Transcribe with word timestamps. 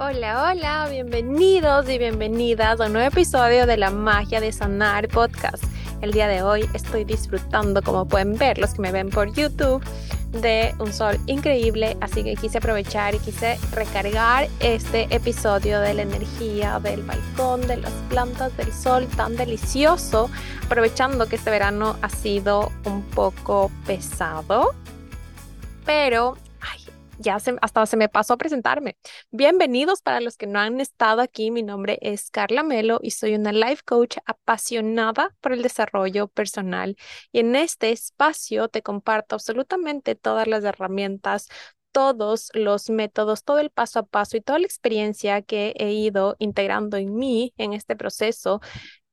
Hola, 0.00 0.50
hola, 0.50 0.88
bienvenidos 0.90 1.88
y 1.88 1.98
bienvenidas 1.98 2.80
a 2.80 2.86
un 2.86 2.94
nuevo 2.94 3.06
episodio 3.06 3.64
de 3.64 3.76
La 3.76 3.90
Magia 3.90 4.40
de 4.40 4.50
Sanar 4.50 5.06
Podcast. 5.06 5.62
El 6.02 6.10
día 6.10 6.26
de 6.26 6.42
hoy 6.42 6.68
estoy 6.74 7.04
disfrutando, 7.04 7.80
como 7.80 8.04
pueden 8.04 8.36
ver 8.36 8.58
los 8.58 8.74
que 8.74 8.82
me 8.82 8.90
ven 8.90 9.08
por 9.08 9.32
YouTube, 9.32 9.84
de 10.32 10.74
un 10.80 10.92
sol 10.92 11.16
increíble, 11.26 11.96
así 12.00 12.24
que 12.24 12.34
quise 12.34 12.58
aprovechar 12.58 13.14
y 13.14 13.20
quise 13.20 13.56
recargar 13.70 14.48
este 14.58 15.06
episodio 15.14 15.78
de 15.78 15.94
la 15.94 16.02
energía 16.02 16.80
del 16.80 17.04
balcón, 17.04 17.60
de 17.68 17.76
las 17.76 17.92
plantas, 18.08 18.54
del 18.56 18.72
sol 18.72 19.06
tan 19.16 19.36
delicioso, 19.36 20.28
aprovechando 20.66 21.28
que 21.28 21.36
este 21.36 21.50
verano 21.50 21.96
ha 22.02 22.08
sido 22.08 22.72
un 22.84 23.02
poco 23.02 23.70
pesado, 23.86 24.74
pero 25.86 26.36
ya 27.18 27.38
se, 27.38 27.56
hasta 27.60 27.86
se 27.86 27.96
me 27.96 28.08
pasó 28.08 28.34
a 28.34 28.36
presentarme. 28.36 28.96
Bienvenidos 29.30 30.02
para 30.02 30.20
los 30.20 30.36
que 30.36 30.46
no 30.46 30.58
han 30.58 30.80
estado 30.80 31.20
aquí. 31.20 31.50
Mi 31.50 31.62
nombre 31.62 31.98
es 32.02 32.30
Carla 32.30 32.62
Melo 32.62 33.00
y 33.02 33.10
soy 33.12 33.34
una 33.34 33.52
life 33.52 33.82
coach 33.84 34.18
apasionada 34.26 35.34
por 35.40 35.52
el 35.52 35.62
desarrollo 35.62 36.28
personal. 36.28 36.96
Y 37.32 37.40
en 37.40 37.56
este 37.56 37.90
espacio 37.92 38.68
te 38.68 38.82
comparto 38.82 39.34
absolutamente 39.34 40.14
todas 40.14 40.46
las 40.46 40.64
herramientas, 40.64 41.48
todos 41.92 42.50
los 42.54 42.90
métodos, 42.90 43.44
todo 43.44 43.60
el 43.60 43.70
paso 43.70 44.00
a 44.00 44.06
paso 44.06 44.36
y 44.36 44.40
toda 44.40 44.58
la 44.58 44.66
experiencia 44.66 45.42
que 45.42 45.74
he 45.78 45.92
ido 45.92 46.36
integrando 46.38 46.96
en 46.96 47.14
mí 47.14 47.54
en 47.56 47.72
este 47.72 47.96
proceso 47.96 48.60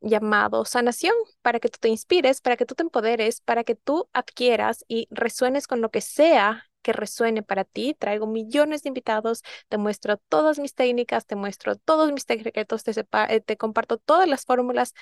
llamado 0.01 0.65
sanación, 0.65 1.13
para 1.43 1.59
que 1.59 1.69
tú 1.69 1.77
te 1.79 1.89
inspires, 1.89 2.41
para 2.41 2.57
que 2.57 2.65
tú 2.65 2.73
te 2.73 2.81
empoderes, 2.81 3.41
para 3.41 3.63
que 3.63 3.75
tú 3.75 4.09
adquieras 4.13 4.83
y 4.87 5.07
resuenes 5.11 5.67
con 5.67 5.79
lo 5.79 5.91
que 5.91 6.01
sea 6.01 6.70
que 6.81 6.93
resuene 6.93 7.43
para 7.43 7.63
ti. 7.65 7.95
Traigo 7.97 8.27
millones 8.27 8.83
de 8.83 8.89
invitados, 8.89 9.41
te 9.69 9.77
muestro 9.77 10.17
todas 10.17 10.59
mis 10.59 10.73
técnicas, 10.75 11.25
te 11.25 11.35
muestro 11.35 11.75
todos 11.77 12.11
mis 12.11 12.23
secretos, 12.23 12.83
te, 12.83 12.91
eh, 13.29 13.41
te 13.41 13.57
comparto 13.57 13.97
todas 13.97 14.27
las 14.27 14.45
fórmulas 14.45 14.93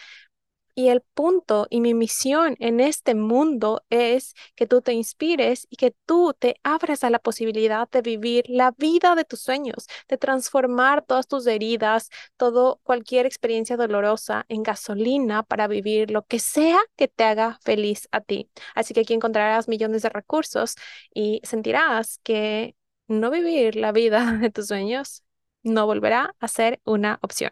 y 0.76 0.90
el 0.90 1.02
punto 1.14 1.68
y 1.70 1.82
mi 1.82 1.94
misión 1.94 2.56
en 2.60 2.80
este 2.80 3.16
mundo 3.16 3.84
es 3.90 4.34
que 4.56 4.66
tú 4.68 4.82
te 4.82 4.94
inspires 4.94 5.68
y 5.70 5.76
que 5.78 5.96
tú 6.06 6.34
te 6.38 6.56
abras 6.64 7.04
a 7.04 7.10
la 7.10 7.20
posibilidad 7.20 7.90
de 7.90 8.02
vivir 8.02 8.46
la 8.48 8.72
vida 8.78 9.16
de 9.16 9.26
tus 9.26 9.42
sueños, 9.42 9.88
de 10.08 10.18
transformar 10.18 11.04
todas 11.06 11.28
tus 11.28 11.48
heridas, 11.48 12.10
todo 12.38 12.80
cualquier 12.84 13.26
experiencia 13.26 13.78
dolorosa 13.78 14.46
en 14.50 14.64
gasolina 14.64 15.44
para 15.44 15.68
vivir 15.68 16.12
lo 16.12 16.24
que 16.26 16.40
sea 16.40 16.80
que 16.96 17.08
te 17.08 17.24
haga 17.24 17.60
feliz 17.64 18.08
a 18.12 18.22
ti. 18.22 18.50
Así 18.76 18.94
que 18.94 19.02
aquí 19.02 19.14
encontrarás 19.14 19.68
millones 19.68 20.02
de 20.04 20.10
recursos 20.10 20.76
y 21.14 21.42
sentirás 21.44 22.20
que 22.24 22.76
no 23.08 23.32
vivir 23.32 23.76
la 23.76 23.92
vida 23.92 24.34
de 24.42 24.50
tus 24.52 24.68
sueños 24.68 25.24
no 25.64 25.86
volverá 25.86 26.36
a 26.40 26.48
ser 26.48 26.80
una 26.86 27.20
opción. 27.22 27.52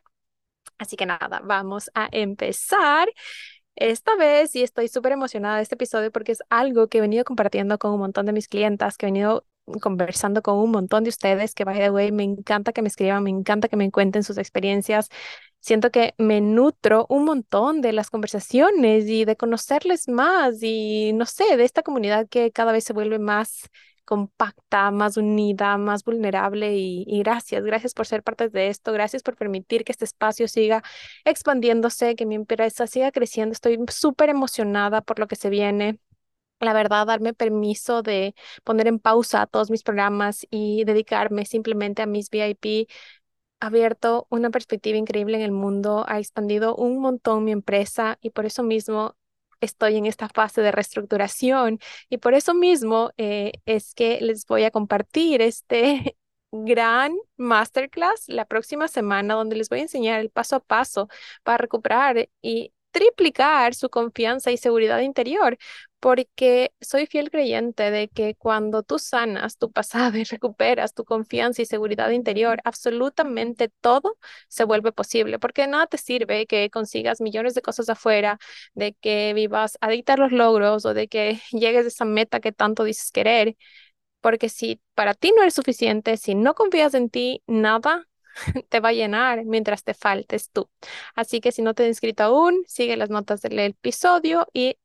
Así 0.78 0.96
que 0.96 1.06
nada, 1.06 1.42
vamos 1.44 1.90
a 1.94 2.08
empezar 2.12 3.10
esta 3.76 4.16
vez 4.16 4.56
y 4.56 4.64
estoy 4.64 4.88
súper 4.88 5.14
emocionada 5.14 5.58
de 5.58 5.64
este 5.64 5.76
episodio 5.76 6.12
porque 6.12 6.32
es 6.32 6.44
algo 6.50 6.88
que 6.88 6.98
he 7.00 7.02
venido 7.02 7.24
compartiendo 7.26 7.78
con 7.78 7.92
un 7.92 8.00
montón 8.00 8.26
de 8.26 8.34
mis 8.34 8.48
clientas, 8.48 8.98
que 8.98 9.06
he 9.06 9.10
venido 9.10 9.46
conversando 9.82 10.42
con 10.42 10.58
un 10.58 10.72
montón 10.72 11.04
de 11.04 11.10
ustedes, 11.10 11.54
que 11.54 11.66
by 11.66 11.78
the 11.78 11.92
way, 11.92 12.12
me 12.12 12.24
encanta 12.24 12.74
que 12.74 12.82
me 12.82 12.88
escriban, 12.88 13.24
me 13.24 13.30
encanta 13.30 13.68
que 13.68 13.76
me 13.76 13.92
cuenten 13.92 14.24
sus 14.24 14.38
experiencias. 14.38 15.10
Siento 15.60 15.92
que 15.92 16.14
me 16.18 16.42
nutro 16.42 17.06
un 17.10 17.26
montón 17.26 17.82
de 17.82 17.92
las 17.94 18.10
conversaciones 18.10 19.06
y 19.08 19.26
de 19.26 19.36
conocerles 19.36 20.08
más 20.08 20.58
y 20.62 21.12
no 21.14 21.26
sé, 21.26 21.58
de 21.58 21.66
esta 21.66 21.84
comunidad 21.84 22.28
que 22.30 22.52
cada 22.52 22.72
vez 22.72 22.86
se 22.86 22.94
vuelve 22.94 23.20
más 23.20 23.70
compacta, 24.08 24.92
más 24.92 25.18
unida, 25.18 25.78
más 25.78 26.04
vulnerable 26.04 26.76
y, 26.78 27.06
gracias, 27.20 27.64
gracias 27.64 27.94
por 27.94 28.08
ser 28.08 28.24
parte 28.24 28.50
de 28.50 28.70
esto, 28.70 28.94
gracias 28.94 29.24
por 29.24 29.36
permitir 29.36 29.84
que 29.84 29.92
este 29.92 30.06
espacio 30.06 30.48
siga 30.48 30.84
expandiéndose, 31.26 32.16
que 32.16 32.26
mi 32.26 32.36
empresa 32.36 32.88
siga 32.88 33.12
creciendo. 33.12 33.54
Estoy 33.54 33.78
súper 33.90 34.30
emocionada 34.30 35.02
por 35.02 35.20
lo 35.20 35.28
que 35.28 35.36
se 35.36 35.50
viene. 35.50 36.00
La 36.60 36.74
verdad, 36.74 37.06
darme 37.08 37.34
permiso 37.34 38.02
de 38.02 38.34
poner 38.64 38.88
en 38.88 39.00
pausa 39.00 39.46
todos 39.48 39.70
mis 39.70 39.84
programas 39.84 40.48
y 40.50 40.86
dedicarme 40.86 41.46
simplemente 41.46 42.02
a 42.02 42.08
mis 42.08 42.30
VIP 42.32 42.90
abierto 43.60 44.28
una 44.30 44.50
perspectiva 44.52 44.98
increíble 44.98 45.38
en 45.38 45.44
el 45.44 45.52
mundo, 45.52 46.06
ha 46.08 46.20
expandido 46.20 46.76
un 46.76 47.00
montón 47.00 47.44
mi 47.44 47.52
empresa 47.52 48.18
y 48.22 48.30
por 48.32 48.46
eso 48.46 48.64
mismo 48.64 49.16
estoy 49.62 49.98
en 49.98 50.06
esta 50.06 50.30
fase 50.30 50.62
de 50.62 50.72
reestructuración 50.72 51.80
y 52.10 52.18
por 52.18 52.34
eso 52.34 52.54
mismo 52.54 53.12
eh, 53.18 53.54
es 53.66 53.94
que 53.94 54.20
les 54.22 54.46
voy 54.46 54.64
a 54.64 54.72
compartir 54.72 55.42
este 55.42 56.18
gran 56.52 57.16
masterclass 57.38 58.26
la 58.28 58.46
próxima 58.46 58.88
semana 58.88 59.36
donde 59.36 59.56
les 59.56 59.70
voy 59.70 59.80
a 59.80 59.84
enseñar 59.84 60.20
el 60.22 60.30
paso 60.30 60.58
a 60.58 60.60
paso 60.60 61.10
para 61.44 61.58
recuperar 61.58 62.30
y 62.42 62.74
triplicar 62.92 63.76
su 63.76 63.90
confianza 63.90 64.52
y 64.52 64.58
seguridad 64.58 65.00
interior, 65.02 65.58
porque 66.00 66.74
soy 66.82 67.08
fiel 67.08 67.32
creyente 67.32 67.90
de 67.92 68.08
que 68.10 68.36
cuando 68.36 68.84
tú 68.84 69.00
sanas 69.00 69.58
tu 69.58 69.72
pasado 69.72 70.18
y 70.18 70.24
recuperas 70.26 70.94
tu 70.94 71.06
confianza 71.06 71.62
y 71.62 71.66
seguridad 71.66 72.12
interior, 72.12 72.60
absolutamente 72.64 73.70
todo 73.82 74.18
se 74.48 74.64
vuelve 74.64 74.92
posible, 74.92 75.40
porque 75.40 75.68
nada 75.68 75.88
te 75.88 75.98
sirve 75.98 76.46
que 76.48 76.70
consigas 76.70 77.22
millones 77.22 77.56
de 77.56 77.62
cosas 77.62 77.90
afuera, 77.90 78.38
de 78.76 78.94
que 78.94 79.34
vivas 79.34 79.78
adicta 79.82 80.14
a 80.14 80.18
los 80.18 80.32
logros 80.32 80.86
o 80.86 80.94
de 80.94 81.08
que 81.08 81.40
llegues 81.52 81.86
a 81.86 81.88
esa 81.90 82.06
meta 82.06 82.40
que 82.40 82.52
tanto 82.52 82.84
dices 82.84 83.12
querer, 83.12 83.56
porque 84.22 84.50
si 84.50 84.82
para 84.94 85.14
ti 85.14 85.34
no 85.36 85.44
es 85.44 85.54
suficiente, 85.54 86.18
si 86.18 86.36
no 86.36 86.56
confías 86.56 86.94
en 86.94 87.10
ti, 87.10 87.44
nada 87.48 88.08
te 88.70 88.80
va 88.80 88.90
a 88.90 88.94
llenar 88.94 89.46
mientras 89.46 89.84
te 89.84 89.94
faltes 89.94 90.52
tú. 90.52 90.70
Así 91.16 91.40
que 91.42 91.52
si 91.52 91.62
no 91.62 91.74
te 91.74 91.84
has 91.84 91.90
inscrito 91.90 92.24
aún, 92.24 92.64
sigue 92.68 92.98
las 92.98 93.10
notas 93.10 93.42
del 93.42 93.60
episodio 93.60 94.48
y 94.54 94.78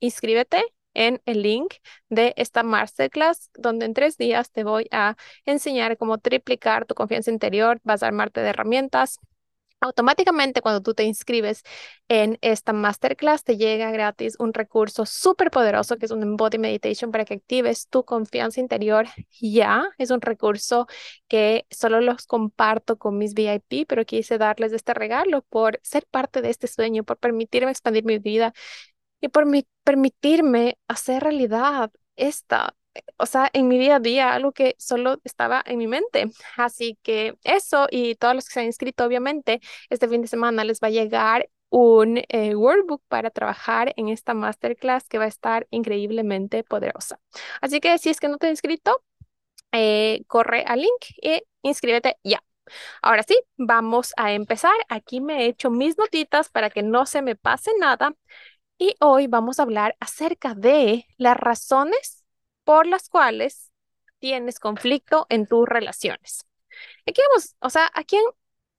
inscríbete 0.00 0.64
en 0.94 1.22
el 1.26 1.42
link 1.42 1.74
de 2.08 2.34
esta 2.36 2.62
masterclass, 2.62 3.50
donde 3.54 3.86
en 3.86 3.94
tres 3.94 4.16
días 4.16 4.50
te 4.50 4.64
voy 4.64 4.88
a 4.90 5.16
enseñar 5.44 5.96
cómo 5.96 6.18
triplicar 6.18 6.86
tu 6.86 6.94
confianza 6.94 7.30
interior, 7.30 7.80
vas 7.84 8.02
a 8.02 8.08
armarte 8.08 8.40
de 8.40 8.48
herramientas 8.48 9.18
Automáticamente 9.82 10.60
cuando 10.60 10.82
tú 10.82 10.92
te 10.92 11.04
inscribes 11.04 11.62
en 12.08 12.36
esta 12.42 12.74
masterclass 12.74 13.44
te 13.44 13.56
llega 13.56 13.90
gratis 13.90 14.36
un 14.38 14.52
recurso 14.52 15.06
súper 15.06 15.50
poderoso 15.50 15.96
que 15.96 16.04
es 16.04 16.12
un 16.12 16.36
Body 16.36 16.58
Meditation 16.58 17.10
para 17.10 17.24
que 17.24 17.34
actives 17.34 17.88
tu 17.88 18.04
confianza 18.04 18.60
interior 18.60 19.06
ya. 19.40 19.88
Es 19.96 20.10
un 20.10 20.20
recurso 20.20 20.86
que 21.28 21.66
solo 21.70 22.02
los 22.02 22.26
comparto 22.26 22.98
con 22.98 23.16
mis 23.16 23.32
VIP, 23.32 23.86
pero 23.88 24.04
quise 24.04 24.36
darles 24.36 24.74
este 24.74 24.92
regalo 24.92 25.42
por 25.48 25.80
ser 25.82 26.04
parte 26.10 26.42
de 26.42 26.50
este 26.50 26.66
sueño, 26.66 27.02
por 27.02 27.16
permitirme 27.16 27.70
expandir 27.70 28.04
mi 28.04 28.18
vida 28.18 28.52
y 29.20 29.28
por 29.28 29.46
permitirme 29.84 30.78
hacer 30.88 31.22
realidad 31.22 31.90
esta 32.16 32.74
o 33.18 33.26
sea, 33.26 33.50
en 33.52 33.68
mi 33.68 33.78
día 33.78 33.96
a 33.96 34.00
día, 34.00 34.34
algo 34.34 34.52
que 34.52 34.74
solo 34.78 35.20
estaba 35.24 35.62
en 35.66 35.78
mi 35.78 35.86
mente. 35.86 36.30
Así 36.56 36.98
que 37.02 37.34
eso 37.44 37.86
y 37.90 38.14
todos 38.16 38.34
los 38.34 38.46
que 38.46 38.52
se 38.54 38.60
han 38.60 38.66
inscrito, 38.66 39.04
obviamente, 39.04 39.60
este 39.90 40.08
fin 40.08 40.22
de 40.22 40.28
semana 40.28 40.64
les 40.64 40.80
va 40.80 40.88
a 40.88 40.90
llegar 40.90 41.48
un 41.68 42.18
eh, 42.28 42.54
workbook 42.56 43.02
para 43.08 43.30
trabajar 43.30 43.92
en 43.96 44.08
esta 44.08 44.34
masterclass 44.34 45.08
que 45.08 45.18
va 45.18 45.24
a 45.24 45.28
estar 45.28 45.66
increíblemente 45.70 46.64
poderosa. 46.64 47.20
Así 47.60 47.80
que 47.80 47.96
si 47.98 48.10
es 48.10 48.18
que 48.20 48.28
no 48.28 48.38
te 48.38 48.46
has 48.46 48.52
inscrito, 48.52 49.02
eh, 49.72 50.22
corre 50.26 50.64
al 50.66 50.80
link 50.80 51.04
y 51.22 51.42
inscríbete 51.62 52.18
ya. 52.24 52.42
Ahora 53.02 53.22
sí, 53.22 53.38
vamos 53.56 54.12
a 54.16 54.32
empezar. 54.32 54.74
Aquí 54.88 55.20
me 55.20 55.42
he 55.44 55.46
hecho 55.46 55.70
mis 55.70 55.98
notitas 55.98 56.48
para 56.50 56.70
que 56.70 56.82
no 56.82 57.06
se 57.06 57.22
me 57.22 57.36
pase 57.36 57.70
nada. 57.78 58.14
Y 58.82 58.94
hoy 59.00 59.26
vamos 59.26 59.60
a 59.60 59.64
hablar 59.64 59.94
acerca 60.00 60.54
de 60.54 61.06
las 61.18 61.36
razones 61.36 62.24
por 62.64 62.86
las 62.86 63.10
cuales 63.10 63.70
tienes 64.20 64.58
conflicto 64.58 65.26
en 65.28 65.46
tus 65.46 65.68
relaciones. 65.68 66.46
Aquí 67.06 67.20
vamos, 67.30 67.56
o 67.60 67.70
sea, 67.70 67.90
¿a 67.94 68.04
quién 68.04 68.22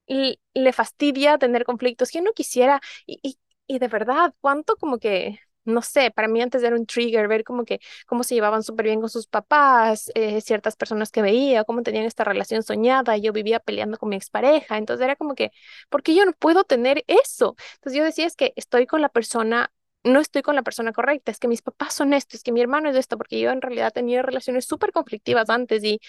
le 0.07 0.73
fastidia 0.73 1.37
tener 1.37 1.65
conflictos? 1.65 2.09
¿Quién 2.11 2.23
no 2.25 2.33
quisiera? 2.33 2.81
Y, 3.05 3.37
y, 3.67 3.79
de 3.79 3.87
verdad, 3.87 4.33
¿cuánto 4.41 4.75
como 4.77 4.99
que 4.99 5.39
no 5.63 5.81
sé, 5.83 6.11
para 6.11 6.27
mí 6.27 6.41
antes 6.41 6.63
era 6.63 6.75
un 6.75 6.87
trigger 6.87 7.27
ver 7.27 7.43
como 7.43 7.65
que 7.65 7.79
cómo 8.07 8.23
se 8.23 8.33
llevaban 8.35 8.63
súper 8.63 8.87
bien 8.87 8.99
con 8.99 9.09
sus 9.11 9.27
papás, 9.27 10.11
eh, 10.15 10.41
ciertas 10.41 10.75
personas 10.75 11.11
que 11.11 11.21
veía, 11.21 11.63
cómo 11.65 11.83
tenían 11.83 12.05
esta 12.05 12.23
relación 12.23 12.63
soñada, 12.63 13.17
yo 13.17 13.31
vivía 13.33 13.59
peleando 13.59 13.97
con 13.99 14.09
mi 14.09 14.15
expareja, 14.15 14.77
entonces 14.79 15.03
era 15.05 15.15
como 15.15 15.35
que, 15.35 15.51
¿por 15.89 16.01
qué 16.03 16.15
yo 16.15 16.25
no 16.25 16.33
puedo 16.33 16.63
tener 16.63 17.03
eso? 17.07 17.55
Entonces 17.75 17.97
yo 17.99 18.03
decía, 18.03 18.25
es 18.25 18.35
que 18.35 18.53
estoy 18.55 18.87
con 18.87 19.01
la 19.01 19.09
persona 19.09 19.71
no 20.03 20.19
estoy 20.19 20.41
con 20.41 20.55
la 20.55 20.63
persona 20.63 20.93
correcta, 20.93 21.31
es 21.31 21.39
que 21.39 21.47
mis 21.47 21.61
papás 21.61 21.93
son 21.93 22.13
esto, 22.13 22.37
es 22.37 22.43
que 22.43 22.51
mi 22.51 22.61
hermano 22.61 22.89
es 22.89 22.95
esto, 22.95 23.17
porque 23.17 23.39
yo 23.39 23.51
en 23.51 23.61
realidad 23.61 23.91
tenía 23.93 24.21
relaciones 24.21 24.65
súper 24.65 24.91
conflictivas 24.91 25.49
antes 25.49 25.83
y, 25.83 25.99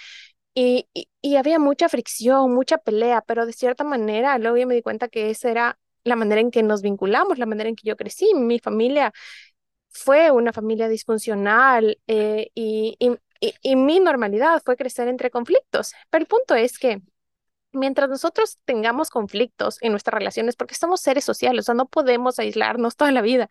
y, 0.54 0.88
y, 1.22 1.36
había 1.36 1.58
mucha 1.58 1.88
fricción, 1.88 2.54
mucha 2.54 2.78
pelea, 2.78 3.22
pero 3.26 3.46
de 3.46 3.52
cierta 3.52 3.84
manera 3.84 4.38
luego 4.38 4.56
yo 4.58 4.66
me 4.66 4.74
di 4.74 4.82
cuenta 4.82 5.08
que 5.08 5.30
esa 5.30 5.50
era 5.50 5.78
la 6.04 6.16
manera 6.16 6.40
en 6.40 6.50
que 6.50 6.62
nos 6.62 6.82
vinculamos, 6.82 7.38
la 7.38 7.46
manera 7.46 7.68
en 7.68 7.76
que 7.76 7.88
yo 7.88 7.96
crecí. 7.96 8.34
Mi 8.34 8.58
familia 8.58 9.12
fue 9.90 10.30
una 10.30 10.52
familia 10.52 10.88
disfuncional 10.88 11.98
eh, 12.06 12.50
y, 12.54 12.96
y, 12.98 13.54
y 13.62 13.76
mi 13.76 14.00
normalidad 14.00 14.62
fue 14.64 14.76
crecer 14.76 15.08
entre 15.08 15.30
conflictos, 15.30 15.92
pero 16.10 16.22
el 16.22 16.28
punto 16.28 16.54
es 16.54 16.78
que 16.78 17.02
mientras 17.72 18.08
nosotros 18.08 18.58
tengamos 18.64 19.10
conflictos 19.10 19.78
en 19.82 19.92
nuestras 19.92 20.14
relaciones, 20.14 20.56
porque 20.56 20.74
somos 20.74 21.00
seres 21.00 21.24
sociales, 21.24 21.64
o 21.64 21.66
sea, 21.66 21.74
no 21.74 21.86
podemos 21.88 22.38
aislarnos 22.38 22.96
toda 22.96 23.12
la 23.12 23.22
vida. 23.22 23.48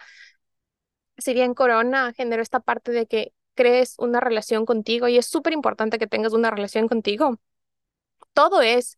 Si 1.17 1.33
bien 1.33 1.53
Corona 1.53 2.13
generó 2.13 2.41
esta 2.41 2.59
parte 2.59 2.91
de 2.91 3.05
que 3.07 3.33
crees 3.55 3.95
una 3.99 4.19
relación 4.19 4.65
contigo 4.65 5.07
y 5.07 5.17
es 5.17 5.27
súper 5.27 5.53
importante 5.53 5.99
que 5.99 6.07
tengas 6.07 6.33
una 6.33 6.51
relación 6.51 6.87
contigo, 6.87 7.37
todo 8.33 8.61
es 8.61 8.97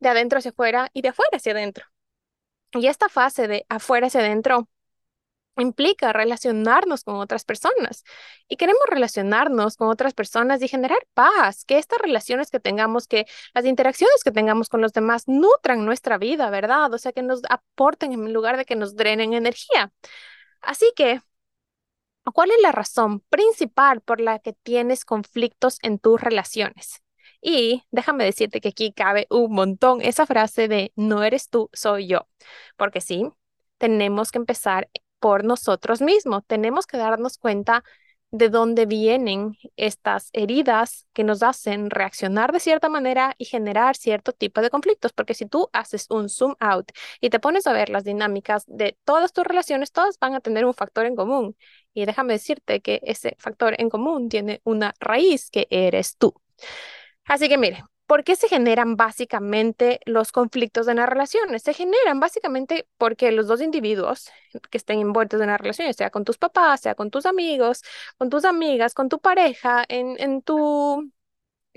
de 0.00 0.08
adentro 0.08 0.38
hacia 0.38 0.50
afuera 0.52 0.90
y 0.92 1.02
de 1.02 1.08
afuera 1.10 1.36
hacia 1.36 1.52
adentro. 1.52 1.86
Y 2.72 2.86
esta 2.86 3.08
fase 3.08 3.48
de 3.48 3.66
afuera 3.68 4.06
hacia 4.08 4.20
adentro 4.20 4.68
implica 5.60 6.12
relacionarnos 6.12 7.04
con 7.04 7.16
otras 7.16 7.44
personas 7.44 8.04
y 8.48 8.56
queremos 8.56 8.82
relacionarnos 8.88 9.76
con 9.76 9.88
otras 9.88 10.14
personas 10.14 10.62
y 10.62 10.68
generar 10.68 11.06
paz, 11.14 11.64
que 11.64 11.78
estas 11.78 11.98
relaciones 12.00 12.50
que 12.50 12.60
tengamos, 12.60 13.06
que 13.06 13.26
las 13.54 13.64
interacciones 13.64 14.22
que 14.24 14.32
tengamos 14.32 14.68
con 14.68 14.80
los 14.80 14.92
demás 14.92 15.24
nutran 15.28 15.84
nuestra 15.84 16.18
vida, 16.18 16.50
¿verdad? 16.50 16.92
O 16.92 16.98
sea, 16.98 17.12
que 17.12 17.22
nos 17.22 17.42
aporten 17.48 18.12
en 18.12 18.32
lugar 18.32 18.56
de 18.56 18.64
que 18.64 18.76
nos 18.76 18.96
drenen 18.96 19.34
energía. 19.34 19.92
Así 20.62 20.92
que, 20.96 21.22
¿cuál 22.34 22.50
es 22.50 22.60
la 22.62 22.72
razón 22.72 23.20
principal 23.28 24.00
por 24.00 24.20
la 24.20 24.38
que 24.38 24.52
tienes 24.52 25.04
conflictos 25.04 25.78
en 25.82 25.98
tus 25.98 26.20
relaciones? 26.20 27.02
Y 27.40 27.84
déjame 27.90 28.24
decirte 28.24 28.60
que 28.60 28.68
aquí 28.68 28.92
cabe 28.92 29.26
un 29.30 29.52
montón 29.52 30.02
esa 30.02 30.26
frase 30.26 30.68
de 30.68 30.92
no 30.96 31.22
eres 31.22 31.48
tú, 31.48 31.70
soy 31.72 32.06
yo, 32.06 32.28
porque 32.76 33.00
sí, 33.00 33.30
tenemos 33.78 34.30
que 34.30 34.38
empezar 34.38 34.90
por 35.20 35.44
nosotros 35.44 36.00
mismos. 36.02 36.42
Tenemos 36.46 36.86
que 36.86 36.96
darnos 36.96 37.38
cuenta 37.38 37.84
de 38.32 38.48
dónde 38.48 38.86
vienen 38.86 39.56
estas 39.76 40.30
heridas 40.32 41.06
que 41.12 41.24
nos 41.24 41.42
hacen 41.42 41.90
reaccionar 41.90 42.52
de 42.52 42.60
cierta 42.60 42.88
manera 42.88 43.34
y 43.38 43.44
generar 43.44 43.96
cierto 43.96 44.32
tipo 44.32 44.60
de 44.60 44.70
conflictos, 44.70 45.12
porque 45.12 45.34
si 45.34 45.46
tú 45.46 45.68
haces 45.72 46.06
un 46.10 46.28
zoom 46.28 46.54
out 46.60 46.92
y 47.20 47.30
te 47.30 47.40
pones 47.40 47.66
a 47.66 47.72
ver 47.72 47.88
las 47.88 48.04
dinámicas 48.04 48.64
de 48.66 48.96
todas 49.04 49.32
tus 49.32 49.44
relaciones, 49.44 49.90
todas 49.92 50.18
van 50.18 50.34
a 50.34 50.40
tener 50.40 50.64
un 50.64 50.74
factor 50.74 51.06
en 51.06 51.16
común. 51.16 51.56
Y 51.92 52.06
déjame 52.06 52.34
decirte 52.34 52.80
que 52.80 53.00
ese 53.02 53.36
factor 53.38 53.74
en 53.78 53.90
común 53.90 54.28
tiene 54.28 54.60
una 54.64 54.94
raíz 55.00 55.50
que 55.50 55.66
eres 55.70 56.16
tú. 56.16 56.34
Así 57.24 57.48
que 57.48 57.58
mire, 57.58 57.84
¿Por 58.10 58.24
qué 58.24 58.34
se 58.34 58.48
generan 58.48 58.96
básicamente 58.96 60.00
los 60.04 60.32
conflictos 60.32 60.88
en 60.88 60.96
las 60.96 61.08
relaciones? 61.08 61.62
Se 61.62 61.74
generan 61.74 62.18
básicamente 62.18 62.88
porque 62.98 63.30
los 63.30 63.46
dos 63.46 63.60
individuos 63.60 64.32
que 64.68 64.78
estén 64.78 64.98
envueltos 64.98 65.38
en 65.38 65.44
una 65.44 65.58
relación, 65.58 65.94
sea 65.94 66.10
con 66.10 66.24
tus 66.24 66.36
papás, 66.36 66.80
sea 66.80 66.96
con 66.96 67.12
tus 67.12 67.24
amigos, 67.24 67.82
con 68.18 68.28
tus 68.28 68.44
amigas, 68.44 68.94
con 68.94 69.08
tu 69.08 69.20
pareja, 69.20 69.84
en, 69.88 70.16
en 70.18 70.42
tu 70.42 71.08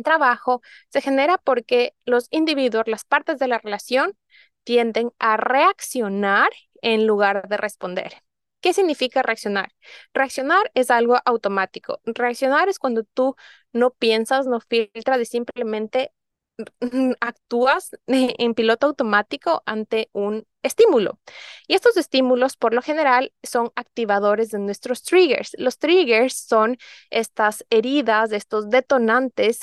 trabajo, 0.04 0.64
se 0.90 1.02
genera 1.02 1.38
porque 1.38 1.94
los 2.04 2.30
individuos, 2.32 2.88
las 2.88 3.06
partes 3.06 3.38
de 3.38 3.48
la 3.48 3.60
relación, 3.60 4.18
tienden 4.64 5.12
a 5.20 5.38
reaccionar 5.38 6.50
en 6.82 7.06
lugar 7.06 7.48
de 7.48 7.58
responder. 7.58 8.24
¿Qué 8.60 8.74
significa 8.74 9.22
reaccionar? 9.22 9.72
Reaccionar 10.16 10.72
es 10.74 10.90
algo 10.90 11.20
automático. 11.26 12.02
Reaccionar 12.06 12.70
es 12.70 12.80
cuando 12.80 13.04
tú 13.04 13.36
no 13.72 13.92
piensas, 13.92 14.48
no 14.48 14.62
filtras 14.62 15.20
y 15.22 15.26
simplemente 15.26 16.12
actúas 17.20 17.92
en 18.08 18.54
piloto 18.54 18.88
automático 18.88 19.64
ante 19.66 20.10
un 20.14 20.46
estímulo. 20.62 21.20
Y 21.68 21.76
estos 21.76 21.98
estímulos, 21.98 22.58
por 22.58 22.74
lo 22.74 22.82
general, 22.82 23.34
son 23.44 23.72
activadores 23.76 24.50
de 24.52 24.60
nuestros 24.60 25.04
triggers. 25.04 25.52
Los 25.58 25.78
triggers 25.78 26.36
son 26.36 26.78
estas 27.10 27.66
heridas, 27.70 28.32
estos 28.32 28.70
detonantes, 28.70 29.60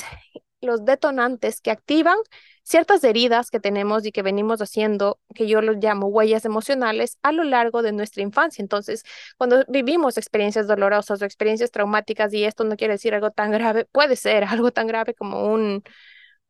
los 0.60 0.84
detonantes 0.84 1.60
que 1.60 1.70
activan 1.70 2.18
ciertas 2.62 3.02
heridas 3.02 3.50
que 3.50 3.60
tenemos 3.60 4.04
y 4.06 4.12
que 4.12 4.22
venimos 4.22 4.60
haciendo, 4.60 5.18
que 5.34 5.46
yo 5.48 5.62
los 5.62 5.76
llamo 5.76 6.06
huellas 6.08 6.44
emocionales, 6.44 7.18
a 7.22 7.32
lo 7.32 7.44
largo 7.44 7.82
de 7.82 7.92
nuestra 7.92 8.22
infancia. 8.22 8.62
Entonces, 8.62 9.02
cuando 9.38 9.64
vivimos 9.68 10.18
experiencias 10.18 10.66
dolorosas 10.68 11.20
o 11.22 11.24
experiencias 11.24 11.70
traumáticas, 11.70 12.32
y 12.34 12.44
esto 12.44 12.64
no 12.64 12.76
quiere 12.76 12.94
decir 12.94 13.14
algo 13.14 13.30
tan 13.30 13.50
grave, 13.50 13.86
puede 13.86 14.16
ser 14.16 14.44
algo 14.48 14.70
tan 14.70 14.86
grave 14.86 15.14
como 15.14 15.46
un 15.52 15.82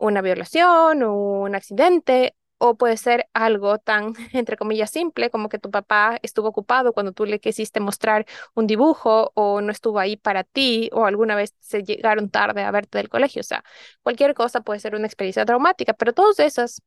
una 0.01 0.23
violación 0.23 1.03
o 1.05 1.15
un 1.43 1.55
accidente, 1.55 2.37
o 2.59 2.77
puede 2.77 2.97
ser 2.99 3.29
algo 3.35 3.79
tan, 3.79 4.15
entre 4.35 4.57
comillas, 4.57 4.91
simple 4.91 5.31
como 5.31 5.49
que 5.49 5.59
tu 5.59 5.71
papá 5.71 6.19
estuvo 6.23 6.49
ocupado 6.49 6.93
cuando 6.93 7.13
tú 7.13 7.25
le 7.27 7.41
quisiste 7.41 7.81
mostrar 7.81 8.27
un 8.55 8.67
dibujo 8.67 9.33
o 9.35 9.61
no 9.63 9.73
estuvo 9.73 9.99
ahí 9.99 10.17
para 10.17 10.45
ti 10.45 10.91
o 10.93 11.07
alguna 11.07 11.37
vez 11.37 11.55
se 11.61 11.83
llegaron 11.85 12.31
tarde 12.31 12.63
a 12.65 12.71
verte 12.73 12.99
del 12.99 13.09
colegio. 13.09 13.41
O 13.41 13.45
sea, 13.45 13.65
cualquier 14.03 14.35
cosa 14.35 14.61
puede 14.63 14.81
ser 14.81 14.95
una 14.95 15.07
experiencia 15.07 15.47
traumática, 15.47 15.95
pero 15.95 16.13
todos 16.13 16.39
esos 16.41 16.83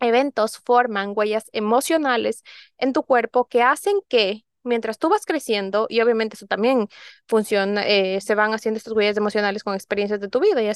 eventos 0.00 0.58
forman 0.58 1.12
huellas 1.16 1.50
emocionales 1.52 2.44
en 2.78 2.94
tu 2.94 3.04
cuerpo 3.04 3.46
que 3.48 3.62
hacen 3.64 3.96
que 4.08 4.45
mientras 4.66 4.98
tú 4.98 5.08
vas 5.08 5.24
creciendo, 5.24 5.86
y 5.88 6.00
obviamente 6.00 6.36
eso 6.36 6.46
también 6.46 6.88
funciona, 7.28 7.86
eh, 7.86 8.20
se 8.20 8.34
van 8.34 8.52
haciendo 8.52 8.78
estas 8.78 8.92
huellas 8.92 9.16
emocionales 9.16 9.62
con 9.64 9.74
experiencias 9.74 10.20
de 10.20 10.28
tu 10.28 10.40
vida, 10.40 10.60
ya 10.62 10.72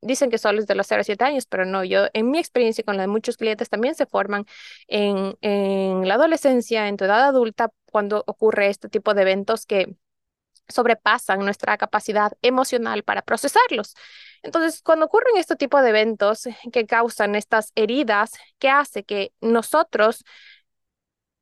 dicen 0.00 0.30
que 0.30 0.38
solo 0.38 0.60
es 0.60 0.66
de 0.66 0.74
los 0.74 0.86
0 0.86 1.00
a 1.00 1.04
7 1.04 1.24
años, 1.24 1.46
pero 1.46 1.64
no, 1.64 1.84
yo 1.84 2.06
en 2.12 2.30
mi 2.30 2.38
experiencia 2.38 2.84
con 2.84 2.96
la 2.96 3.02
de 3.02 3.08
muchos 3.08 3.36
clientes 3.36 3.68
también 3.68 3.94
se 3.94 4.06
forman 4.06 4.44
en, 4.88 5.36
en 5.40 6.06
la 6.06 6.14
adolescencia, 6.14 6.88
en 6.88 6.96
tu 6.96 7.04
edad 7.04 7.24
adulta, 7.24 7.70
cuando 7.90 8.22
ocurre 8.26 8.68
este 8.68 8.88
tipo 8.88 9.14
de 9.14 9.22
eventos 9.22 9.66
que 9.66 9.96
sobrepasan 10.68 11.40
nuestra 11.40 11.78
capacidad 11.78 12.32
emocional 12.42 13.02
para 13.02 13.22
procesarlos. 13.22 13.94
Entonces, 14.42 14.82
cuando 14.82 15.06
ocurren 15.06 15.36
este 15.36 15.56
tipo 15.56 15.80
de 15.80 15.88
eventos 15.90 16.48
que 16.72 16.86
causan 16.86 17.34
estas 17.34 17.72
heridas, 17.74 18.32
¿qué 18.58 18.68
hace 18.68 19.04
que 19.04 19.32
nosotros 19.40 20.24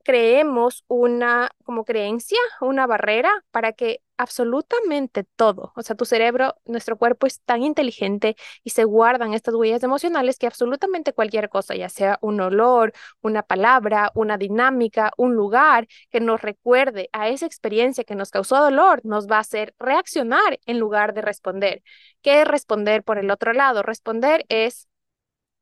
creemos 0.07 0.85
una 0.87 1.51
como 1.65 1.85
creencia, 1.85 2.39
una 2.61 2.87
barrera 2.87 3.29
para 3.51 3.73
que 3.73 4.03
absolutamente 4.17 5.25
todo, 5.25 5.73
o 5.75 5.83
sea, 5.83 5.97
tu 5.97 6.05
cerebro, 6.05 6.55
nuestro 6.65 6.97
cuerpo 6.97 7.27
es 7.27 7.41
tan 7.43 7.65
inteligente 7.65 8.37
y 8.63 8.71
se 8.71 8.85
guardan 8.85 9.35
estas 9.35 9.57
huellas 9.57 9.83
emocionales 9.83 10.39
que 10.39 10.47
absolutamente 10.47 11.13
cualquier 11.13 11.49
cosa, 11.49 11.75
ya 11.75 11.89
sea 11.89 12.19
un 12.23 12.41
olor, 12.41 12.93
una 13.21 13.43
palabra, 13.43 14.13
una 14.15 14.39
dinámica, 14.39 15.11
un 15.17 15.35
lugar 15.35 15.89
que 16.11 16.21
nos 16.21 16.41
recuerde 16.41 17.11
a 17.13 17.29
esa 17.29 17.47
experiencia 17.47 18.05
que 18.05 18.15
nos 18.15 18.31
causó 18.31 18.59
dolor, 18.63 19.01
nos 19.03 19.27
va 19.27 19.39
a 19.39 19.41
hacer 19.41 19.75
reaccionar 19.81 20.61
en 20.67 20.79
lugar 20.79 21.15
de 21.15 21.23
responder. 21.23 21.83
¿Qué 22.23 22.43
es 22.43 22.49
responder 22.49 23.03
por 23.03 23.19
el 23.19 23.29
otro 23.33 23.53
lado? 23.53 23.83
Responder 23.83 24.47
es 24.49 24.89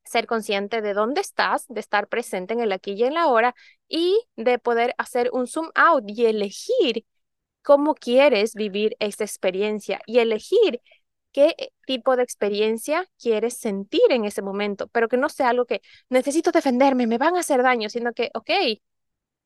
ser 0.05 0.27
consciente 0.27 0.83
de 0.83 0.95
dónde 0.95 1.21
estás, 1.21 1.67
de 1.69 1.81
estar 1.81 2.09
presente 2.09 2.55
en 2.55 2.61
el 2.61 2.73
aquí 2.73 2.93
y 2.93 3.05
en 3.05 3.15
la 3.15 3.23
ahora 3.23 3.55
y 3.89 4.21
de 4.37 4.59
poder 4.59 4.95
hacer 4.99 5.31
un 5.33 5.47
zoom 5.47 5.71
out 5.75 6.05
y 6.07 6.27
elegir 6.27 7.05
cómo 7.63 7.95
quieres 7.95 8.55
vivir 8.55 8.97
esta 9.01 9.25
experiencia 9.25 10.01
y 10.07 10.19
elegir 10.19 10.81
qué 11.33 11.73
tipo 11.87 12.17
de 12.17 12.23
experiencia 12.23 13.09
quieres 13.19 13.59
sentir 13.59 14.03
en 14.11 14.25
ese 14.25 14.43
momento, 14.43 14.89
pero 14.89 15.09
que 15.09 15.17
no 15.17 15.29
sea 15.29 15.51
algo 15.51 15.67
que 15.67 15.83
necesito 16.09 16.53
defenderme, 16.53 17.07
me 17.07 17.19
van 17.19 17.37
a 17.37 17.41
hacer 17.41 17.63
daño, 17.63 17.89
sino 17.91 18.13
que, 18.13 18.31
ok, 18.35 18.51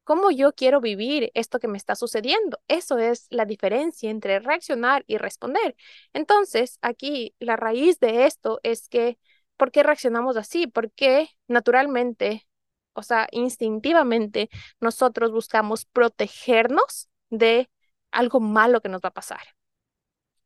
¿cómo 0.05 0.31
yo 0.31 0.55
quiero 0.55 0.81
vivir 0.81 1.31
esto 1.35 1.59
que 1.61 1.69
me 1.69 1.79
está 1.79 1.95
sucediendo? 1.95 2.61
Eso 2.69 2.99
es 2.99 3.27
la 3.31 3.45
diferencia 3.45 4.11
entre 4.11 4.38
reaccionar 4.41 5.05
y 5.07 5.19
responder. 5.19 5.77
Entonces, 6.12 6.79
aquí 6.83 7.35
la 7.38 7.57
raíz 7.57 8.00
de 8.00 8.27
esto 8.27 8.61
es 8.62 8.88
que 8.88 9.19
¿por 9.59 9.73
qué 9.73 9.83
reaccionamos 9.85 10.38
así? 10.38 10.67
Porque 10.69 11.29
naturalmente, 11.49 12.49
o 12.95 13.03
sea, 13.03 13.29
instintivamente, 13.33 14.50
nosotros 14.81 15.33
buscamos 15.33 15.85
protegernos 15.87 17.11
de 17.31 17.71
algo 18.12 18.41
malo 18.41 18.81
que 18.81 18.88
nos 18.88 19.03
va 19.03 19.11
a 19.11 19.12
pasar. 19.12 19.41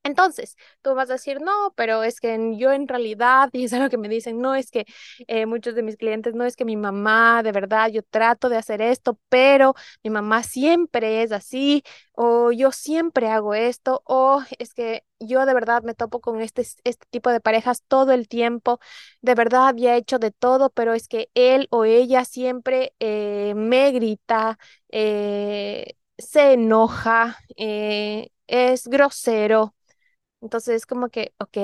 Entonces, 0.04 0.56
tú 0.82 0.94
vas 0.94 1.08
a 1.10 1.14
decir, 1.14 1.40
no, 1.40 1.72
pero 1.76 2.02
es 2.02 2.18
que 2.20 2.36
yo 2.56 2.72
en 2.72 2.88
realidad, 2.88 3.50
y 3.52 3.64
es 3.64 3.72
algo 3.72 3.88
que 3.88 3.98
me 3.98 4.08
dicen, 4.08 4.40
no 4.40 4.54
es 4.54 4.70
que 4.70 4.84
eh, 5.28 5.46
muchos 5.46 5.74
de 5.74 5.82
mis 5.82 5.96
clientes, 5.96 6.34
no 6.34 6.44
es 6.44 6.56
que 6.56 6.64
mi 6.64 6.76
mamá, 6.76 7.42
de 7.42 7.52
verdad, 7.52 7.88
yo 7.88 8.02
trato 8.02 8.48
de 8.48 8.56
hacer 8.56 8.82
esto, 8.82 9.18
pero 9.28 9.74
mi 10.02 10.10
mamá 10.10 10.42
siempre 10.42 11.22
es 11.22 11.30
así, 11.32 11.84
o 12.12 12.50
yo 12.52 12.72
siempre 12.72 13.28
hago 13.28 13.54
esto, 13.54 14.02
o 14.06 14.42
es 14.58 14.74
que 14.74 15.04
yo 15.20 15.46
de 15.46 15.54
verdad 15.54 15.82
me 15.84 15.94
topo 15.94 16.20
con 16.20 16.40
este, 16.40 16.62
este 16.62 17.06
tipo 17.10 17.30
de 17.30 17.40
parejas 17.40 17.82
todo 17.86 18.12
el 18.12 18.26
tiempo, 18.28 18.80
de 19.20 19.34
verdad 19.34 19.68
había 19.68 19.96
hecho 19.96 20.18
de 20.18 20.30
todo, 20.32 20.70
pero 20.70 20.94
es 20.94 21.08
que 21.08 21.30
él 21.34 21.68
o 21.70 21.84
ella 21.84 22.24
siempre 22.24 22.94
eh, 23.00 23.54
me 23.56 23.92
grita, 23.92 24.58
eh, 24.90 25.94
se 26.18 26.52
enoja, 26.54 27.38
es 28.46 28.86
grosero 28.88 29.74
entonces 30.42 30.76
es 30.76 30.86
como 30.86 31.08
que, 31.08 31.34
ok, 31.38 31.58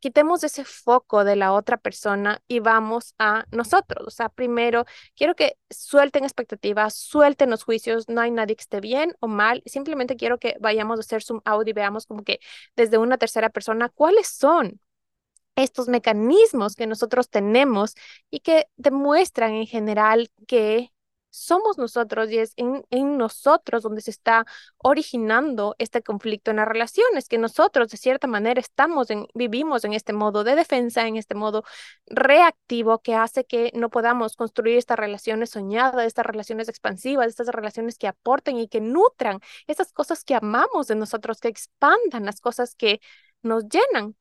quitemos 0.00 0.42
ese 0.44 0.64
foco 0.64 1.24
de 1.24 1.36
la 1.36 1.52
otra 1.52 1.76
persona 1.76 2.42
y 2.48 2.58
vamos 2.58 3.14
a 3.18 3.46
nosotros. 3.52 4.06
O 4.08 4.10
sea, 4.10 4.28
primero, 4.28 4.84
quiero 5.14 5.36
que 5.36 5.56
suelten 5.70 6.24
expectativas, 6.24 6.94
suelten 6.96 7.50
los 7.50 7.62
juicios, 7.62 8.08
no 8.08 8.20
hay 8.20 8.32
nadie 8.32 8.56
que 8.56 8.62
esté 8.62 8.80
bien 8.80 9.14
o 9.20 9.28
mal, 9.28 9.62
simplemente 9.66 10.16
quiero 10.16 10.38
que 10.38 10.56
vayamos 10.60 10.98
a 10.98 11.00
hacer 11.02 11.22
zoom 11.22 11.40
out 11.44 11.68
y 11.68 11.72
veamos 11.72 12.06
como 12.06 12.24
que 12.24 12.40
desde 12.76 12.98
una 12.98 13.16
tercera 13.18 13.50
persona, 13.50 13.88
¿cuáles 13.90 14.28
son 14.28 14.80
estos 15.56 15.88
mecanismos 15.88 16.76
que 16.76 16.86
nosotros 16.86 17.28
tenemos 17.30 17.94
y 18.30 18.40
que 18.40 18.66
demuestran 18.76 19.52
en 19.52 19.66
general 19.66 20.30
que 20.48 20.92
somos 21.32 21.78
nosotros 21.78 22.30
y 22.30 22.38
es 22.38 22.52
en, 22.56 22.84
en, 22.90 23.16
nosotros 23.16 23.82
donde 23.82 24.02
se 24.02 24.10
está 24.10 24.44
originando 24.78 25.74
este 25.78 26.02
conflicto 26.02 26.50
en 26.50 26.58
las 26.58 26.68
relaciones, 26.68 27.28
que 27.28 27.38
nosotros 27.38 27.88
de 27.88 27.96
cierta 27.96 28.26
manera 28.26 28.60
estamos 28.60 29.10
en, 29.10 29.26
vivimos 29.34 29.84
en 29.84 29.94
este 29.94 30.12
modo 30.12 30.44
de 30.44 30.54
defensa, 30.54 31.06
en 31.06 31.16
este 31.16 31.34
modo 31.34 31.64
reactivo 32.06 33.00
que 33.00 33.14
hace 33.14 33.44
que 33.44 33.72
no 33.74 33.88
podamos 33.90 34.36
construir 34.36 34.76
estas 34.76 34.98
relaciones 34.98 35.50
soñadas, 35.50 36.06
estas 36.06 36.26
relaciones 36.26 36.68
expansivas, 36.68 37.28
estas 37.28 37.48
relaciones 37.48 37.98
que 37.98 38.08
aporten 38.08 38.58
y 38.58 38.68
que 38.68 38.80
nutran, 38.82 39.40
esas 39.66 39.92
cosas 39.92 40.24
que 40.24 40.34
amamos 40.34 40.88
de 40.88 40.96
nosotros, 40.96 41.40
que 41.40 41.48
expandan 41.48 42.26
las 42.26 42.40
cosas 42.40 42.74
que 42.74 43.00
nos 43.42 43.64
llenan. 43.68 44.16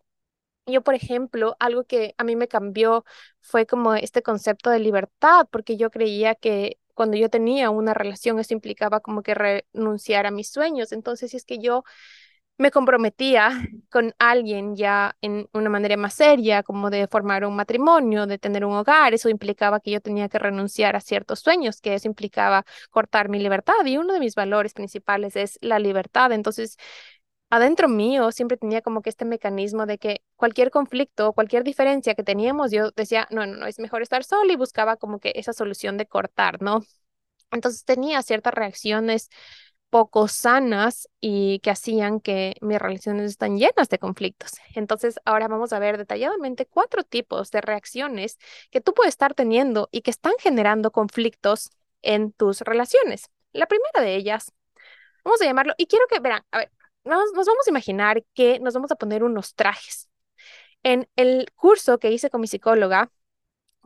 Yo, 0.68 0.82
por 0.84 0.96
ejemplo, 0.96 1.56
algo 1.60 1.84
que 1.86 2.14
a 2.18 2.24
mí 2.24 2.36
me 2.36 2.48
cambió 2.48 3.04
fue 3.42 3.66
como 3.66 3.96
este 3.96 4.22
concepto 4.22 4.70
de 4.70 4.80
libertad, 4.80 5.48
porque 5.52 5.76
yo 5.76 5.90
creía 5.92 6.36
que 6.36 6.80
cuando 6.94 7.18
yo 7.18 7.30
tenía 7.30 7.70
una 7.70 7.94
relación 7.94 8.40
eso 8.40 8.54
implicaba 8.54 9.00
como 9.00 9.24
que 9.24 9.34
renunciar 9.36 10.26
a 10.26 10.32
mis 10.32 10.50
sueños. 10.50 10.92
Entonces, 10.92 11.32
si 11.32 11.38
es 11.38 11.46
que 11.46 11.60
yo 11.60 11.84
me 12.58 12.72
comprometía 12.72 13.52
con 13.90 14.14
alguien 14.20 14.76
ya 14.76 15.16
en 15.22 15.50
una 15.54 15.70
manera 15.70 15.98
más 15.98 16.14
seria, 16.14 16.64
como 16.64 16.90
de 16.92 17.08
formar 17.08 17.46
un 17.46 17.56
matrimonio, 17.56 18.28
de 18.28 18.38
tener 18.38 18.66
un 18.66 18.74
hogar, 18.74 19.14
eso 19.14 19.30
implicaba 19.30 19.80
que 19.80 19.92
yo 19.92 20.02
tenía 20.02 20.30
que 20.30 20.40
renunciar 20.40 20.96
a 20.96 21.02
ciertos 21.02 21.40
sueños, 21.40 21.82
que 21.82 21.96
eso 21.96 22.08
implicaba 22.08 22.66
cortar 22.92 23.30
mi 23.30 23.40
libertad. 23.40 23.84
Y 23.86 23.98
uno 23.98 24.14
de 24.14 24.20
mis 24.20 24.36
valores 24.36 24.74
principales 24.74 25.36
es 25.36 25.58
la 25.62 25.80
libertad. 25.80 26.32
Entonces, 26.32 26.78
adentro 27.52 27.88
mío 27.88 28.32
siempre 28.32 28.58
tenía 28.58 28.82
como 28.82 29.02
que 29.04 29.10
este 29.10 29.26
mecanismo 29.26 29.86
de 29.86 30.00
que 30.00 30.24
cualquier 30.36 30.72
conflicto 30.72 31.34
cualquier 31.34 31.64
diferencia 31.64 32.16
que 32.16 32.24
teníamos, 32.24 32.72
yo 32.72 32.92
decía, 32.92 33.28
no, 33.30 33.46
no, 33.46 33.56
no, 33.58 33.68
es 33.68 33.80
mejor 33.80 34.02
estar 34.02 34.24
solo 34.24 34.52
y 34.52 34.56
buscaba 34.56 34.98
como 34.98 35.20
que 35.20 35.34
esa 35.36 35.54
solución 35.54 35.98
de 35.98 36.08
cortar, 36.08 36.62
¿no? 36.62 36.82
Entonces 37.52 37.86
tenía 37.86 38.22
ciertas 38.24 38.54
reacciones 38.54 39.30
poco 39.92 40.30
sanas 40.30 41.10
y 41.20 41.60
que 41.60 41.70
hacían 41.70 42.22
que 42.22 42.56
mis 42.62 42.80
relaciones 42.80 43.30
están 43.30 43.58
llenas 43.58 43.90
de 43.90 44.00
conflictos. 44.00 44.54
Entonces, 44.74 45.20
ahora 45.26 45.50
vamos 45.50 45.74
a 45.74 45.80
ver 45.80 45.98
detalladamente 45.98 46.66
cuatro 46.66 47.04
tipos 47.04 47.52
de 47.52 47.62
reacciones 47.62 48.40
que 48.72 48.82
tú 48.82 48.94
puedes 48.94 49.14
estar 49.14 49.34
teniendo 49.34 49.90
y 49.92 50.02
que 50.02 50.12
están 50.12 50.34
generando 50.40 50.92
conflictos 50.92 51.72
en 52.02 52.32
tus 52.32 52.62
relaciones. 52.62 53.30
La 53.52 53.68
primera 53.68 54.02
de 54.02 54.16
ellas, 54.16 54.54
vamos 55.26 55.42
a 55.42 55.46
llamarlo, 55.46 55.74
y 55.78 55.88
quiero 55.88 56.06
que, 56.08 56.20
verán, 56.20 56.44
a 56.52 56.60
ver, 56.60 56.72
nos, 57.04 57.32
vamos 57.34 57.68
a 57.68 57.70
imaginar 57.70 58.24
que 58.34 58.60
nos 58.60 58.74
vamos 58.74 58.92
a 58.92 58.96
poner 58.96 59.24
unos 59.24 59.56
trajes. 59.56 60.10
En 60.84 61.08
el 61.16 61.52
curso 61.56 62.00
que 62.00 62.12
hice 62.12 62.30
con 62.30 62.42
mi 62.42 62.48
psicóloga, 62.48 63.12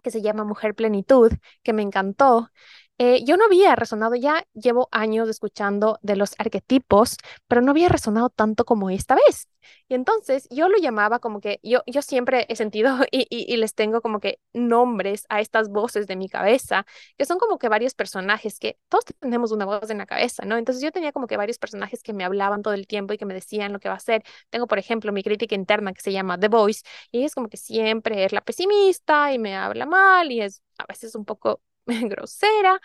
que 0.04 0.12
se 0.12 0.22
llama 0.22 0.44
Mujer 0.44 0.76
Plenitud, 0.76 1.32
que 1.64 1.74
me 1.74 1.82
encantó, 1.82 2.52
eh, 2.98 3.24
yo 3.26 3.36
no 3.36 3.46
había 3.46 3.76
resonado, 3.76 4.16
ya 4.16 4.46
llevo 4.54 4.88
años 4.92 5.28
escuchando 5.28 6.00
de 6.02 6.16
los 6.16 6.34
arquetipos, 6.38 7.18
pero 7.48 7.62
no 7.62 7.72
había 7.72 7.90
resonado 7.90 8.30
tanto 8.30 8.64
como 8.64 8.90
esta 8.90 9.16
vez. 9.16 9.50
Y 9.88 9.96
entonces 9.96 10.48
yo 10.50 10.70
lo 10.70 10.78
llamaba 10.78 11.20
como 11.20 11.42
que 11.42 11.60
yo, 11.64 11.82
yo 11.88 12.02
siempre 12.02 12.46
he 12.50 12.56
sentido 12.56 13.00
y, 13.12 13.28
y, 13.30 13.58
les 13.58 13.76
tengo 13.76 14.02
como 14.02 14.20
que 14.20 14.40
nombres 14.54 15.26
a 15.30 15.42
estas 15.42 15.70
voces 15.70 16.08
de 16.08 16.16
mi 16.16 16.30
cabeza, 16.30 16.86
que 17.18 17.26
son 17.26 17.38
como 17.40 17.58
que 17.58 17.68
varios 17.70 17.94
personajes 17.96 18.60
que 18.60 18.78
todos 18.90 19.06
tenemos 19.20 19.52
una 19.52 19.66
voz 19.66 19.90
en 19.90 19.98
la 19.98 20.06
cabeza, 20.06 20.46
¿no? 20.46 20.58
Entonces 20.58 20.82
yo 20.84 20.92
tenía 20.92 21.12
como 21.12 21.28
que 21.28 21.38
varios 21.38 21.58
personajes 21.58 22.02
que 22.04 22.14
me 22.14 22.24
hablaban 22.24 22.62
todo 22.62 22.74
el 22.74 22.88
tiempo 22.88 23.14
y 23.14 23.18
que 23.18 23.26
me 23.26 23.34
decían 23.34 23.74
lo 23.74 23.80
que 23.80 23.90
va 23.90 23.96
a 23.96 23.98
hacer. 23.98 24.24
Tengo, 24.50 24.68
por 24.68 24.80
ejemplo, 24.80 25.12
mi 25.12 25.24
crítica 25.24 25.56
interna 25.56 25.94
que 25.94 26.02
se 26.02 26.12
llama 26.12 26.40
The 26.40 26.48
Voice 26.48 26.84
y 27.12 27.24
es 27.24 27.34
como 27.36 27.50
que 27.50 27.58
siempre 27.58 28.24
es 28.26 28.32
la 28.32 28.42
pesimista 28.42 29.34
y 29.34 29.40
me 29.40 29.56
habla 29.56 29.86
mal 29.86 30.32
y 30.32 30.42
es 30.42 30.62
a 30.78 30.86
veces 30.86 31.16
un 31.16 31.26
poco 31.26 31.62
grosera. 32.10 32.80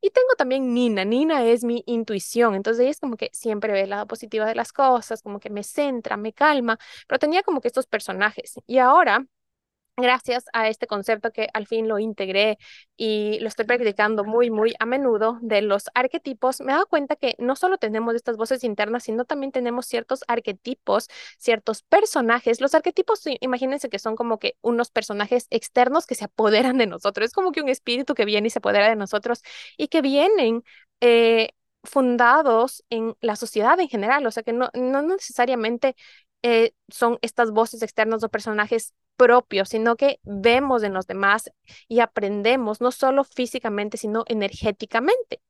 Y 0.00 0.10
tengo 0.10 0.34
también 0.36 0.74
Nina. 0.74 1.04
Nina 1.04 1.44
es 1.44 1.64
mi 1.64 1.82
intuición. 1.86 2.54
Entonces 2.54 2.82
ella 2.82 2.90
es 2.90 3.00
como 3.00 3.16
que 3.16 3.30
siempre 3.32 3.72
ve 3.72 3.82
el 3.82 3.90
lado 3.90 4.06
positivo 4.06 4.44
de 4.44 4.54
las 4.54 4.72
cosas, 4.72 5.22
como 5.22 5.40
que 5.40 5.50
me 5.50 5.62
centra, 5.64 6.16
me 6.16 6.32
calma. 6.32 6.78
Pero 7.08 7.18
tenía 7.18 7.42
como 7.42 7.60
que 7.60 7.68
estos 7.68 7.86
personajes. 7.86 8.54
Y 8.66 8.78
ahora 8.78 9.26
gracias 9.96 10.44
a 10.52 10.68
este 10.68 10.86
concepto 10.86 11.32
que 11.32 11.48
al 11.54 11.66
fin 11.66 11.88
lo 11.88 11.98
integré 11.98 12.58
y 12.96 13.38
lo 13.40 13.48
estoy 13.48 13.64
practicando 13.64 14.24
muy, 14.24 14.50
muy 14.50 14.74
a 14.78 14.86
menudo 14.86 15.38
de 15.40 15.62
los 15.62 15.84
arquetipos, 15.94 16.60
me 16.60 16.72
he 16.72 16.74
dado 16.74 16.86
cuenta 16.86 17.16
que 17.16 17.34
no 17.38 17.56
solo 17.56 17.78
tenemos 17.78 18.14
estas 18.14 18.36
voces 18.36 18.64
internas, 18.64 19.04
sino 19.04 19.24
también 19.24 19.52
tenemos 19.52 19.86
ciertos 19.86 20.24
arquetipos, 20.28 21.08
ciertos 21.38 21.82
personajes. 21.82 22.60
Los 22.60 22.74
arquetipos, 22.74 23.22
imagínense 23.40 23.88
que 23.88 23.98
son 23.98 24.16
como 24.16 24.38
que 24.38 24.56
unos 24.62 24.90
personajes 24.90 25.46
externos 25.50 26.06
que 26.06 26.14
se 26.14 26.24
apoderan 26.26 26.78
de 26.78 26.86
nosotros. 26.86 27.26
Es 27.26 27.32
como 27.32 27.52
que 27.52 27.62
un 27.62 27.68
espíritu 27.68 28.14
que 28.14 28.24
viene 28.24 28.48
y 28.48 28.50
se 28.50 28.58
apodera 28.58 28.88
de 28.88 28.96
nosotros 28.96 29.42
y 29.76 29.88
que 29.88 30.02
vienen 30.02 30.62
eh, 31.00 31.50
fundados 31.84 32.84
en 32.90 33.16
la 33.20 33.36
sociedad 33.36 33.78
en 33.80 33.88
general, 33.88 34.26
o 34.26 34.30
sea 34.30 34.42
que 34.42 34.52
no, 34.52 34.70
no 34.74 35.02
necesariamente 35.02 35.96
eh, 36.48 36.74
son 36.88 37.18
estas 37.22 37.50
voces 37.50 37.82
externas 37.82 38.22
o 38.22 38.28
personajes 38.28 38.94
propios, 39.16 39.70
sino 39.70 39.96
que 39.96 40.20
vemos 40.22 40.84
en 40.84 40.94
los 40.94 41.08
demás 41.08 41.50
y 41.88 41.98
aprendemos 41.98 42.80
no 42.80 42.92
solo 42.92 43.24
físicamente, 43.24 43.96
sino 43.96 44.22
energéticamente. 44.28 45.40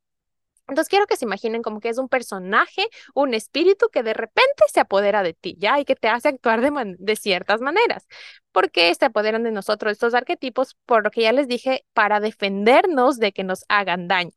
Entonces 0.69 0.89
quiero 0.89 1.07
que 1.07 1.19
se 1.19 1.27
imaginen 1.27 1.61
como 1.61 1.81
que 1.81 1.91
es 1.91 1.99
un 1.99 2.09
personaje, 2.09 2.89
un 3.15 3.35
espíritu 3.35 3.91
que 3.93 4.03
de 4.03 4.15
repente 4.15 4.65
se 4.73 4.81
apodera 4.81 5.23
de 5.23 5.35
ti, 5.35 5.55
¿ya? 5.59 5.79
Y 5.79 5.85
que 5.85 5.97
te 5.97 6.09
hace 6.09 6.29
actuar 6.29 6.63
de, 6.63 6.97
de 6.99 7.17
ciertas 7.17 7.61
maneras. 7.61 8.09
¿Por 8.51 8.71
qué 8.71 8.95
se 8.95 9.05
apoderan 9.05 9.43
de 9.43 9.53
nosotros 9.53 9.93
estos 9.93 10.15
arquetipos? 10.15 10.77
Por 10.87 11.05
lo 11.05 11.11
que 11.11 11.23
ya 11.23 11.33
les 11.33 11.47
dije, 11.47 11.85
para 11.93 12.21
defendernos 12.21 13.19
de 13.19 13.33
que 13.33 13.45
nos 13.45 13.67
hagan 13.69 14.09
daño. 14.09 14.33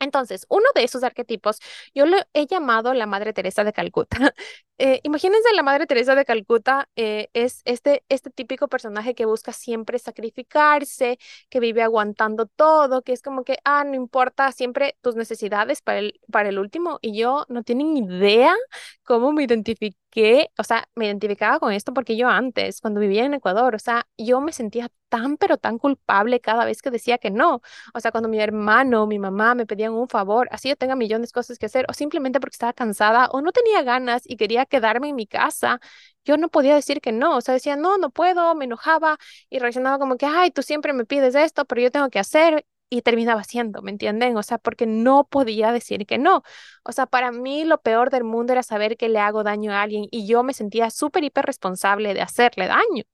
Entonces, 0.00 0.46
uno 0.48 0.64
de 0.74 0.84
esos 0.84 1.02
arquetipos 1.02 1.58
yo 1.94 2.06
lo 2.06 2.18
he 2.32 2.46
llamado 2.46 2.94
la 2.94 3.06
Madre 3.06 3.32
Teresa 3.32 3.64
de 3.64 3.72
Calcuta. 3.72 4.16
Eh, 4.80 5.00
imagínense, 5.02 5.52
la 5.54 5.64
Madre 5.64 5.86
Teresa 5.86 6.14
de 6.14 6.24
Calcuta 6.24 6.88
eh, 6.94 7.28
es 7.32 7.62
este, 7.64 8.04
este 8.08 8.30
típico 8.30 8.68
personaje 8.68 9.14
que 9.16 9.24
busca 9.26 9.52
siempre 9.52 9.98
sacrificarse, 9.98 11.18
que 11.50 11.58
vive 11.58 11.82
aguantando 11.82 12.46
todo, 12.46 13.02
que 13.02 13.12
es 13.12 13.20
como 13.20 13.42
que, 13.42 13.58
ah, 13.64 13.82
no 13.82 13.94
importa 13.96 14.52
siempre 14.52 14.96
tus 15.02 15.16
necesidades 15.16 15.82
para 15.82 15.98
el, 15.98 16.20
para 16.30 16.48
el 16.50 16.60
último. 16.60 16.98
Y 17.02 17.18
yo 17.18 17.44
no 17.48 17.64
tienen 17.64 17.96
idea 17.96 18.54
cómo 19.02 19.32
me 19.32 19.42
identifiqué, 19.44 20.50
o 20.58 20.62
sea, 20.64 20.88
me 20.94 21.06
identificaba 21.06 21.58
con 21.58 21.72
esto 21.72 21.92
porque 21.92 22.16
yo 22.16 22.28
antes, 22.28 22.80
cuando 22.80 23.00
vivía 23.00 23.24
en 23.24 23.34
Ecuador, 23.34 23.74
o 23.74 23.78
sea, 23.80 24.06
yo 24.16 24.40
me 24.40 24.52
sentía 24.52 24.88
tan, 25.08 25.36
pero 25.38 25.56
tan 25.56 25.78
culpable 25.78 26.40
cada 26.40 26.64
vez 26.64 26.82
que 26.82 26.90
decía 26.90 27.18
que 27.18 27.30
no. 27.30 27.62
O 27.94 28.00
sea, 28.00 28.10
cuando 28.12 28.28
mi 28.28 28.40
hermano, 28.40 29.06
mi 29.06 29.18
mamá 29.18 29.54
me 29.54 29.66
pedían 29.66 29.92
un 29.94 30.08
favor, 30.08 30.48
así 30.52 30.68
yo 30.68 30.76
tenga 30.76 30.96
millones 30.96 31.30
de 31.30 31.32
cosas 31.32 31.58
que 31.58 31.66
hacer, 31.66 31.86
o 31.88 31.92
simplemente 31.94 32.40
porque 32.40 32.54
estaba 32.54 32.72
cansada 32.72 33.28
o 33.32 33.40
no 33.40 33.52
tenía 33.52 33.82
ganas 33.82 34.22
y 34.26 34.36
quería 34.36 34.66
quedarme 34.68 35.08
en 35.10 35.16
mi 35.16 35.26
casa, 35.26 35.80
yo 36.24 36.36
no 36.36 36.48
podía 36.48 36.74
decir 36.74 37.00
que 37.00 37.12
no, 37.12 37.36
o 37.36 37.40
sea, 37.40 37.54
decía, 37.54 37.76
no, 37.76 37.98
no 37.98 38.10
puedo, 38.10 38.54
me 38.54 38.66
enojaba 38.66 39.18
y 39.50 39.58
reaccionaba 39.58 39.98
como 39.98 40.16
que, 40.16 40.26
ay, 40.26 40.50
tú 40.50 40.62
siempre 40.62 40.92
me 40.92 41.04
pides 41.06 41.34
esto, 41.34 41.64
pero 41.64 41.80
yo 41.80 41.90
tengo 41.90 42.10
que 42.10 42.18
hacer 42.18 42.66
y 42.90 43.02
terminaba 43.02 43.40
haciendo, 43.40 43.82
¿me 43.82 43.90
entienden? 43.90 44.36
O 44.36 44.42
sea, 44.42 44.58
porque 44.58 44.86
no 44.86 45.24
podía 45.24 45.72
decir 45.72 46.06
que 46.06 46.18
no. 46.18 46.42
O 46.84 46.92
sea, 46.92 47.06
para 47.06 47.32
mí 47.32 47.64
lo 47.64 47.80
peor 47.80 48.10
del 48.10 48.24
mundo 48.24 48.52
era 48.52 48.62
saber 48.62 48.96
que 48.96 49.08
le 49.08 49.18
hago 49.18 49.42
daño 49.42 49.72
a 49.72 49.82
alguien 49.82 50.06
y 50.10 50.26
yo 50.26 50.42
me 50.42 50.54
sentía 50.54 50.90
súper 50.90 51.24
hiper 51.24 51.44
responsable 51.46 52.14
de 52.14 52.22
hacerle 52.22 52.66
daño. 52.66 53.04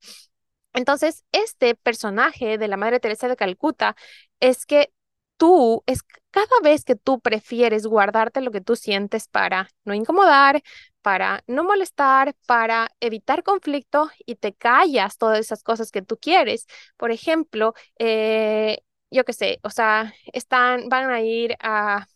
Entonces, 0.72 1.24
este 1.32 1.74
personaje 1.76 2.58
de 2.58 2.68
la 2.68 2.76
Madre 2.76 3.00
Teresa 3.00 3.28
de 3.28 3.36
Calcuta 3.36 3.96
es 4.40 4.66
que 4.66 4.92
tú, 5.36 5.82
es 5.86 6.00
cada 6.30 6.46
vez 6.62 6.84
que 6.84 6.96
tú 6.96 7.20
prefieres 7.20 7.86
guardarte 7.86 8.40
lo 8.40 8.50
que 8.50 8.60
tú 8.60 8.76
sientes 8.76 9.28
para 9.28 9.68
no 9.84 9.94
incomodar, 9.94 10.62
para 11.02 11.42
no 11.46 11.64
molestar, 11.64 12.34
para 12.46 12.90
evitar 13.00 13.42
conflicto 13.42 14.10
y 14.26 14.36
te 14.36 14.54
callas 14.54 15.18
todas 15.18 15.38
esas 15.40 15.62
cosas 15.62 15.90
que 15.90 16.02
tú 16.02 16.16
quieres. 16.18 16.66
Por 16.96 17.10
ejemplo, 17.12 17.74
eh, 17.98 18.78
yo 19.10 19.24
qué 19.24 19.32
sé, 19.32 19.60
o 19.62 19.70
sea, 19.70 20.14
están, 20.32 20.88
van 20.88 21.10
a 21.10 21.20
ir 21.22 21.56
a 21.60 22.06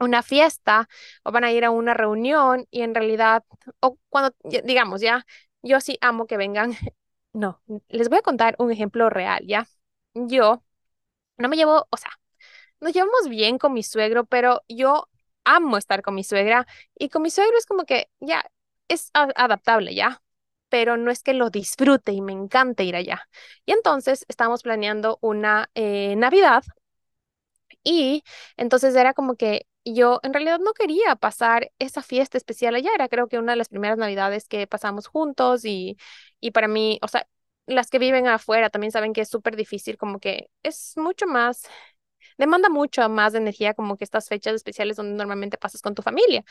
una 0.00 0.22
fiesta 0.22 0.88
o 1.24 1.32
van 1.32 1.44
a 1.44 1.52
ir 1.52 1.64
a 1.64 1.70
una 1.70 1.94
reunión 1.94 2.66
y 2.70 2.82
en 2.82 2.94
realidad, 2.94 3.44
o 3.80 3.98
cuando, 4.08 4.34
digamos, 4.64 5.00
ya, 5.00 5.26
yo 5.62 5.80
sí 5.80 5.98
amo 6.00 6.26
que 6.26 6.36
vengan. 6.36 6.72
No, 7.36 7.60
les 7.88 8.08
voy 8.08 8.18
a 8.18 8.22
contar 8.22 8.54
un 8.60 8.70
ejemplo 8.70 9.10
real, 9.10 9.44
¿ya? 9.44 9.66
Yo 10.14 10.62
no 11.38 11.48
me 11.48 11.56
llevo, 11.56 11.86
o 11.90 11.96
sea, 11.96 12.10
nos 12.84 12.94
llevamos 12.94 13.28
bien 13.28 13.58
con 13.58 13.72
mi 13.72 13.82
suegro, 13.82 14.26
pero 14.26 14.62
yo 14.68 15.08
amo 15.44 15.78
estar 15.78 16.02
con 16.02 16.14
mi 16.14 16.24
suegra 16.24 16.66
y 16.98 17.08
con 17.10 17.22
mi 17.22 17.30
suegro 17.30 17.56
es 17.58 17.66
como 17.66 17.84
que 17.84 18.08
ya 18.20 18.44
es 18.88 19.10
adaptable, 19.14 19.94
¿ya? 19.94 20.22
Pero 20.68 20.96
no 20.96 21.10
es 21.10 21.22
que 21.22 21.34
lo 21.34 21.50
disfrute 21.50 22.12
y 22.12 22.20
me 22.20 22.32
encante 22.32 22.84
ir 22.84 22.96
allá. 22.96 23.28
Y 23.66 23.72
entonces 23.72 24.24
estamos 24.28 24.62
planeando 24.62 25.18
una 25.22 25.70
eh, 25.74 26.16
Navidad 26.16 26.64
y 27.82 28.24
entonces 28.56 28.94
era 28.96 29.14
como 29.14 29.36
que 29.36 29.66
yo 29.84 30.20
en 30.22 30.32
realidad 30.32 30.58
no 30.60 30.72
quería 30.72 31.14
pasar 31.16 31.70
esa 31.78 32.02
fiesta 32.02 32.38
especial 32.38 32.74
allá. 32.74 32.90
Era 32.94 33.08
creo 33.08 33.28
que 33.28 33.38
una 33.38 33.52
de 33.52 33.56
las 33.58 33.68
primeras 33.68 33.98
navidades 33.98 34.48
que 34.48 34.66
pasamos 34.66 35.06
juntos 35.06 35.64
y, 35.64 35.98
y 36.40 36.52
para 36.52 36.68
mí, 36.68 36.98
o 37.02 37.08
sea, 37.08 37.26
las 37.66 37.90
que 37.90 37.98
viven 37.98 38.26
afuera 38.26 38.70
también 38.70 38.92
saben 38.92 39.12
que 39.12 39.22
es 39.22 39.28
súper 39.28 39.56
difícil, 39.56 39.96
como 39.98 40.18
que 40.20 40.50
es 40.62 40.94
mucho 40.96 41.26
más, 41.26 41.62
demanda 42.38 42.68
mucho 42.68 43.08
más 43.08 43.34
energía 43.34 43.74
como 43.74 43.96
que 43.96 44.04
estas 44.04 44.28
fechas 44.28 44.54
especiales 44.54 44.96
donde 44.96 45.14
normalmente 45.16 45.58
pasas 45.58 45.82
con 45.82 45.94
tu 45.94 46.02
familia. 46.02 46.44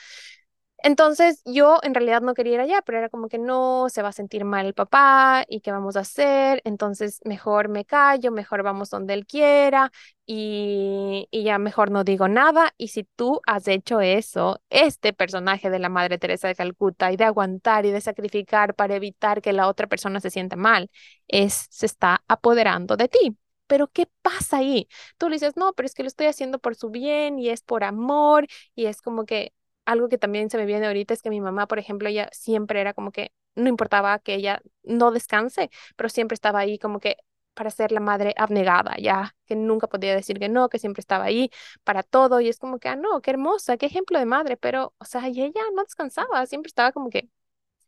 Entonces 0.85 1.41
yo 1.45 1.79
en 1.81 1.93
realidad 1.93 2.21
no 2.21 2.33
quería 2.33 2.55
ir 2.55 2.59
allá, 2.59 2.81
pero 2.85 2.97
era 2.97 3.07
como 3.07 3.29
que 3.29 3.37
no, 3.39 3.87
se 3.89 4.01
va 4.01 4.09
a 4.09 4.11
sentir 4.11 4.43
mal 4.43 4.65
el 4.65 4.73
papá 4.73 5.45
y 5.47 5.61
qué 5.61 5.71
vamos 5.71 5.95
a 5.95 6.01
hacer, 6.01 6.61
entonces 6.65 7.21
mejor 7.23 7.69
me 7.69 7.85
callo, 7.85 8.31
mejor 8.31 8.63
vamos 8.63 8.89
donde 8.89 9.13
él 9.13 9.25
quiera 9.25 9.93
y, 10.25 11.27
y 11.31 11.43
ya 11.43 11.57
mejor 11.57 11.89
no 11.89 12.03
digo 12.03 12.27
nada. 12.27 12.73
Y 12.77 12.89
si 12.89 13.05
tú 13.05 13.39
has 13.47 13.67
hecho 13.69 14.01
eso, 14.01 14.61
este 14.69 15.13
personaje 15.13 15.69
de 15.69 15.79
la 15.79 15.87
Madre 15.89 16.17
Teresa 16.17 16.49
de 16.49 16.55
Calcuta 16.55 17.13
y 17.13 17.17
de 17.17 17.23
aguantar 17.25 17.85
y 17.85 17.91
de 17.91 18.01
sacrificar 18.01 18.75
para 18.75 18.95
evitar 18.95 19.41
que 19.41 19.53
la 19.53 19.69
otra 19.69 19.87
persona 19.87 20.19
se 20.19 20.31
sienta 20.31 20.57
mal, 20.57 20.89
es, 21.29 21.67
se 21.69 21.85
está 21.85 22.23
apoderando 22.27 22.97
de 22.97 23.07
ti. 23.07 23.37
Pero 23.67 23.87
¿qué 23.87 24.07
pasa 24.21 24.57
ahí? 24.57 24.87
Tú 25.17 25.29
le 25.29 25.35
dices, 25.35 25.55
no, 25.57 25.73
pero 25.73 25.85
es 25.87 25.93
que 25.95 26.03
lo 26.03 26.07
estoy 26.07 26.27
haciendo 26.27 26.59
por 26.59 26.75
su 26.75 26.89
bien 26.89 27.39
y 27.39 27.49
es 27.49 27.61
por 27.61 27.83
amor 27.83 28.47
y 28.75 28.85
es 28.85 29.01
como 29.01 29.25
que 29.25 29.53
algo 29.85 30.09
que 30.09 30.17
también 30.17 30.49
se 30.49 30.57
me 30.57 30.65
viene 30.65 30.87
ahorita 30.87 31.13
es 31.13 31.21
que 31.21 31.29
mi 31.29 31.41
mamá, 31.41 31.67
por 31.67 31.79
ejemplo, 31.79 32.07
ella 32.09 32.29
siempre 32.31 32.81
era 32.81 32.93
como 32.93 33.11
que 33.11 33.31
no 33.55 33.69
importaba 33.69 34.19
que 34.19 34.35
ella 34.35 34.61
no 34.83 35.11
descanse, 35.11 35.69
pero 35.95 36.09
siempre 36.09 36.35
estaba 36.35 36.59
ahí 36.59 36.79
como 36.79 36.99
que 36.99 37.17
para 37.53 37.69
ser 37.69 37.91
la 37.91 37.99
madre 37.99 38.33
abnegada, 38.37 38.95
ya, 38.97 39.35
que 39.45 39.55
nunca 39.55 39.87
podía 39.87 40.15
decir 40.15 40.39
que 40.39 40.49
no, 40.49 40.69
que 40.69 40.79
siempre 40.79 41.01
estaba 41.01 41.25
ahí 41.25 41.51
para 41.83 42.01
todo, 42.01 42.39
y 42.41 42.49
es 42.49 42.57
como 42.57 42.79
que, 42.79 42.89
ah, 42.89 42.95
no, 42.95 43.21
qué 43.21 43.29
hermosa, 43.31 43.77
qué 43.77 43.85
ejemplo 43.85 44.17
de 44.17 44.25
madre, 44.25 44.57
pero, 44.57 44.95
o 44.97 45.05
sea, 45.05 45.27
y 45.29 45.39
ella 45.41 45.61
no 45.75 45.83
descansaba, 45.83 46.45
siempre 46.47 46.69
estaba 46.69 46.91
como 46.91 47.09
que 47.11 47.29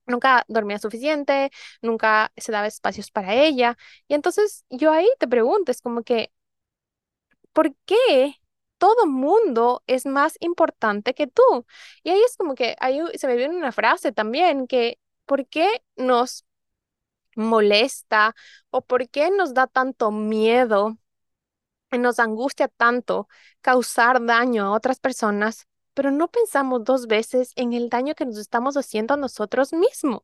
nunca 0.08 0.46
dormía 0.48 0.80
suficiente, 0.80 1.52
nunca 1.82 2.32
se 2.38 2.52
daba 2.52 2.68
espacios 2.68 3.12
para 3.12 3.34
ella, 3.36 3.78
y 4.08 4.14
entonces 4.16 4.66
yo 4.70 4.92
ahí 4.92 5.08
te 5.20 5.28
pregunto, 5.28 5.72
es 5.72 5.82
como 5.82 6.04
que, 6.04 6.32
¿por 7.54 7.76
qué 7.86 8.36
todo 8.78 9.06
mundo 9.08 9.84
es 9.88 10.06
más 10.06 10.36
importante 10.42 11.14
que 11.14 11.28
tú. 11.28 11.42
Y 12.04 12.10
ahí 12.12 12.22
es 12.26 12.36
como 12.38 12.56
que 12.56 12.76
ahí 12.80 13.00
se 13.18 13.28
me 13.28 13.36
viene 13.38 13.56
una 13.58 13.72
frase 13.72 14.12
también 14.12 14.68
que, 14.68 15.00
¿por 15.26 15.48
qué 15.48 15.84
nos 15.96 16.46
molesta 17.36 18.36
o 18.72 18.82
por 18.84 19.10
qué 19.10 19.32
nos 19.32 19.54
da 19.54 19.68
tanto 19.68 20.12
miedo 20.12 20.98
nos 21.92 22.20
angustia 22.20 22.68
tanto 22.68 23.28
causar 23.62 24.24
daño 24.26 24.66
a 24.66 24.72
otras 24.72 25.00
personas, 25.00 25.68
pero 25.96 26.12
no 26.12 26.30
pensamos 26.30 26.84
dos 26.84 27.08
veces 27.08 27.54
en 27.56 27.74
el 27.74 27.90
daño 27.90 28.16
que 28.16 28.26
nos 28.26 28.38
estamos 28.38 28.78
haciendo 28.78 29.16
a 29.16 29.18
nosotros 29.18 29.74
mismos? 29.74 30.22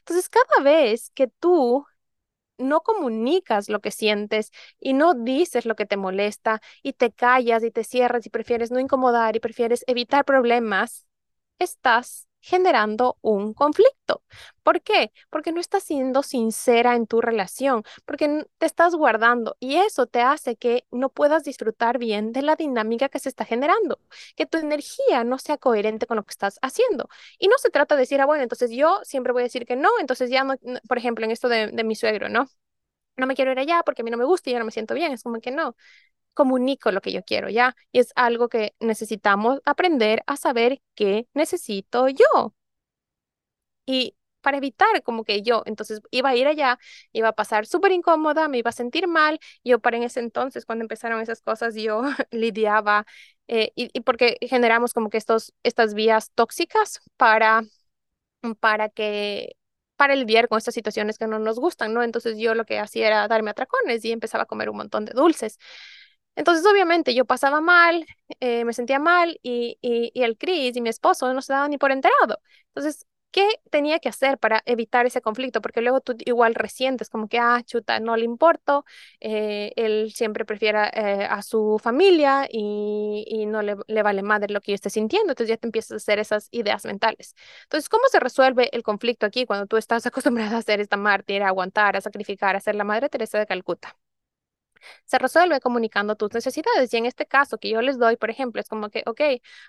Entonces, 0.00 0.28
cada 0.28 0.62
vez 0.64 1.10
que 1.14 1.28
tú 1.28 1.86
no 2.58 2.82
comunicas 2.82 3.68
lo 3.68 3.80
que 3.80 3.90
sientes 3.90 4.50
y 4.80 4.92
no 4.94 5.14
dices 5.14 5.66
lo 5.66 5.76
que 5.76 5.86
te 5.86 5.96
molesta 5.96 6.60
y 6.82 6.92
te 6.94 7.12
callas 7.12 7.64
y 7.64 7.70
te 7.70 7.84
cierras 7.84 8.26
y 8.26 8.30
prefieres 8.30 8.70
no 8.70 8.80
incomodar 8.80 9.36
y 9.36 9.40
prefieres 9.40 9.84
evitar 9.88 10.24
problemas, 10.24 11.06
estás 11.58 12.28
generando 12.42 13.18
un 13.22 13.54
conflicto. 13.54 14.22
¿Por 14.62 14.82
qué? 14.82 15.12
Porque 15.30 15.52
no 15.52 15.60
estás 15.60 15.82
siendo 15.84 16.22
sincera 16.22 16.94
en 16.94 17.06
tu 17.06 17.20
relación, 17.20 17.84
porque 18.04 18.46
te 18.58 18.66
estás 18.66 18.94
guardando 18.94 19.56
y 19.60 19.76
eso 19.76 20.06
te 20.06 20.20
hace 20.20 20.56
que 20.56 20.84
no 20.90 21.08
puedas 21.10 21.44
disfrutar 21.44 21.98
bien 21.98 22.32
de 22.32 22.42
la 22.42 22.56
dinámica 22.56 23.08
que 23.08 23.18
se 23.18 23.28
está 23.28 23.44
generando, 23.44 23.98
que 24.36 24.46
tu 24.46 24.58
energía 24.58 25.24
no 25.24 25.38
sea 25.38 25.56
coherente 25.58 26.06
con 26.06 26.16
lo 26.16 26.24
que 26.24 26.30
estás 26.32 26.58
haciendo. 26.62 27.08
Y 27.38 27.48
no 27.48 27.58
se 27.58 27.70
trata 27.70 27.94
de 27.96 28.02
decir, 28.02 28.20
ah, 28.20 28.26
bueno, 28.26 28.42
entonces 28.42 28.70
yo 28.70 29.00
siempre 29.04 29.32
voy 29.32 29.42
a 29.42 29.44
decir 29.44 29.66
que 29.66 29.76
no, 29.76 29.90
entonces 30.00 30.30
ya 30.30 30.44
no, 30.44 30.54
por 30.88 30.98
ejemplo, 30.98 31.24
en 31.24 31.30
esto 31.30 31.48
de, 31.48 31.68
de 31.68 31.84
mi 31.84 31.94
suegro, 31.96 32.28
¿no? 32.28 32.46
No 33.16 33.26
me 33.26 33.34
quiero 33.34 33.52
ir 33.52 33.58
allá 33.58 33.82
porque 33.84 34.02
a 34.02 34.04
mí 34.04 34.10
no 34.10 34.16
me 34.16 34.24
gusta 34.24 34.50
y 34.50 34.54
yo 34.54 34.58
no 34.58 34.64
me 34.64 34.70
siento 34.72 34.94
bien. 34.94 35.12
Es 35.12 35.22
como 35.22 35.40
que 35.40 35.50
no, 35.50 35.76
comunico 36.34 36.90
lo 36.92 37.00
que 37.00 37.12
yo 37.12 37.22
quiero, 37.24 37.48
¿ya? 37.50 37.76
Y 37.92 38.00
es 38.00 38.12
algo 38.16 38.48
que 38.48 38.74
necesitamos 38.80 39.60
aprender 39.64 40.22
a 40.26 40.36
saber 40.36 40.80
qué 40.94 41.26
necesito 41.34 42.08
yo. 42.08 42.54
Y 43.86 44.16
para 44.40 44.56
evitar 44.58 45.02
como 45.02 45.24
que 45.24 45.42
yo, 45.42 45.62
entonces 45.66 46.00
iba 46.10 46.30
a 46.30 46.36
ir 46.36 46.46
allá, 46.48 46.78
iba 47.12 47.28
a 47.28 47.32
pasar 47.32 47.66
súper 47.66 47.92
incómoda, 47.92 48.48
me 48.48 48.58
iba 48.58 48.70
a 48.70 48.72
sentir 48.72 49.06
mal. 49.08 49.38
Yo 49.64 49.78
para 49.80 49.96
en 49.96 50.02
ese 50.04 50.20
entonces, 50.20 50.66
cuando 50.66 50.82
empezaron 50.84 51.20
esas 51.20 51.40
cosas, 51.42 51.74
yo 51.76 52.02
lidiaba 52.30 53.06
eh, 53.48 53.72
y, 53.76 54.00
porque 54.02 54.38
generamos 54.42 54.92
como 54.94 55.10
que 55.10 55.18
estos, 55.18 55.54
estas 55.62 55.94
vías 55.94 56.30
tóxicas 56.34 57.00
para, 57.16 57.62
para 58.60 58.88
que 58.88 59.56
para 59.96 60.16
lidiar 60.16 60.48
con 60.48 60.58
estas 60.58 60.74
situaciones 60.74 61.18
que 61.18 61.26
no 61.28 61.38
nos 61.38 61.58
gustan, 61.60 61.94
¿no? 61.94 62.02
Entonces 62.02 62.38
yo 62.38 62.54
lo 62.54 62.64
que 62.66 62.78
hacía 62.80 63.06
era 63.06 63.28
darme 63.28 63.50
atracones 63.50 64.04
y 64.04 64.12
empezaba 64.12 64.44
a 64.44 64.46
comer 64.46 64.70
un 64.70 64.76
montón 64.78 65.04
de 65.04 65.12
dulces. 65.14 65.58
Entonces, 66.34 66.64
obviamente, 66.66 67.14
yo 67.14 67.24
pasaba 67.26 67.60
mal, 67.60 68.06
eh, 68.40 68.64
me 68.64 68.72
sentía 68.72 68.98
mal 68.98 69.38
y, 69.42 69.78
y, 69.82 70.10
y 70.14 70.22
el 70.22 70.38
Chris 70.38 70.76
y 70.76 70.80
mi 70.80 70.88
esposo 70.88 71.32
no 71.34 71.42
se 71.42 71.52
daban 71.52 71.70
ni 71.70 71.78
por 71.78 71.92
enterado. 71.92 72.40
Entonces, 72.68 73.06
¿qué 73.30 73.46
tenía 73.70 73.98
que 73.98 74.08
hacer 74.08 74.38
para 74.38 74.62
evitar 74.66 75.04
ese 75.06 75.20
conflicto? 75.20 75.60
Porque 75.60 75.80
luego 75.82 76.00
tú 76.00 76.14
igual 76.24 76.54
resientes 76.54 77.08
como 77.10 77.28
que, 77.28 77.38
ah, 77.38 77.62
chuta, 77.64 78.00
no 78.00 78.16
le 78.16 78.24
importo, 78.24 78.84
eh, 79.20 79.72
él 79.76 80.12
siempre 80.14 80.44
prefiere 80.44 80.78
eh, 80.94 81.24
a 81.28 81.42
su 81.42 81.78
familia 81.82 82.46
y, 82.50 83.24
y 83.26 83.46
no 83.46 83.62
le, 83.62 83.76
le, 83.86 84.02
vale 84.02 84.22
madre 84.22 84.52
lo 84.52 84.60
que 84.60 84.72
yo 84.72 84.74
esté 84.76 84.90
sintiendo. 84.90 85.32
Entonces 85.32 85.48
ya 85.50 85.56
te 85.58 85.66
empiezas 85.66 85.92
a 85.92 85.96
hacer 85.96 86.18
esas 86.18 86.48
ideas 86.50 86.84
mentales. 86.84 87.34
Entonces, 87.64 87.88
¿cómo 87.88 88.04
se 88.08 88.20
resuelve 88.20 88.68
el 88.74 88.82
conflicto 88.82 89.26
aquí 89.26 89.44
cuando 89.46 89.66
tú 89.66 89.76
estás 89.76 90.06
acostumbrada 90.06 90.58
a 90.58 90.62
ser 90.62 90.80
esta 90.80 90.96
mártir, 90.96 91.42
a 91.42 91.48
aguantar, 91.48 91.96
a 91.96 92.00
sacrificar, 92.00 92.56
a 92.56 92.60
ser 92.60 92.74
la 92.74 92.84
Madre 92.84 93.08
Teresa 93.08 93.38
de 93.38 93.46
Calcuta? 93.46 93.96
Se 95.04 95.18
resuelve 95.18 95.60
comunicando 95.60 96.16
tus 96.16 96.32
necesidades. 96.34 96.92
Y 96.94 96.96
en 96.96 97.06
este 97.06 97.26
caso 97.26 97.58
que 97.58 97.70
yo 97.70 97.82
les 97.82 97.98
doy, 97.98 98.16
por 98.16 98.30
ejemplo, 98.30 98.60
es 98.60 98.68
como 98.68 98.90
que, 98.90 99.02
ok, 99.06 99.20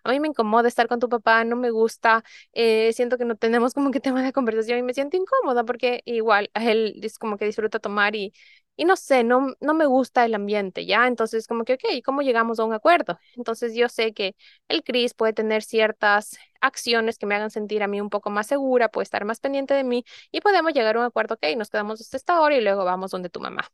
a 0.03 0.11
mí 0.11 0.19
me 0.19 0.27
incomoda 0.29 0.67
estar 0.67 0.87
con 0.87 0.99
tu 0.99 1.09
papá, 1.09 1.43
no 1.43 1.55
me 1.55 1.71
gusta, 1.71 2.23
eh, 2.53 2.91
siento 2.93 3.17
que 3.17 3.25
no 3.25 3.35
tenemos 3.35 3.73
como 3.73 3.91
que 3.91 3.99
tema 3.99 4.23
de 4.23 4.33
conversación 4.33 4.79
y 4.79 4.83
me 4.83 4.93
siento 4.93 5.17
incómoda 5.17 5.63
porque 5.63 6.01
igual 6.05 6.49
él 6.55 6.99
es 7.03 7.17
como 7.19 7.37
que 7.37 7.45
disfruta 7.45 7.79
tomar 7.79 8.15
y, 8.15 8.33
y 8.75 8.85
no 8.85 8.95
sé, 8.95 9.23
no, 9.23 9.53
no 9.61 9.73
me 9.73 9.85
gusta 9.85 10.25
el 10.25 10.33
ambiente, 10.35 10.85
¿ya? 10.85 11.07
Entonces 11.07 11.47
como 11.47 11.63
que, 11.63 11.73
ok, 11.73 11.83
¿cómo 12.03 12.21
llegamos 12.21 12.59
a 12.59 12.63
un 12.65 12.73
acuerdo? 12.73 13.19
Entonces 13.35 13.75
yo 13.75 13.87
sé 13.89 14.13
que 14.13 14.35
el 14.67 14.83
Cris 14.83 15.13
puede 15.13 15.33
tener 15.33 15.63
ciertas 15.63 16.37
acciones 16.61 17.17
que 17.17 17.25
me 17.25 17.35
hagan 17.35 17.51
sentir 17.51 17.83
a 17.83 17.87
mí 17.87 18.01
un 18.01 18.09
poco 18.09 18.29
más 18.29 18.47
segura, 18.47 18.89
puede 18.89 19.03
estar 19.03 19.25
más 19.25 19.39
pendiente 19.39 19.73
de 19.73 19.83
mí 19.83 20.05
y 20.31 20.41
podemos 20.41 20.73
llegar 20.73 20.95
a 20.95 20.99
un 20.99 21.05
acuerdo, 21.05 21.35
ok, 21.35 21.45
nos 21.57 21.69
quedamos 21.69 22.01
hasta 22.01 22.17
esta 22.17 22.39
hora 22.41 22.55
y 22.57 22.61
luego 22.61 22.83
vamos 22.85 23.11
donde 23.11 23.29
tu 23.29 23.39
mamá 23.39 23.69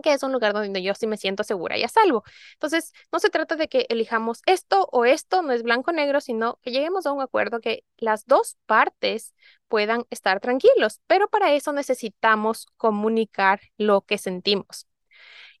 que 0.00 0.12
es 0.12 0.22
un 0.22 0.32
lugar 0.32 0.52
donde 0.54 0.82
yo 0.82 0.94
sí 0.94 1.06
me 1.06 1.16
siento 1.16 1.44
segura 1.44 1.76
y 1.76 1.82
a 1.82 1.88
salvo. 1.88 2.24
Entonces, 2.54 2.92
no 3.12 3.18
se 3.18 3.30
trata 3.30 3.56
de 3.56 3.68
que 3.68 3.86
elijamos 3.90 4.40
esto 4.46 4.88
o 4.92 5.04
esto, 5.04 5.42
no 5.42 5.52
es 5.52 5.62
blanco-negro, 5.62 6.20
sino 6.20 6.58
que 6.62 6.70
lleguemos 6.70 7.06
a 7.06 7.12
un 7.12 7.20
acuerdo 7.20 7.60
que 7.60 7.84
las 7.98 8.26
dos 8.26 8.56
partes 8.66 9.34
puedan 9.68 10.04
estar 10.10 10.40
tranquilos, 10.40 11.00
pero 11.06 11.28
para 11.28 11.52
eso 11.52 11.72
necesitamos 11.72 12.66
comunicar 12.76 13.60
lo 13.76 14.02
que 14.02 14.18
sentimos. 14.18 14.86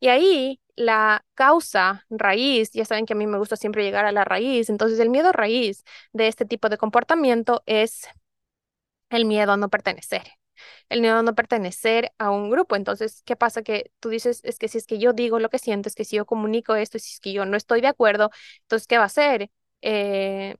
Y 0.00 0.08
ahí 0.08 0.60
la 0.76 1.24
causa 1.34 2.06
raíz, 2.10 2.72
ya 2.72 2.84
saben 2.84 3.06
que 3.06 3.12
a 3.14 3.16
mí 3.16 3.26
me 3.26 3.38
gusta 3.38 3.56
siempre 3.56 3.84
llegar 3.84 4.04
a 4.06 4.12
la 4.12 4.24
raíz, 4.24 4.70
entonces 4.70 4.98
el 5.00 5.10
miedo 5.10 5.32
raíz 5.32 5.84
de 6.12 6.28
este 6.28 6.44
tipo 6.46 6.68
de 6.68 6.78
comportamiento 6.78 7.62
es 7.66 8.06
el 9.10 9.24
miedo 9.26 9.52
a 9.52 9.56
no 9.56 9.68
pertenecer 9.68 10.22
el 10.88 11.00
miedo 11.00 11.22
no 11.22 11.34
pertenecer 11.34 12.12
a 12.18 12.30
un 12.30 12.50
grupo. 12.50 12.76
Entonces, 12.76 13.22
¿qué 13.24 13.36
pasa? 13.36 13.62
Que 13.62 13.90
tú 14.00 14.08
dices, 14.08 14.40
es 14.44 14.58
que 14.58 14.68
si 14.68 14.78
es 14.78 14.86
que 14.86 14.98
yo 14.98 15.12
digo 15.12 15.38
lo 15.38 15.48
que 15.50 15.58
siento, 15.58 15.88
es 15.88 15.94
que 15.94 16.04
si 16.04 16.16
yo 16.16 16.26
comunico 16.26 16.74
esto, 16.76 16.96
es 16.96 17.20
que 17.20 17.32
yo 17.32 17.44
no 17.46 17.56
estoy 17.56 17.80
de 17.80 17.88
acuerdo, 17.88 18.30
entonces, 18.62 18.86
¿qué 18.86 18.96
va 18.98 19.04
a 19.04 19.06
hacer? 19.06 19.50
Eh, 19.82 20.56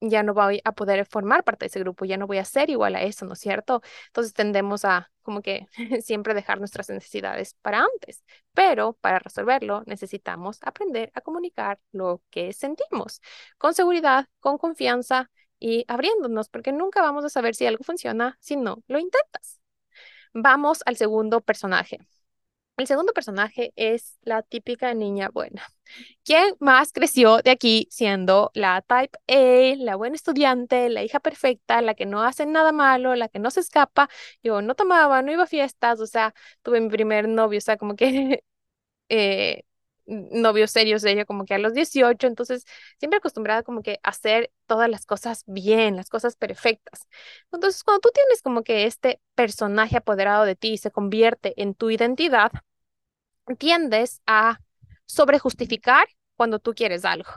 ya 0.00 0.22
no 0.22 0.32
voy 0.34 0.60
a 0.64 0.72
poder 0.72 1.04
formar 1.06 1.42
parte 1.44 1.64
de 1.64 1.68
ese 1.68 1.80
grupo, 1.80 2.04
ya 2.04 2.16
no 2.16 2.26
voy 2.26 2.38
a 2.38 2.44
ser 2.44 2.70
igual 2.70 2.94
a 2.94 3.02
eso, 3.02 3.24
¿no 3.26 3.32
es 3.32 3.40
cierto? 3.40 3.82
Entonces 4.08 4.32
tendemos 4.32 4.84
a 4.84 5.10
como 5.22 5.42
que 5.42 5.66
siempre 6.02 6.34
dejar 6.34 6.58
nuestras 6.60 6.88
necesidades 6.90 7.54
para 7.62 7.80
antes, 7.80 8.22
pero 8.54 8.94
para 9.00 9.18
resolverlo 9.18 9.82
necesitamos 9.86 10.58
aprender 10.62 11.10
a 11.14 11.20
comunicar 11.20 11.80
lo 11.92 12.22
que 12.30 12.52
sentimos 12.52 13.20
con 13.58 13.74
seguridad, 13.74 14.26
con 14.40 14.56
confianza 14.58 15.30
y 15.60 15.84
abriéndonos, 15.88 16.48
porque 16.48 16.72
nunca 16.72 17.02
vamos 17.02 17.24
a 17.24 17.28
saber 17.30 17.54
si 17.54 17.66
algo 17.66 17.84
funciona 17.84 18.36
si 18.40 18.56
no 18.56 18.82
lo 18.88 18.98
intentas. 18.98 19.60
Vamos 20.34 20.80
al 20.86 20.96
segundo 20.96 21.40
personaje. 21.40 21.98
El 22.76 22.86
segundo 22.86 23.12
personaje 23.12 23.72
es 23.76 24.18
la 24.22 24.42
típica 24.42 24.94
niña 24.94 25.30
buena. 25.30 25.66
¿Quién 26.24 26.54
más 26.60 26.92
creció 26.92 27.38
de 27.38 27.50
aquí 27.50 27.88
siendo 27.90 28.50
la 28.54 28.82
type 28.82 29.18
A, 29.28 29.76
la 29.84 29.96
buena 29.96 30.14
estudiante, 30.16 30.88
la 30.88 31.02
hija 31.02 31.20
perfecta, 31.20 31.82
la 31.82 31.94
que 31.94 32.06
no 32.06 32.22
hace 32.22 32.46
nada 32.46 32.70
malo, 32.72 33.16
la 33.16 33.28
que 33.28 33.40
no 33.40 33.50
se 33.50 33.60
escapa? 33.60 34.08
Yo 34.44 34.62
no 34.62 34.74
tomaba, 34.76 35.22
no 35.22 35.32
iba 35.32 35.44
a 35.44 35.46
fiestas, 35.46 36.00
o 36.00 36.06
sea, 36.06 36.34
tuve 36.62 36.80
mi 36.80 36.88
primer 36.88 37.28
novio, 37.28 37.58
o 37.58 37.60
sea, 37.60 37.76
como 37.78 37.96
que 37.96 38.44
eh, 39.10 39.64
novio 40.08 40.66
serio, 40.68 40.98
serio, 40.98 41.26
como 41.26 41.44
que 41.44 41.54
a 41.54 41.58
los 41.58 41.74
18, 41.74 42.26
entonces 42.26 42.64
siempre 42.98 43.18
acostumbrada 43.18 43.62
como 43.62 43.82
que 43.82 44.00
a 44.02 44.10
hacer 44.10 44.50
todas 44.66 44.88
las 44.90 45.06
cosas 45.06 45.44
bien, 45.46 45.96
las 45.96 46.08
cosas 46.10 46.36
perfectas. 46.36 47.06
Entonces, 47.52 47.84
cuando 47.84 48.00
tú 48.00 48.10
tienes 48.14 48.42
como 48.42 48.62
que 48.62 48.86
este 48.86 49.20
personaje 49.34 49.96
apoderado 49.98 50.44
de 50.44 50.56
ti 50.56 50.78
se 50.78 50.90
convierte 50.90 51.54
en 51.60 51.74
tu 51.74 51.90
identidad, 51.90 52.50
tiendes 53.58 54.20
a 54.26 54.60
sobrejustificar 55.06 56.06
cuando 56.38 56.60
tú 56.60 56.74
quieres 56.74 57.04
algo. 57.04 57.30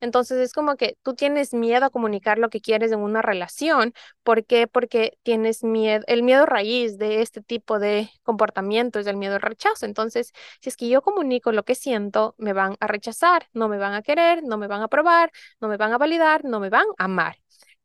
Entonces 0.00 0.38
es 0.38 0.52
como 0.52 0.76
que 0.76 0.98
tú 1.04 1.14
tienes 1.14 1.54
miedo 1.54 1.84
a 1.86 1.90
comunicar 1.90 2.38
lo 2.38 2.50
que 2.50 2.60
quieres 2.60 2.90
en 2.92 3.00
una 3.00 3.22
relación. 3.22 3.94
¿Por 4.24 4.44
qué? 4.44 4.66
Porque 4.66 5.18
tienes 5.22 5.62
miedo, 5.62 6.04
el 6.08 6.24
miedo 6.24 6.46
raíz 6.46 6.98
de 6.98 7.22
este 7.22 7.42
tipo 7.42 7.78
de 7.78 8.10
comportamiento 8.24 8.98
es 8.98 9.06
el 9.06 9.16
miedo 9.16 9.36
al 9.36 9.42
rechazo. 9.42 9.86
Entonces, 9.86 10.32
si 10.60 10.68
es 10.70 10.76
que 10.76 10.88
yo 10.88 11.02
comunico 11.02 11.52
lo 11.52 11.64
que 11.64 11.76
siento, 11.76 12.34
me 12.38 12.52
van 12.52 12.76
a 12.80 12.88
rechazar, 12.88 13.48
no 13.52 13.68
me 13.68 13.78
van 13.78 13.94
a 13.94 14.02
querer, 14.02 14.42
no 14.42 14.58
me 14.58 14.66
van 14.66 14.80
a 14.82 14.84
aprobar, 14.86 15.30
no 15.60 15.68
me 15.68 15.76
van 15.76 15.92
a 15.92 15.98
validar, 15.98 16.44
no 16.44 16.60
me 16.60 16.70
van 16.70 16.86
a 16.98 17.04
amar. 17.04 17.36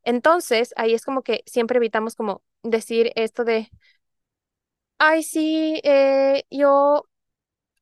Entonces, 0.04 0.74
ahí 0.78 0.94
es 0.94 1.06
como 1.06 1.22
que 1.24 1.44
siempre 1.46 1.78
evitamos 1.78 2.16
como 2.16 2.44
decir 2.64 3.12
esto 3.16 3.44
de, 3.44 3.70
ay, 4.98 5.24
sí, 5.24 5.80
eh, 5.84 6.44
yo, 6.50 7.08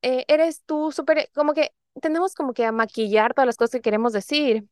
eh, 0.02 0.24
eres 0.28 0.64
tú 0.66 0.92
súper, 0.92 1.30
como 1.34 1.54
que 1.54 1.72
tendemos 2.00 2.34
como 2.34 2.52
que 2.54 2.64
a 2.64 2.72
maquillar 2.72 3.34
todas 3.34 3.46
las 3.46 3.56
cosas 3.56 3.72
que 3.72 3.80
queremos 3.82 4.12
decir 4.12 4.64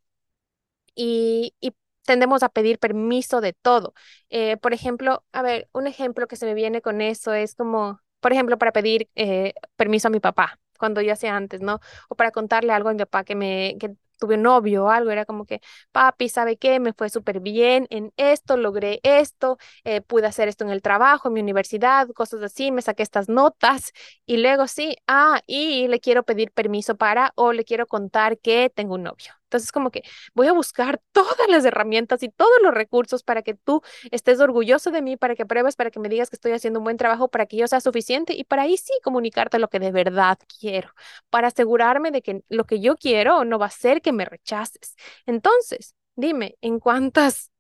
y, 0.94 1.54
y 1.60 1.72
tendemos 2.04 2.42
a 2.42 2.48
pedir 2.48 2.78
permiso 2.78 3.40
de 3.40 3.52
todo. 3.52 3.94
Eh, 4.30 4.56
por 4.58 4.72
ejemplo, 4.74 5.24
a 5.32 5.42
ver, 5.42 5.68
un 5.72 5.86
ejemplo 5.86 6.26
que 6.28 6.36
se 6.36 6.46
me 6.46 6.54
viene 6.54 6.80
con 6.82 7.00
eso 7.00 7.32
es 7.34 7.54
como, 7.54 8.00
por 8.20 8.32
ejemplo, 8.32 8.58
para 8.58 8.72
pedir 8.72 9.08
eh, 9.14 9.54
permiso 9.76 10.08
a 10.08 10.10
mi 10.10 10.20
papá 10.20 10.58
cuando 10.78 11.00
yo 11.02 11.12
hacía 11.12 11.36
antes, 11.36 11.60
¿no? 11.60 11.80
O 12.08 12.14
para 12.14 12.30
contarle 12.30 12.72
algo 12.72 12.88
a 12.88 12.92
mi 12.92 12.98
papá 13.00 13.24
que 13.24 13.34
me, 13.34 13.76
que 13.80 13.94
tuve 14.18 14.34
un 14.36 14.42
novio 14.42 14.84
o 14.86 14.90
algo, 14.90 15.10
era 15.10 15.24
como 15.24 15.44
que, 15.46 15.60
papi, 15.92 16.28
¿sabe 16.28 16.56
qué? 16.56 16.80
Me 16.80 16.92
fue 16.92 17.08
súper 17.10 17.40
bien 17.40 17.86
en 17.90 18.12
esto, 18.16 18.56
logré 18.56 19.00
esto, 19.02 19.58
eh, 19.84 20.00
pude 20.00 20.26
hacer 20.26 20.48
esto 20.48 20.64
en 20.64 20.70
el 20.70 20.82
trabajo, 20.82 21.28
en 21.28 21.34
mi 21.34 21.40
universidad, 21.40 22.08
cosas 22.10 22.42
así, 22.42 22.70
me 22.72 22.82
saqué 22.82 23.02
estas 23.02 23.28
notas 23.28 23.92
y 24.26 24.38
luego 24.38 24.66
sí, 24.68 24.96
ah, 25.06 25.40
y 25.46 25.88
le 25.88 26.00
quiero 26.00 26.22
pedir 26.24 26.52
permiso 26.52 26.96
para 26.96 27.32
o 27.36 27.52
le 27.52 27.64
quiero 27.64 27.86
contar 27.86 28.38
que 28.38 28.70
tengo 28.74 28.94
un 28.94 29.04
novio. 29.04 29.37
Entonces, 29.48 29.72
como 29.72 29.90
que 29.90 30.02
voy 30.34 30.46
a 30.46 30.52
buscar 30.52 31.00
todas 31.12 31.48
las 31.48 31.64
herramientas 31.64 32.22
y 32.22 32.28
todos 32.28 32.52
los 32.62 32.74
recursos 32.74 33.22
para 33.22 33.42
que 33.42 33.54
tú 33.54 33.82
estés 34.10 34.40
orgulloso 34.40 34.90
de 34.90 35.02
mí, 35.02 35.16
para 35.16 35.34
que 35.34 35.46
pruebes, 35.46 35.76
para 35.76 35.90
que 35.90 36.00
me 36.00 36.08
digas 36.08 36.30
que 36.30 36.36
estoy 36.36 36.52
haciendo 36.52 36.80
un 36.80 36.84
buen 36.84 36.96
trabajo, 36.96 37.28
para 37.28 37.46
que 37.46 37.56
yo 37.56 37.66
sea 37.66 37.80
suficiente 37.80 38.34
y 38.34 38.44
para 38.44 38.62
ahí 38.62 38.76
sí 38.76 38.92
comunicarte 39.02 39.58
lo 39.58 39.68
que 39.68 39.78
de 39.80 39.90
verdad 39.92 40.38
quiero, 40.60 40.90
para 41.30 41.48
asegurarme 41.48 42.10
de 42.10 42.22
que 42.22 42.42
lo 42.48 42.64
que 42.64 42.80
yo 42.80 42.96
quiero 42.96 43.44
no 43.44 43.58
va 43.58 43.66
a 43.66 43.70
ser 43.70 44.02
que 44.02 44.12
me 44.12 44.24
rechaces. 44.24 44.94
Entonces, 45.26 45.94
dime, 46.16 46.56
¿en 46.60 46.78
cuántas 46.80 47.50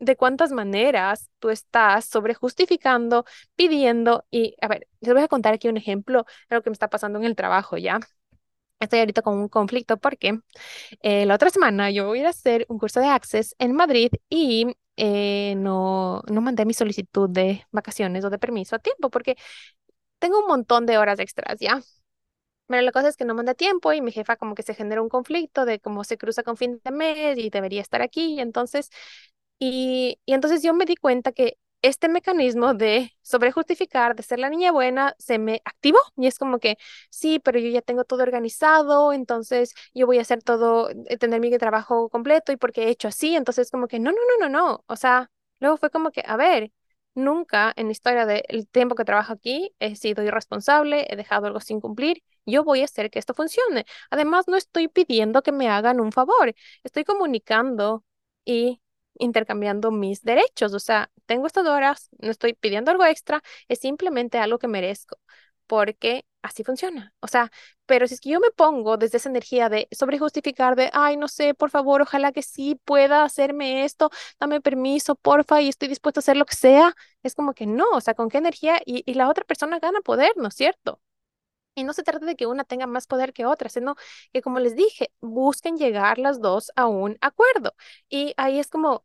de 0.00 0.16
cuántas 0.16 0.52
maneras 0.52 1.30
tú 1.40 1.50
estás 1.50 2.04
sobre 2.04 2.34
justificando, 2.34 3.24
pidiendo 3.56 4.24
y, 4.30 4.54
a 4.60 4.68
ver, 4.68 4.86
les 5.00 5.12
voy 5.14 5.22
a 5.22 5.28
contar 5.28 5.54
aquí 5.54 5.68
un 5.68 5.76
ejemplo 5.76 6.24
de 6.48 6.56
lo 6.56 6.62
que 6.62 6.70
me 6.70 6.74
está 6.74 6.88
pasando 6.90 7.18
en 7.18 7.24
el 7.24 7.36
trabajo, 7.36 7.76
¿ya? 7.78 7.98
Estoy 8.80 9.00
ahorita 9.00 9.22
con 9.22 9.38
un 9.38 9.48
conflicto 9.48 9.96
porque 9.96 10.40
eh, 11.02 11.26
la 11.26 11.34
otra 11.36 11.50
semana 11.50 11.90
yo 11.90 12.06
voy 12.06 12.18
a 12.18 12.20
ir 12.22 12.26
a 12.28 12.30
hacer 12.30 12.66
un 12.68 12.78
curso 12.78 13.00
de 13.00 13.08
Access 13.08 13.54
en 13.58 13.74
Madrid 13.74 14.10
y 14.30 14.66
eh, 14.96 15.54
no, 15.56 16.22
no 16.30 16.40
mandé 16.42 16.64
mi 16.66 16.74
solicitud 16.74 17.28
de 17.30 17.66
vacaciones 17.72 18.24
o 18.24 18.30
de 18.30 18.38
permiso 18.38 18.76
a 18.76 18.80
tiempo 18.80 19.10
porque 19.10 19.36
tengo 20.20 20.40
un 20.40 20.48
montón 20.48 20.86
de 20.86 20.98
horas 20.98 21.20
extras 21.20 21.58
ya. 21.60 21.82
Pero 22.66 22.82
la 22.82 22.92
cosa 22.92 23.08
es 23.08 23.16
que 23.16 23.24
no 23.24 23.34
mandé 23.34 23.54
tiempo 23.54 23.92
y 23.94 24.02
mi 24.02 24.12
jefa 24.12 24.36
como 24.36 24.54
que 24.54 24.62
se 24.62 24.74
genera 24.74 25.02
un 25.02 25.08
conflicto 25.08 25.64
de 25.64 25.80
cómo 25.80 26.04
se 26.04 26.18
cruza 26.18 26.42
con 26.42 26.56
fin 26.58 26.80
de 26.84 26.90
mes 26.92 27.38
y 27.38 27.50
debería 27.50 27.80
estar 27.82 28.02
aquí. 28.02 28.34
Y 28.34 28.40
entonces, 28.40 28.90
y, 29.58 30.18
y 30.26 30.34
entonces 30.34 30.62
yo 30.62 30.74
me 30.74 30.84
di 30.86 30.96
cuenta 30.96 31.32
que 31.32 31.58
este 31.82 32.08
mecanismo 32.08 32.74
de 32.74 33.12
sobrejustificar, 33.22 34.16
de 34.16 34.22
ser 34.22 34.38
la 34.40 34.50
niña 34.50 34.72
buena, 34.72 35.14
se 35.18 35.38
me 35.38 35.62
activó 35.64 35.98
y 36.16 36.26
es 36.26 36.38
como 36.38 36.58
que, 36.58 36.76
sí, 37.10 37.38
pero 37.40 37.58
yo 37.58 37.68
ya 37.70 37.82
tengo 37.82 38.04
todo 38.04 38.22
organizado, 38.22 39.12
entonces 39.12 39.74
yo 39.94 40.06
voy 40.06 40.18
a 40.18 40.22
hacer 40.22 40.42
todo, 40.42 40.90
eh, 40.90 41.16
tener 41.18 41.40
mi 41.40 41.56
trabajo 41.58 42.08
completo 42.10 42.52
y 42.52 42.56
porque 42.56 42.84
he 42.84 42.90
hecho 42.90 43.08
así, 43.08 43.36
entonces 43.36 43.70
como 43.70 43.86
que, 43.88 43.98
no, 44.00 44.10
no, 44.12 44.18
no, 44.40 44.48
no, 44.48 44.58
no, 44.58 44.84
o 44.86 44.96
sea, 44.96 45.30
luego 45.60 45.76
fue 45.76 45.90
como 45.90 46.10
que, 46.10 46.22
a 46.26 46.36
ver, 46.36 46.72
nunca 47.14 47.72
en 47.76 47.86
la 47.86 47.92
historia 47.92 48.26
del 48.26 48.68
tiempo 48.70 48.94
que 48.94 49.04
trabajo 49.04 49.32
aquí 49.32 49.74
he 49.80 49.96
sido 49.96 50.22
irresponsable, 50.24 51.06
he 51.12 51.16
dejado 51.16 51.46
algo 51.46 51.60
sin 51.60 51.80
cumplir, 51.80 52.22
yo 52.46 52.64
voy 52.64 52.80
a 52.82 52.84
hacer 52.84 53.10
que 53.10 53.18
esto 53.18 53.34
funcione. 53.34 53.84
Además, 54.10 54.46
no 54.48 54.56
estoy 54.56 54.88
pidiendo 54.88 55.42
que 55.42 55.52
me 55.52 55.68
hagan 55.68 56.00
un 56.00 56.12
favor, 56.12 56.54
estoy 56.84 57.04
comunicando 57.04 58.04
y 58.44 58.80
intercambiando 59.18 59.90
mis 59.90 60.22
derechos. 60.22 60.74
O 60.74 60.80
sea, 60.80 61.10
tengo 61.26 61.46
estas 61.46 61.66
horas, 61.66 62.08
no 62.18 62.30
estoy 62.30 62.54
pidiendo 62.54 62.90
algo 62.90 63.04
extra, 63.04 63.42
es 63.68 63.78
simplemente 63.80 64.38
algo 64.38 64.58
que 64.58 64.68
merezco, 64.68 65.18
porque 65.66 66.24
así 66.42 66.64
funciona. 66.64 67.12
O 67.20 67.28
sea, 67.28 67.50
pero 67.86 68.06
si 68.06 68.14
es 68.14 68.20
que 68.20 68.30
yo 68.30 68.40
me 68.40 68.50
pongo 68.50 68.96
desde 68.96 69.18
esa 69.18 69.28
energía 69.28 69.68
de 69.68 69.88
sobrejustificar, 69.90 70.76
de, 70.76 70.90
ay, 70.92 71.16
no 71.16 71.28
sé, 71.28 71.54
por 71.54 71.70
favor, 71.70 72.02
ojalá 72.02 72.32
que 72.32 72.42
sí 72.42 72.80
pueda 72.84 73.24
hacerme 73.24 73.84
esto, 73.84 74.10
dame 74.40 74.60
permiso, 74.60 75.14
porfa, 75.16 75.60
y 75.62 75.68
estoy 75.68 75.88
dispuesto 75.88 76.20
a 76.20 76.22
hacer 76.22 76.36
lo 76.36 76.46
que 76.46 76.56
sea, 76.56 76.94
es 77.22 77.34
como 77.34 77.54
que 77.54 77.66
no, 77.66 77.84
o 77.92 78.00
sea, 78.00 78.14
¿con 78.14 78.28
qué 78.28 78.38
energía? 78.38 78.80
Y, 78.84 79.02
y 79.10 79.14
la 79.14 79.28
otra 79.28 79.44
persona 79.44 79.78
gana 79.78 80.00
poder, 80.00 80.32
¿no 80.36 80.48
es 80.48 80.54
cierto? 80.54 81.00
Y 81.74 81.84
no 81.84 81.92
se 81.92 82.02
trata 82.02 82.26
de 82.26 82.34
que 82.36 82.46
una 82.46 82.64
tenga 82.64 82.86
más 82.86 83.06
poder 83.06 83.32
que 83.32 83.46
otra, 83.46 83.68
sino 83.68 83.94
que, 84.32 84.42
como 84.42 84.58
les 84.58 84.74
dije, 84.76 85.12
busquen 85.20 85.76
llegar 85.78 86.18
las 86.18 86.40
dos 86.40 86.72
a 86.76 86.86
un 86.88 87.16
acuerdo. 87.20 87.74
Y 88.08 88.34
ahí 88.36 88.58
es 88.58 88.68
como, 88.68 89.04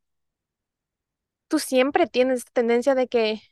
tú 1.54 1.60
siempre 1.60 2.08
tienes 2.08 2.40
esta 2.40 2.52
tendencia 2.54 2.96
de 2.96 3.08
que 3.08 3.44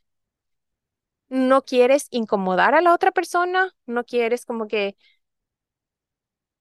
no 1.28 1.62
quieres 1.64 2.06
incomodar 2.10 2.74
a 2.74 2.80
la 2.82 2.94
otra 2.94 3.12
persona, 3.12 3.74
no 3.86 4.04
quieres 4.04 4.44
como 4.46 4.66
que 4.68 4.96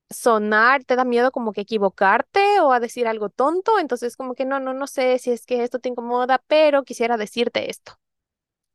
sonar, 0.10 0.84
te 0.84 0.96
da 0.96 1.06
miedo 1.06 1.32
como 1.32 1.54
que 1.54 1.62
equivocarte 1.62 2.60
o 2.62 2.74
a 2.74 2.80
decir 2.80 3.08
algo 3.08 3.30
tonto, 3.30 3.80
entonces 3.80 4.18
como 4.18 4.36
que 4.36 4.46
no, 4.46 4.60
no, 4.60 4.74
no 4.74 4.88
sé 4.88 5.18
si 5.20 5.32
es 5.32 5.46
que 5.46 5.64
esto 5.64 5.80
te 5.80 5.90
incomoda, 5.90 6.44
pero 6.48 6.84
quisiera 6.84 7.18
decirte 7.18 7.70
esto. 7.70 7.94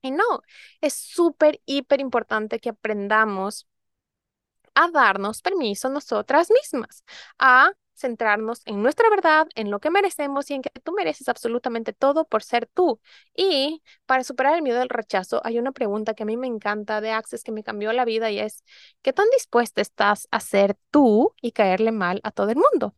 Y 0.03 0.13
no, 0.13 0.25
es 0.83 0.95
súper, 0.95 1.61
hiper 1.67 2.01
importante 2.01 2.61
que 2.61 2.71
aprendamos 2.71 3.67
a 4.75 4.91
darnos 4.91 5.43
permiso 5.43 5.89
nosotras 5.89 6.51
mismas, 6.51 7.05
a 7.39 7.73
centrarnos 7.97 8.63
en 8.67 8.83
nuestra 8.83 9.09
verdad, 9.11 9.49
en 9.55 9.71
lo 9.71 9.81
que 9.81 9.91
merecemos 9.91 10.51
y 10.51 10.55
en 10.55 10.63
que 10.63 10.71
tú 10.83 10.93
mereces 10.93 11.29
absolutamente 11.29 11.93
todo 11.93 12.25
por 12.27 12.43
ser 12.43 12.67
tú. 12.67 13.01
Y 13.35 13.83
para 14.07 14.25
superar 14.25 14.55
el 14.55 14.63
miedo 14.63 14.79
del 14.79 14.89
rechazo, 14.89 15.41
hay 15.45 15.59
una 15.59 15.73
pregunta 15.73 16.15
que 16.15 16.23
a 16.25 16.27
mí 16.27 16.37
me 16.37 16.47
encanta 16.47 17.01
de 17.01 17.11
Access 17.13 17.43
que 17.45 17.53
me 17.53 17.65
cambió 17.65 17.93
la 17.93 18.05
vida 18.05 18.31
y 18.31 18.39
es, 18.39 18.65
¿qué 19.03 19.13
tan 19.13 19.27
dispuesta 19.33 19.81
estás 19.81 20.29
a 20.31 20.41
ser 20.41 20.77
tú 20.91 21.35
y 21.41 21.53
caerle 21.53 21.93
mal 21.93 22.21
a 22.25 22.31
todo 22.33 22.51
el 22.51 22.57
mundo? 22.57 22.95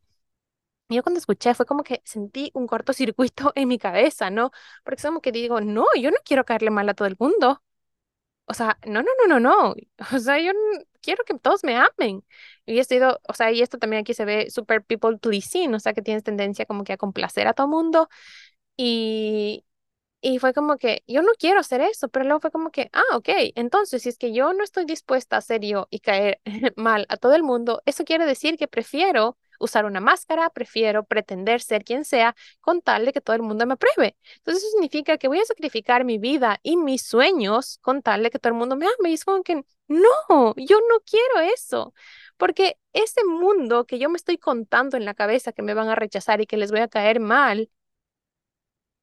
Yo 0.91 1.03
cuando 1.03 1.19
escuché 1.21 1.55
fue 1.55 1.67
como 1.67 1.83
que 1.85 2.01
sentí 2.05 2.51
un 2.55 2.67
cortocircuito 2.67 3.53
en 3.55 3.69
mi 3.69 3.79
cabeza, 3.79 4.31
¿no? 4.31 4.51
Porque 4.85 4.97
es 5.01 5.07
como 5.07 5.21
que 5.21 5.33
digo, 5.33 5.61
no, 5.61 5.87
yo 6.01 6.11
no 6.11 6.17
quiero 6.25 6.45
caerle 6.45 6.71
mal 6.71 6.89
a 6.89 6.95
todo 6.95 7.09
el 7.09 7.17
mundo. 7.19 7.63
O 8.49 8.55
sea, 8.55 8.79
no, 8.87 9.03
no, 9.03 9.09
no, 9.29 9.39
no, 9.39 9.41
no. 9.41 9.75
O 10.17 10.19
sea, 10.19 10.39
yo 10.41 10.53
quiero 11.03 11.25
que 11.25 11.35
todos 11.39 11.65
me 11.65 11.77
amen. 11.77 12.25
Y 12.67 12.79
he 12.79 12.85
sido, 12.85 13.21
o 13.29 13.35
sea, 13.35 13.51
y 13.53 13.63
esto 13.63 13.79
también 13.79 14.01
aquí 14.03 14.15
se 14.15 14.25
ve 14.25 14.51
super 14.51 14.83
people 14.85 15.19
pleasing, 15.19 15.75
o 15.75 15.81
sea, 15.81 15.93
que 15.95 16.03
tienes 16.03 16.25
tendencia 16.25 16.67
como 16.67 16.85
que 16.85 16.93
a 16.95 16.97
complacer 16.99 17.47
a 17.49 17.55
todo 17.55 17.69
mundo. 17.69 18.09
Y, 18.77 19.65
y 20.21 20.39
fue 20.41 20.55
como 20.55 20.79
que 20.79 21.05
yo 21.09 21.23
no 21.23 21.33
quiero 21.39 21.61
hacer 21.61 21.81
eso, 21.83 22.09
pero 22.09 22.25
luego 22.27 22.41
fue 22.41 22.51
como 22.53 22.71
que, 22.73 22.91
ah, 22.93 23.05
ok, 23.17 23.29
entonces 23.57 24.03
si 24.03 24.09
es 24.11 24.19
que 24.19 24.33
yo 24.35 24.53
no 24.55 24.65
estoy 24.65 24.85
dispuesta 24.87 25.37
a 25.37 25.41
ser 25.43 25.63
yo 25.63 25.89
y 25.91 26.01
caer 26.01 26.41
mal 26.77 27.07
a 27.11 27.17
todo 27.19 27.35
el 27.37 27.43
mundo, 27.45 27.83
eso 27.87 28.05
quiere 28.05 28.27
decir 28.27 28.57
que 28.59 28.69
prefiero 28.69 29.39
usar 29.59 29.85
una 29.85 30.01
máscara, 30.01 30.51
prefiero 30.51 31.05
pretender 31.05 31.61
ser 31.61 31.85
quien 31.85 32.05
sea 32.05 32.35
con 32.61 32.83
tal 32.83 33.05
de 33.07 33.13
que 33.13 33.21
todo 33.21 33.37
el 33.37 33.43
mundo 33.43 33.67
me 33.67 33.75
apruebe. 33.75 34.17
Entonces 34.37 34.65
eso 34.65 34.73
significa 34.73 35.19
que 35.19 35.29
voy 35.29 35.41
a 35.41 35.45
sacrificar 35.45 36.05
mi 36.05 36.19
vida 36.19 36.59
y 36.63 36.77
mis 36.77 37.03
sueños 37.03 37.79
con 37.83 38.03
tal 38.03 38.23
de 38.23 38.31
que 38.31 38.39
todo 38.39 38.53
el 38.53 38.59
mundo 38.59 38.77
me 38.77 38.87
ame. 38.87 39.11
Y 39.11 39.15
es 39.15 39.25
como 39.25 39.43
que 39.43 39.65
no, 39.89 40.55
yo 40.57 40.79
no 40.81 41.01
quiero 41.05 41.41
eso. 41.55 41.95
Porque 42.37 42.79
ese 42.93 43.25
mundo 43.25 43.87
que 43.87 43.99
yo 43.99 44.09
me 44.11 44.17
estoy 44.17 44.39
contando 44.39 44.97
en 44.97 45.05
la 45.05 45.15
cabeza 45.15 45.53
que 45.53 45.63
me 45.63 45.75
van 45.75 45.89
a 45.89 45.95
rechazar 45.95 46.41
y 46.41 46.47
que 46.47 46.57
les 46.57 46.71
voy 46.71 46.81
a 46.81 46.89
caer 46.89 47.21
mal, 47.21 47.71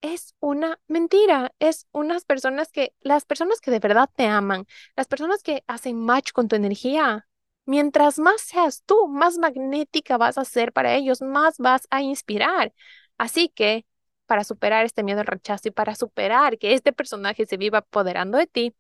es 0.02 0.36
una 0.40 0.80
mentira, 0.88 1.54
es 1.60 1.88
unas 1.92 2.26
personas 2.26 2.72
que, 2.72 2.94
las 3.02 3.26
personas 3.26 3.60
que 3.60 3.72
de 3.72 3.80
verdad 3.80 4.10
te 4.16 4.28
aman, 4.28 4.66
las 4.96 5.08
personas 5.08 5.42
que 5.44 5.64
hacen 5.68 5.98
match 5.98 6.32
con 6.32 6.48
tu 6.48 6.56
energía, 6.56 7.28
Mientras 7.66 8.20
más 8.20 8.42
seas 8.42 8.84
tú, 8.86 9.08
más 9.08 9.38
magnética 9.38 10.18
vas 10.18 10.38
a 10.38 10.46
ser 10.46 10.72
para 10.74 10.96
ellos, 10.96 11.22
más 11.22 11.58
vas 11.58 11.88
a 11.90 12.02
inspirar. 12.02 12.74
Así 13.18 13.50
que, 13.50 13.86
para 14.28 14.44
superar 14.44 14.86
este 14.86 15.04
miedo 15.04 15.22
al 15.22 15.28
rechazo 15.28 15.68
y 15.70 15.72
para 15.72 15.96
superar 15.96 16.58
que 16.58 16.74
este 16.74 16.94
personaje 16.94 17.46
se 17.46 17.58
viva 17.58 17.80
apoderando 17.80 18.38
de 18.38 18.48
ti, 18.48 18.76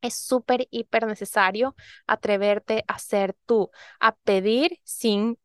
es 0.00 0.14
súper, 0.14 0.66
hiper 0.70 1.06
necesario 1.06 1.74
atreverte 2.06 2.84
a 2.88 2.98
ser 2.98 3.34
tú, 3.46 3.70
a 4.00 4.14
pedir 4.16 4.80
sin 4.84 5.38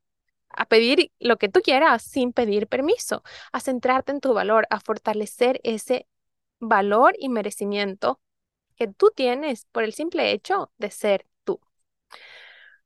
a 0.49 0.65
pedir 0.65 1.11
lo 1.19 1.37
que 1.37 1.49
tú 1.49 1.61
quieras 1.61 2.03
sin 2.03 2.33
pedir 2.33 2.67
permiso, 2.67 3.23
a 3.51 3.59
centrarte 3.59 4.11
en 4.11 4.21
tu 4.21 4.33
valor, 4.33 4.67
a 4.71 4.79
fortalecer 4.79 5.59
ese 5.63 6.07
valor 6.59 7.15
y 7.19 7.29
merecimiento 7.29 8.21
que 8.75 8.87
tú 8.87 9.11
tienes 9.15 9.65
por 9.71 9.83
el 9.83 9.93
simple 9.93 10.31
hecho 10.31 10.71
de 10.77 10.91
ser. 10.91 11.25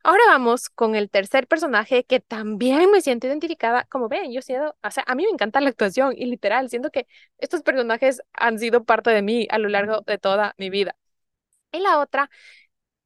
Ahora 0.04 0.24
vamos 0.28 0.70
con 0.70 0.96
el 0.96 1.10
tercer 1.10 1.48
personaje 1.48 2.04
que 2.06 2.20
también 2.20 2.90
me 2.92 3.02
siento 3.02 3.28
identificada. 3.28 3.86
Como 3.86 4.10
ven, 4.10 4.32
yo 4.32 4.42
siento, 4.42 4.76
o 4.84 4.92
sea, 4.92 5.04
a 5.08 5.16
mí 5.16 5.24
me 5.24 5.30
encanta 5.30 5.62
la 5.62 5.70
actuación 5.70 6.14
y 6.18 6.26
literal, 6.26 6.70
siento 6.70 6.90
que 6.92 7.08
estos 7.38 7.62
personajes 7.64 8.22
han 8.34 8.60
sido 8.60 8.84
parte 8.84 9.12
de 9.12 9.22
mí 9.22 9.48
a 9.52 9.58
lo 9.60 9.70
largo 9.70 10.02
de 10.02 10.18
toda 10.18 10.56
mi 10.58 10.70
vida. 10.70 10.96
Y 11.72 11.80
la 11.82 12.00
otra 12.00 12.30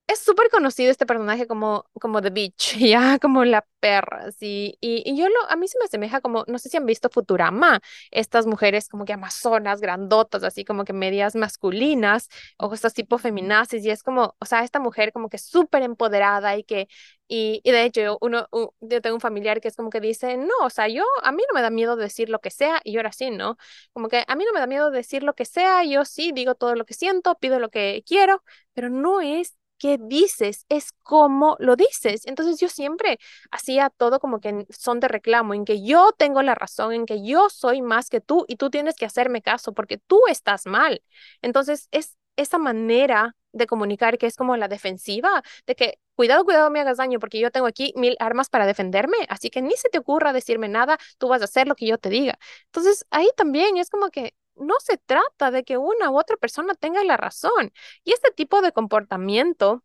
es 0.07 0.19
súper 0.19 0.49
conocido 0.51 0.91
este 0.91 1.05
personaje 1.07 1.47
como, 1.47 1.85
como 1.99 2.21
The 2.21 2.29
Beach, 2.29 2.77
ya 2.79 3.17
como 3.19 3.43
la 3.43 3.65
perra, 3.79 4.31
sí. 4.31 4.77
Y, 4.79 5.01
y, 5.05 5.17
yo 5.17 5.27
lo, 5.29 5.35
a 5.49 5.55
mí 5.55 5.67
se 5.67 5.79
me 5.79 5.85
asemeja 5.85 6.21
como, 6.21 6.43
no 6.47 6.59
sé 6.59 6.69
si 6.69 6.77
han 6.77 6.85
visto 6.85 7.09
Futurama, 7.09 7.81
estas 8.11 8.45
mujeres 8.45 8.87
como 8.87 9.05
que 9.05 9.13
amazonas, 9.13 9.81
grandotas, 9.81 10.43
así 10.43 10.63
como 10.63 10.85
que 10.85 10.93
medias 10.93 11.35
masculinas, 11.35 12.29
o 12.57 12.71
estas 12.73 12.93
tipo 12.93 13.17
feminazis, 13.17 13.83
y 13.85 13.89
es 13.89 14.03
como, 14.03 14.35
o 14.39 14.45
sea, 14.45 14.63
esta 14.63 14.79
mujer 14.79 15.11
como 15.11 15.29
que 15.29 15.37
súper 15.39 15.81
empoderada 15.83 16.55
y 16.57 16.63
que, 16.63 16.87
y, 17.27 17.61
y 17.63 17.71
de 17.71 17.83
hecho, 17.85 18.17
uno, 18.21 18.47
yo 18.81 19.01
tengo 19.01 19.15
un 19.15 19.21
familiar 19.21 19.59
que 19.61 19.67
es 19.69 19.75
como 19.75 19.89
que 19.89 19.99
dice, 19.99 20.37
no, 20.37 20.53
o 20.63 20.69
sea, 20.69 20.87
yo, 20.87 21.03
a 21.23 21.31
mí 21.31 21.43
no 21.47 21.53
me 21.55 21.61
da 21.61 21.69
miedo 21.71 21.95
decir 21.95 22.29
lo 22.29 22.39
que 22.41 22.51
sea, 22.51 22.79
y 22.83 22.97
ahora 22.97 23.11
sí, 23.11 23.31
¿no? 23.31 23.57
Como 23.93 24.07
que 24.09 24.23
a 24.27 24.35
mí 24.35 24.43
no 24.45 24.53
me 24.53 24.59
da 24.59 24.67
miedo 24.67 24.91
decir 24.91 25.23
lo 25.23 25.33
que 25.33 25.45
sea, 25.45 25.83
yo 25.83 26.05
sí 26.05 26.31
digo 26.33 26.53
todo 26.55 26.75
lo 26.75 26.85
que 26.85 26.93
siento, 26.93 27.35
pido 27.39 27.59
lo 27.59 27.69
que 27.69 28.03
quiero, 28.07 28.43
pero 28.73 28.89
no 28.89 29.21
es 29.21 29.55
qué 29.77 29.97
dices, 30.01 30.65
es 30.69 30.91
cómo 31.03 31.55
lo 31.59 31.75
dices. 31.75 32.25
Entonces 32.25 32.59
yo 32.59 32.69
siempre 32.69 33.19
hacía 33.51 33.89
todo 33.89 34.19
como 34.19 34.39
que 34.39 34.65
son 34.69 34.99
de 34.99 35.07
reclamo, 35.07 35.53
en 35.53 35.65
que 35.65 35.83
yo 35.83 36.11
tengo 36.17 36.41
la 36.41 36.55
razón, 36.55 36.93
en 36.93 37.05
que 37.05 37.23
yo 37.25 37.49
soy 37.49 37.81
más 37.81 38.09
que 38.09 38.21
tú 38.21 38.45
y 38.47 38.55
tú 38.57 38.69
tienes 38.69 38.95
que 38.95 39.05
hacerme 39.05 39.41
caso 39.41 39.73
porque 39.73 39.97
tú 39.97 40.21
estás 40.29 40.65
mal. 40.65 41.01
Entonces 41.41 41.87
es 41.91 42.17
esa 42.35 42.57
manera 42.57 43.35
de 43.53 43.67
comunicar 43.67 44.17
que 44.17 44.27
es 44.27 44.35
como 44.35 44.57
la 44.57 44.67
defensiva, 44.67 45.41
de 45.65 45.75
que 45.75 45.99
cuidado, 46.15 46.43
cuidado, 46.43 46.69
me 46.69 46.81
hagas 46.81 46.97
daño 46.97 47.19
porque 47.19 47.39
yo 47.39 47.51
tengo 47.51 47.67
aquí 47.67 47.93
mil 47.95 48.15
armas 48.19 48.49
para 48.49 48.65
defenderme, 48.65 49.17
así 49.29 49.49
que 49.49 49.61
ni 49.61 49.71
se 49.77 49.89
te 49.89 49.97
ocurra 49.99 50.33
decirme 50.33 50.67
nada, 50.67 50.97
tú 51.17 51.29
vas 51.29 51.41
a 51.41 51.45
hacer 51.45 51.67
lo 51.67 51.75
que 51.75 51.87
yo 51.87 51.97
te 51.97 52.09
diga. 52.09 52.37
Entonces 52.65 53.05
ahí 53.11 53.29
también 53.37 53.77
es 53.77 53.89
como 53.89 54.09
que 54.09 54.33
no 54.55 54.75
se 54.79 54.97
trata 54.97 55.51
de 55.51 55.63
que 55.63 55.77
una 55.77 56.09
u 56.11 56.19
otra 56.19 56.37
persona 56.37 56.73
tenga 56.75 57.03
la 57.03 57.17
razón. 57.17 57.71
Y 58.03 58.13
este 58.13 58.31
tipo 58.31 58.61
de 58.61 58.71
comportamiento, 58.71 59.83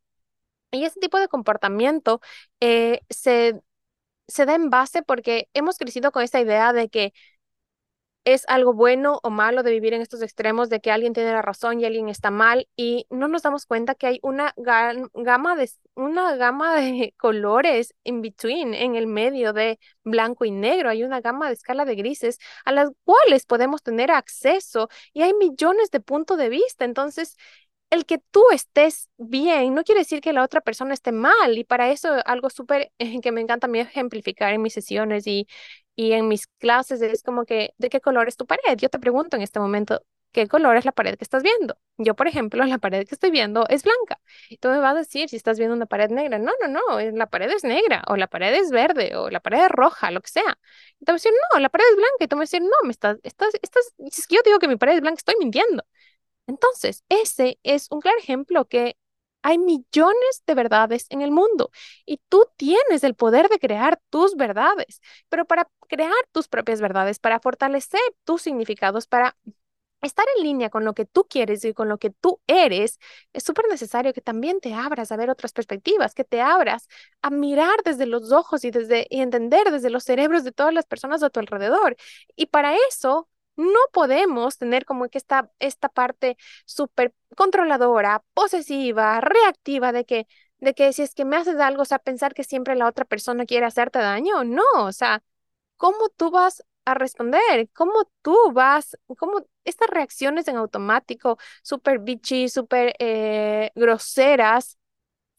y 0.70 0.84
este 0.84 1.00
tipo 1.00 1.18
de 1.18 1.28
comportamiento 1.28 2.20
eh, 2.60 3.00
se, 3.10 3.60
se 4.28 4.46
da 4.46 4.54
en 4.54 4.70
base 4.70 5.02
porque 5.02 5.48
hemos 5.54 5.78
crecido 5.78 6.12
con 6.12 6.22
esta 6.22 6.40
idea 6.40 6.72
de 6.72 6.88
que 6.88 7.12
es 8.24 8.44
algo 8.48 8.74
bueno 8.74 9.18
o 9.22 9.30
malo 9.30 9.62
de 9.62 9.70
vivir 9.70 9.94
en 9.94 10.02
estos 10.02 10.22
extremos 10.22 10.68
de 10.68 10.80
que 10.80 10.90
alguien 10.90 11.14
tiene 11.14 11.32
la 11.32 11.42
razón 11.42 11.80
y 11.80 11.84
alguien 11.86 12.08
está 12.08 12.30
mal 12.30 12.68
y 12.76 13.06
no 13.10 13.28
nos 13.28 13.42
damos 13.42 13.66
cuenta 13.66 13.94
que 13.94 14.06
hay 14.06 14.20
una 14.22 14.52
gama 14.56 15.56
de 15.56 15.70
una 15.94 16.36
gama 16.36 16.76
de 16.76 17.14
colores 17.18 17.94
in 18.04 18.20
between 18.22 18.74
en 18.74 18.94
el 18.96 19.06
medio 19.06 19.52
de 19.52 19.78
blanco 20.04 20.44
y 20.44 20.50
negro, 20.50 20.90
hay 20.90 21.02
una 21.04 21.20
gama 21.20 21.48
de 21.48 21.54
escala 21.54 21.84
de 21.84 21.94
grises 21.94 22.38
a 22.64 22.72
las 22.72 22.90
cuales 23.04 23.46
podemos 23.46 23.82
tener 23.82 24.10
acceso 24.10 24.88
y 25.12 25.22
hay 25.22 25.32
millones 25.34 25.90
de 25.90 26.00
puntos 26.00 26.36
de 26.38 26.48
vista, 26.48 26.84
entonces 26.84 27.36
el 27.90 28.06
que 28.06 28.18
tú 28.30 28.44
estés 28.52 29.08
bien 29.18 29.74
no 29.74 29.82
quiere 29.82 30.02
decir 30.02 30.20
que 30.20 30.32
la 30.32 30.44
otra 30.44 30.60
persona 30.60 30.94
esté 30.94 31.12
mal 31.12 31.58
y 31.58 31.64
para 31.64 31.90
eso 31.90 32.08
algo 32.24 32.48
súper 32.50 32.92
que 33.22 33.32
me 33.32 33.40
encanta 33.40 33.66
a 33.66 33.70
mí 33.70 33.80
ejemplificar 33.80 34.52
en 34.54 34.62
mis 34.62 34.74
sesiones 34.74 35.26
y, 35.26 35.46
y 36.00 36.12
en 36.14 36.28
mis 36.28 36.46
clases 36.46 37.02
es 37.02 37.22
como 37.22 37.44
que, 37.44 37.74
¿de 37.76 37.90
qué 37.90 38.00
color 38.00 38.26
es 38.26 38.36
tu 38.38 38.46
pared? 38.46 38.78
Yo 38.78 38.88
te 38.88 38.98
pregunto 38.98 39.36
en 39.36 39.42
este 39.42 39.60
momento, 39.60 40.02
¿qué 40.32 40.48
color 40.48 40.76
es 40.78 40.86
la 40.86 40.92
pared 40.92 41.18
que 41.18 41.24
estás 41.24 41.42
viendo? 41.42 41.76
Yo, 41.98 42.14
por 42.16 42.26
ejemplo, 42.26 42.64
la 42.64 42.78
pared 42.78 43.06
que 43.06 43.14
estoy 43.14 43.30
viendo 43.30 43.66
es 43.68 43.82
blanca. 43.84 44.18
Y 44.48 44.56
tú 44.56 44.68
me 44.68 44.78
vas 44.78 44.94
a 44.94 44.98
decir 45.00 45.28
si 45.28 45.36
estás 45.36 45.58
viendo 45.58 45.76
una 45.76 45.84
pared 45.84 46.08
negra. 46.10 46.38
No, 46.38 46.52
no, 46.62 46.68
no, 46.68 47.00
la 47.00 47.26
pared 47.26 47.50
es 47.50 47.64
negra, 47.64 48.02
o 48.08 48.16
la 48.16 48.28
pared 48.28 48.54
es 48.54 48.70
verde, 48.70 49.14
o 49.14 49.28
la 49.28 49.40
pared 49.40 49.64
es 49.64 49.68
roja, 49.70 50.10
lo 50.10 50.22
que 50.22 50.30
sea. 50.30 50.58
Y 51.00 51.04
te 51.04 51.12
voy 51.12 51.16
a 51.16 51.20
decir, 51.20 51.32
no, 51.52 51.60
la 51.60 51.68
pared 51.68 51.84
es 51.90 51.96
blanca. 51.96 52.24
Y 52.24 52.28
tú 52.28 52.36
me 52.36 52.40
vas 52.40 52.54
a 52.54 52.56
decir, 52.56 52.62
no, 52.62 52.86
me 52.86 52.92
estás, 52.92 53.18
estás, 53.22 53.50
estás, 53.60 53.92
si 54.10 54.22
yo 54.34 54.40
digo 54.42 54.58
que 54.58 54.68
mi 54.68 54.76
pared 54.76 54.94
es 54.94 55.00
blanca, 55.02 55.18
estoy 55.18 55.34
mintiendo. 55.38 55.84
Entonces, 56.46 57.04
ese 57.08 57.58
es 57.62 57.88
un 57.90 58.00
claro 58.00 58.18
ejemplo 58.18 58.66
que 58.66 58.96
hay 59.42 59.58
millones 59.58 60.42
de 60.46 60.54
verdades 60.54 61.06
en 61.10 61.22
el 61.22 61.30
mundo 61.30 61.70
y 62.06 62.20
tú 62.28 62.46
tienes 62.56 63.04
el 63.04 63.14
poder 63.14 63.48
de 63.48 63.58
crear 63.58 64.00
tus 64.10 64.36
verdades, 64.36 65.00
pero 65.28 65.44
para 65.46 65.68
crear 65.88 66.12
tus 66.32 66.48
propias 66.48 66.80
verdades, 66.80 67.18
para 67.18 67.40
fortalecer 67.40 68.00
tus 68.24 68.42
significados, 68.42 69.06
para 69.06 69.36
estar 70.02 70.24
en 70.36 70.44
línea 70.44 70.70
con 70.70 70.84
lo 70.84 70.94
que 70.94 71.04
tú 71.04 71.26
quieres 71.28 71.64
y 71.64 71.74
con 71.74 71.88
lo 71.88 71.98
que 71.98 72.10
tú 72.10 72.40
eres, 72.46 72.98
es 73.32 73.44
súper 73.44 73.66
necesario 73.68 74.12
que 74.14 74.20
también 74.22 74.60
te 74.60 74.72
abras 74.74 75.12
a 75.12 75.16
ver 75.16 75.30
otras 75.30 75.52
perspectivas, 75.52 76.14
que 76.14 76.24
te 76.24 76.40
abras 76.40 76.88
a 77.22 77.30
mirar 77.30 77.76
desde 77.84 78.06
los 78.06 78.32
ojos 78.32 78.64
y 78.64 78.70
desde 78.70 79.06
y 79.10 79.20
entender 79.20 79.70
desde 79.70 79.90
los 79.90 80.04
cerebros 80.04 80.44
de 80.44 80.52
todas 80.52 80.72
las 80.74 80.86
personas 80.86 81.22
a 81.22 81.30
tu 81.30 81.40
alrededor. 81.40 81.96
Y 82.36 82.46
para 82.46 82.74
eso 82.88 83.28
no 83.60 83.78
podemos 83.92 84.58
tener 84.58 84.84
como 84.84 85.08
que 85.08 85.18
esta, 85.18 85.50
esta 85.58 85.88
parte 85.88 86.36
súper 86.64 87.14
controladora, 87.36 88.22
posesiva, 88.34 89.20
reactiva 89.20 89.92
de 89.92 90.04
que, 90.04 90.26
de 90.58 90.74
que 90.74 90.92
si 90.92 91.02
es 91.02 91.14
que 91.14 91.24
me 91.24 91.36
haces 91.36 91.56
algo, 91.60 91.82
o 91.82 91.84
sea, 91.84 91.98
pensar 91.98 92.34
que 92.34 92.44
siempre 92.44 92.74
la 92.76 92.86
otra 92.88 93.04
persona 93.04 93.46
quiere 93.46 93.66
hacerte 93.66 93.98
daño. 94.00 94.44
No, 94.44 94.64
o 94.76 94.92
sea, 94.92 95.22
¿cómo 95.76 96.08
tú 96.16 96.30
vas 96.30 96.64
a 96.84 96.94
responder? 96.94 97.68
¿Cómo 97.74 98.10
tú 98.22 98.36
vas, 98.52 98.96
cómo 99.18 99.46
estas 99.64 99.88
reacciones 99.90 100.48
en 100.48 100.56
automático, 100.56 101.38
súper 101.62 101.98
bitchy, 102.00 102.48
súper 102.48 102.94
eh, 102.98 103.70
groseras, 103.74 104.78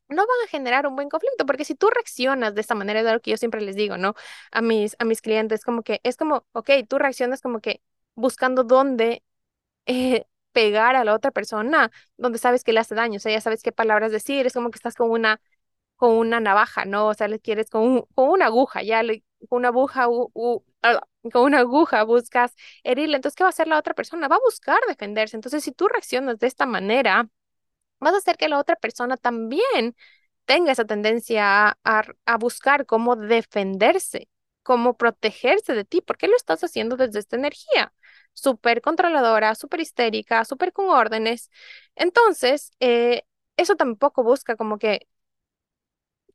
no 0.10 0.18
van 0.24 0.38
a 0.46 0.48
generar 0.50 0.88
un 0.88 0.96
buen 0.96 1.10
conflicto, 1.10 1.46
porque 1.46 1.66
si 1.66 1.76
tú 1.76 1.90
reaccionas 1.90 2.54
de 2.56 2.62
esta 2.62 2.76
manera, 2.76 3.00
es 3.02 3.08
algo 3.08 3.22
que 3.22 3.32
yo 3.32 3.38
siempre 3.38 3.62
les 3.62 3.76
digo, 3.76 3.98
¿no? 3.98 4.14
A 4.52 4.62
mis, 4.62 4.96
a 5.00 5.06
mis 5.06 5.22
clientes, 5.22 5.64
como 5.64 5.84
que 5.84 6.02
es 6.04 6.18
como, 6.18 6.46
ok, 6.54 6.70
tú 6.90 6.98
reaccionas 7.00 7.42
como 7.42 7.62
que 7.62 7.82
buscando 8.22 8.64
dónde 8.64 9.24
eh, 9.86 10.26
pegar 10.52 10.96
a 10.96 11.04
la 11.06 11.14
otra 11.16 11.32
persona, 11.32 11.92
donde 12.18 12.38
sabes 12.40 12.64
que 12.64 12.74
le 12.74 12.80
hace 12.82 12.96
daño, 12.96 13.18
o 13.18 13.20
sea, 13.20 13.32
ya 13.34 13.42
sabes 13.42 13.64
qué 13.64 13.72
palabras 13.72 14.12
decir, 14.12 14.46
es 14.48 14.54
como 14.54 14.72
que 14.72 14.78
estás 14.78 14.96
con 14.96 15.10
una, 15.12 15.42
con 15.98 16.12
una 16.14 16.40
navaja, 16.40 16.86
¿no? 16.86 17.08
O 17.10 17.14
sea, 17.16 17.28
le 17.30 17.40
quieres 17.40 17.70
con, 17.70 18.04
con 18.16 18.30
una 18.30 18.48
aguja, 18.48 18.84
ya 18.84 19.04
le, 19.04 19.24
con 19.50 19.60
una 19.60 19.70
aguja, 19.70 20.08
con 21.32 21.44
una 21.44 21.60
aguja 21.60 22.04
buscas 22.04 22.54
herirle, 22.84 23.16
entonces, 23.18 23.36
¿qué 23.36 23.44
va 23.44 23.50
a 23.50 23.52
hacer 23.52 23.68
la 23.68 23.78
otra 23.80 23.94
persona? 23.94 24.28
Va 24.28 24.38
a 24.38 24.40
buscar 24.44 24.80
defenderse, 24.88 25.36
entonces, 25.38 25.64
si 25.64 25.72
tú 25.72 25.88
reaccionas 25.88 26.40
de 26.40 26.48
esta 26.48 26.66
manera, 26.66 27.30
vas 28.00 28.14
a 28.14 28.18
hacer 28.18 28.38
que 28.38 28.50
la 28.50 28.60
otra 28.60 28.76
persona 28.76 29.18
también 29.18 29.96
tenga 30.46 30.72
esa 30.72 30.86
tendencia 30.86 31.78
a, 31.84 32.04
a 32.26 32.38
buscar 32.38 32.86
cómo 32.86 33.16
defenderse, 33.16 34.30
cómo 34.64 34.98
protegerse 34.98 35.74
de 35.74 35.86
ti, 35.86 36.02
porque 36.02 36.28
lo 36.28 36.36
estás 36.36 36.64
haciendo 36.64 36.98
desde 36.98 37.20
esta 37.20 37.36
energía 37.38 37.94
súper 38.34 38.82
controladora, 38.82 39.56
súper 39.56 39.82
histérica, 39.82 40.46
súper 40.46 40.74
con 40.74 40.90
órdenes. 40.90 41.50
Entonces, 41.96 42.72
eh, 42.80 43.24
eso 43.58 43.76
tampoco 43.76 44.24
busca 44.24 44.56
como 44.56 44.78
que 44.80 45.08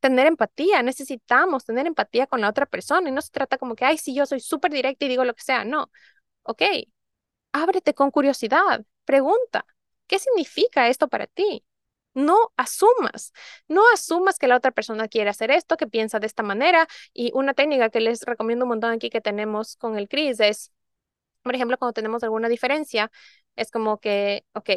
tener 0.00 0.26
empatía, 0.26 0.82
necesitamos 0.82 1.64
tener 1.64 1.86
empatía 1.86 2.26
con 2.26 2.40
la 2.40 2.48
otra 2.50 2.66
persona 2.66 3.08
y 3.08 3.12
no 3.12 3.22
se 3.22 3.30
trata 3.30 3.58
como 3.58 3.74
que, 3.74 3.84
ay, 3.84 3.98
si 3.98 4.14
yo 4.14 4.26
soy 4.26 4.40
súper 4.40 4.70
directa 4.72 5.04
y 5.04 5.08
digo 5.08 5.24
lo 5.24 5.34
que 5.34 5.42
sea, 5.42 5.64
no. 5.64 5.90
Ok, 6.42 6.62
ábrete 7.52 7.94
con 7.94 8.10
curiosidad, 8.10 8.84
pregunta, 9.04 9.66
¿qué 10.06 10.18
significa 10.18 10.88
esto 10.88 11.08
para 11.08 11.26
ti? 11.26 11.64
No 12.14 12.52
asumas, 12.56 13.32
no 13.68 13.82
asumas 13.94 14.38
que 14.38 14.48
la 14.48 14.56
otra 14.56 14.70
persona 14.72 15.08
quiere 15.08 15.30
hacer 15.30 15.50
esto, 15.50 15.76
que 15.76 15.86
piensa 15.86 16.18
de 16.20 16.26
esta 16.26 16.42
manera. 16.42 16.88
Y 17.12 17.30
una 17.34 17.54
técnica 17.54 17.90
que 17.90 18.00
les 18.00 18.22
recomiendo 18.22 18.64
un 18.64 18.70
montón 18.70 18.92
aquí 18.92 19.10
que 19.10 19.20
tenemos 19.20 19.76
con 19.76 19.98
el 19.98 20.08
CRIS 20.08 20.40
es 20.40 20.72
por 21.46 21.54
ejemplo, 21.54 21.78
cuando 21.78 21.92
tenemos 21.94 22.22
alguna 22.24 22.48
diferencia, 22.48 23.10
es 23.56 23.70
como 23.70 23.98
que, 24.00 24.44
ok, 24.54 24.70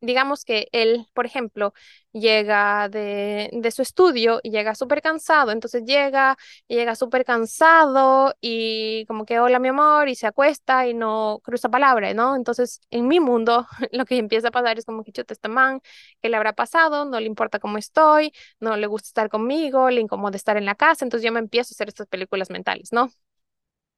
digamos 0.00 0.44
que 0.44 0.68
él, 0.72 1.06
por 1.14 1.26
ejemplo, 1.26 1.72
llega 2.12 2.88
de, 2.88 3.50
de 3.52 3.70
su 3.70 3.82
estudio 3.82 4.40
y 4.42 4.50
llega 4.50 4.74
súper 4.74 5.00
cansado, 5.00 5.52
entonces 5.52 5.84
llega 5.84 6.36
y 6.68 6.74
llega 6.76 6.96
súper 6.96 7.24
cansado 7.24 8.34
y 8.40 9.06
como 9.06 9.24
que 9.24 9.38
hola 9.40 9.60
mi 9.60 9.68
amor 9.68 10.08
y 10.08 10.16
se 10.16 10.26
acuesta 10.26 10.88
y 10.88 10.94
no 10.94 11.40
cruza 11.44 11.68
palabra, 11.68 12.12
¿no? 12.14 12.34
Entonces 12.36 12.80
en 12.90 13.06
mi 13.08 13.20
mundo 13.20 13.66
lo 13.92 14.04
que 14.04 14.18
empieza 14.18 14.48
a 14.48 14.50
pasar 14.50 14.78
es 14.78 14.84
como 14.86 15.04
que 15.04 15.12
chuta 15.12 15.34
este 15.34 15.48
man, 15.48 15.80
¿qué 16.20 16.28
le 16.28 16.36
habrá 16.36 16.52
pasado? 16.54 17.04
No 17.04 17.20
le 17.20 17.26
importa 17.26 17.58
cómo 17.60 17.78
estoy, 17.78 18.32
no 18.60 18.76
le 18.76 18.86
gusta 18.86 19.06
estar 19.08 19.28
conmigo, 19.28 19.90
le 19.90 20.00
incomoda 20.00 20.36
estar 20.36 20.56
en 20.56 20.64
la 20.66 20.74
casa, 20.74 21.04
entonces 21.04 21.24
yo 21.26 21.32
me 21.32 21.40
empiezo 21.40 21.72
a 21.72 21.74
hacer 21.76 21.88
estas 21.88 22.06
películas 22.08 22.50
mentales, 22.50 22.92
¿no? 22.92 23.10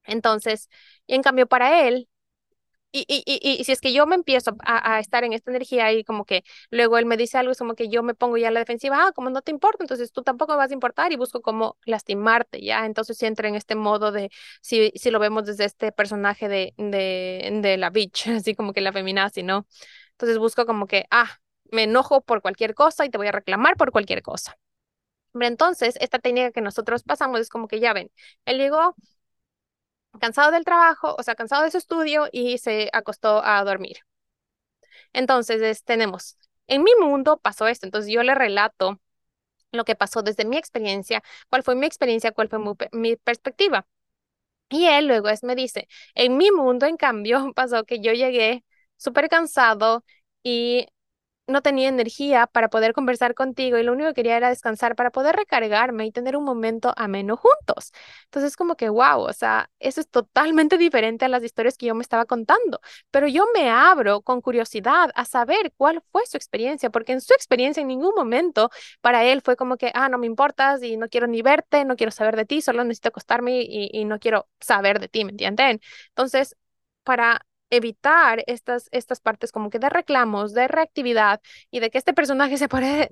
Entonces, 0.05 0.69
en 1.07 1.23
cambio 1.23 1.47
para 1.47 1.87
él, 1.89 2.09
y, 2.93 3.05
y, 3.09 3.25
y, 3.27 3.61
y 3.61 3.65
si 3.65 3.73
es 3.73 3.81
que 3.81 3.93
yo 3.93 4.07
me 4.07 4.15
empiezo 4.15 4.57
a, 4.65 5.01
estar 5.01 5.25
en 5.25 5.33
esta 5.33 5.51
energía 5.51 5.93
y 5.93 6.05
como 6.05 6.25
que 6.25 6.45
luego 6.71 6.97
él 6.99 7.07
me 7.07 7.17
dice 7.17 7.37
algo, 7.39 7.51
es 7.51 7.59
como 7.59 7.75
que 7.75 7.89
yo 7.89 8.05
me 8.05 8.15
pongo 8.15 8.37
ya 8.37 8.49
a 8.49 8.51
la 8.53 8.61
defensiva, 8.61 9.09
ah, 9.09 9.13
como 9.13 9.31
no 9.31 9.43
te 9.43 9.51
importa, 9.51 9.83
entonces 9.83 10.13
tú 10.13 10.23
tampoco 10.23 10.57
vas 10.57 10.71
a 10.71 10.75
importar 10.75 11.11
y 11.13 11.17
busco 11.17 11.43
como 11.43 11.77
lastimarte, 11.87 12.61
¿ya? 12.63 12.87
Entonces 12.87 13.19
si 13.19 13.27
entra 13.27 13.49
en 13.49 13.57
este 13.57 13.75
modo 13.75 14.13
de, 14.13 14.31
si, 14.63 14.93
si 14.95 15.11
lo 15.11 15.19
vemos 15.19 15.45
desde 15.45 15.65
este 15.65 15.91
personaje 15.91 16.49
de, 16.49 16.73
de, 16.77 17.59
de 17.63 17.77
la 17.79 17.91
bitch, 17.91 18.29
así 18.29 18.55
como 18.55 18.73
que 18.73 18.81
la 18.81 18.93
feminazi, 18.93 19.43
¿no? 19.43 19.67
Entonces 20.13 20.39
busco 20.39 20.65
como 20.67 20.87
que, 20.87 21.07
ah, 21.11 21.41
me 21.73 21.85
enojo 21.85 22.21
por 22.23 22.43
cualquier 22.43 22.75
cosa 22.75 23.05
y 23.05 23.11
te 23.11 23.19
voy 23.19 23.27
a 23.27 23.33
reclamar 23.33 23.77
por 23.77 23.91
cualquier 23.91 24.23
cosa. 24.23 24.57
Entonces, 25.35 25.97
esta 26.01 26.19
técnica 26.21 26.53
que 26.53 26.61
nosotros 26.61 27.03
pasamos 27.03 27.41
es 27.41 27.49
como 27.49 27.67
que 27.69 27.81
ya 27.81 27.93
ven, 27.93 28.11
él 28.47 28.59
llegó, 28.59 28.95
cansado 30.21 30.51
del 30.53 30.65
trabajo, 30.65 31.15
o 31.19 31.23
sea, 31.23 31.35
cansado 31.35 31.65
de 31.65 31.71
su 31.71 31.79
estudio 31.79 32.29
y 32.33 32.59
se 32.59 32.91
acostó 32.93 33.45
a 33.45 33.63
dormir. 33.65 33.99
Entonces, 35.13 35.85
tenemos, 35.85 36.37
en 36.67 36.83
mi 36.83 36.93
mundo 37.01 37.39
pasó 37.39 37.67
esto, 37.69 37.87
entonces 37.87 38.13
yo 38.13 38.23
le 38.23 38.35
relato 38.35 39.01
lo 39.73 39.85
que 39.85 39.97
pasó 39.97 40.23
desde 40.23 40.45
mi 40.45 40.57
experiencia, 40.57 41.23
cuál 41.51 41.63
fue 41.63 41.75
mi 41.77 41.87
experiencia, 41.87 42.33
cuál 42.33 42.49
fue 42.49 42.59
mi, 42.93 43.17
perspectiva. 43.17 43.87
Y 44.71 44.87
él 44.87 45.09
luego 45.09 45.29
es, 45.29 45.45
me 45.45 45.55
dice, 45.57 45.89
en 46.15 46.37
mi 46.37 46.51
mundo, 46.53 46.87
en 46.87 46.97
cambio, 46.97 47.53
pasó 47.57 47.85
que 47.85 48.01
yo 48.01 48.13
llegué 48.13 48.65
súper 48.97 49.29
cansado 49.29 50.05
y 50.43 50.89
no 51.47 51.63
tenía 51.63 51.89
energía 51.89 52.47
para 52.47 52.69
poder 52.69 52.93
conversar 52.95 53.35
contigo 53.35 53.77
y 53.79 53.83
lo 53.83 53.93
único 53.93 54.09
que 54.09 54.15
quería 54.15 54.37
era 54.37 54.49
descansar 54.49 54.97
para 54.97 55.11
poder 55.11 55.37
recargarme 55.37 56.07
y 56.07 56.13
tener 56.13 56.37
un 56.37 56.45
momento 56.45 56.93
ameno 56.97 57.37
juntos. 57.37 57.93
Entonces, 58.25 58.57
como 58.57 58.77
que, 58.77 58.89
wow, 58.89 59.21
o 59.21 59.33
sea, 59.33 59.71
eso 59.79 60.01
es 60.01 60.09
totalmente 60.09 60.79
diferente 60.79 61.25
a 61.25 61.29
las 61.29 61.43
historias 61.45 61.77
que 61.77 61.87
yo 61.87 61.95
me 61.95 62.03
estaba 62.03 62.25
contando, 62.25 62.81
pero 63.11 63.29
yo 63.29 63.45
me 63.55 63.71
abro 63.71 64.23
con 64.23 64.41
curiosidad 64.41 65.11
a 65.15 65.25
saber 65.25 65.73
cuál 65.77 66.03
fue 66.13 66.25
su 66.27 66.37
experiencia, 66.37 66.91
porque 66.91 67.13
en 67.13 67.21
su 67.21 67.35
experiencia 67.35 67.81
en 67.81 67.89
ningún 67.89 68.15
momento 68.15 68.71
para 69.01 69.25
él 69.25 69.43
fue 69.43 69.57
como 69.57 69.77
que, 69.77 69.91
ah, 69.95 70.09
no 70.09 70.19
me 70.19 70.27
importas 70.27 70.83
y 70.83 70.97
no 70.97 71.09
quiero 71.09 71.27
ni 71.27 71.43
verte, 71.43 71.85
no 71.85 71.97
quiero 71.97 72.11
saber 72.13 72.37
de 72.37 72.45
ti, 72.47 72.61
solo 72.63 72.85
necesito 72.85 73.09
acostarme 73.09 73.61
y, 73.63 73.91
y 73.93 74.05
no 74.05 74.19
quiero 74.19 74.49
saber 74.61 75.01
de 75.01 75.09
ti, 75.09 75.25
¿me 75.25 75.33
entienden? 75.33 75.81
Entonces, 76.09 76.57
para 77.05 77.45
evitar 77.77 78.43
estas, 78.47 78.89
estas 78.93 79.21
partes 79.21 79.53
como 79.53 79.71
que 79.71 79.79
de 79.79 79.89
reclamos, 79.91 80.55
de 80.55 80.69
reactividad 80.69 81.41
y 81.71 81.81
de 81.81 81.91
que 81.91 81.99
este 81.99 82.15
personaje 82.15 82.57
se, 82.59 82.69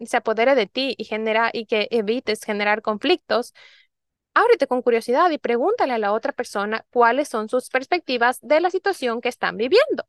se 0.07 0.17
apodere 0.17 0.55
de 0.55 0.67
ti 0.67 0.95
y, 0.99 1.05
genera, 1.05 1.51
y 1.53 1.67
que 1.67 1.89
evites 1.91 2.45
generar 2.45 2.83
conflictos, 2.83 3.55
ábrete 4.35 4.67
con 4.67 4.83
curiosidad 4.83 5.31
y 5.31 5.39
pregúntale 5.39 5.95
a 5.95 5.99
la 5.99 6.13
otra 6.13 6.33
persona 6.33 6.85
cuáles 6.91 7.29
son 7.29 7.49
sus 7.49 7.69
perspectivas 7.71 8.39
de 8.43 8.61
la 8.61 8.71
situación 8.71 9.21
que 9.21 9.29
están 9.29 9.57
viviendo. 9.57 10.05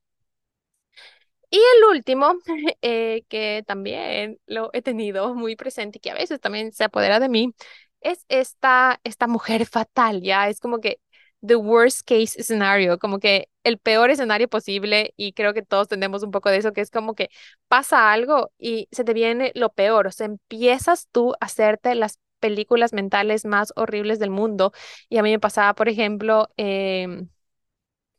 Y 1.49 1.57
el 1.57 1.83
último, 1.95 2.33
eh, 2.81 3.23
que 3.29 3.63
también 3.67 4.39
lo 4.47 4.69
he 4.73 4.81
tenido 4.81 5.35
muy 5.35 5.55
presente 5.55 5.99
y 5.99 6.01
que 6.01 6.11
a 6.11 6.15
veces 6.15 6.39
también 6.39 6.73
se 6.73 6.83
apodera 6.83 7.19
de 7.19 7.29
mí, 7.29 7.53
es 8.01 8.25
esta, 8.27 8.99
esta 9.03 9.27
mujer 9.27 9.65
fatal, 9.67 10.21
ya 10.21 10.49
es 10.49 10.59
como 10.59 10.79
que 10.79 10.99
the 11.45 11.55
worst 11.55 12.01
case 12.07 12.41
scenario, 12.43 12.99
como 12.99 13.19
que 13.19 13.49
el 13.63 13.77
peor 13.79 14.09
escenario 14.11 14.47
posible 14.49 15.13
y 15.17 15.33
creo 15.33 15.53
que 15.53 15.61
todos 15.63 15.87
tenemos 15.87 16.23
un 16.23 16.31
poco 16.31 16.49
de 16.49 16.57
eso, 16.57 16.73
que 16.73 16.81
es 16.81 16.91
como 16.91 17.15
que 17.15 17.29
pasa 17.67 18.11
algo 18.11 18.51
y 18.57 18.87
se 18.91 19.03
te 19.03 19.13
viene 19.13 19.51
lo 19.55 19.69
peor, 19.73 20.07
o 20.07 20.11
sea, 20.11 20.25
empiezas 20.27 21.07
tú 21.11 21.33
a 21.39 21.45
hacerte 21.45 21.95
las 21.95 22.19
películas 22.39 22.93
mentales 22.93 23.45
más 23.45 23.71
horribles 23.75 24.19
del 24.19 24.29
mundo 24.29 24.73
y 25.09 25.17
a 25.17 25.23
mí 25.23 25.31
me 25.31 25.39
pasaba, 25.39 25.73
por 25.75 25.87
ejemplo, 25.89 26.49
em, 26.57 27.29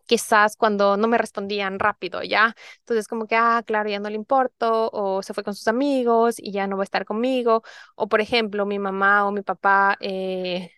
quizás 0.06 0.56
cuando 0.56 0.96
no 0.96 1.08
me 1.08 1.18
respondían 1.18 1.78
rápido, 1.78 2.22
¿ya? 2.22 2.54
Entonces 2.80 3.08
como 3.08 3.26
que, 3.26 3.36
ah, 3.36 3.62
claro, 3.66 3.88
ya 3.90 4.00
no 4.00 4.10
le 4.10 4.16
importo, 4.16 4.90
o 4.92 5.22
se 5.22 5.32
fue 5.34 5.44
con 5.44 5.54
sus 5.54 5.68
amigos 5.68 6.36
y 6.38 6.52
ya 6.52 6.66
no 6.66 6.76
va 6.76 6.82
a 6.82 6.84
estar 6.84 7.04
conmigo, 7.06 7.62
o 7.96 8.08
por 8.08 8.20
ejemplo, 8.20 8.66
mi 8.66 8.78
mamá 8.78 9.26
o 9.26 9.32
mi 9.32 9.42
papá, 9.42 9.96
eh, 10.00 10.70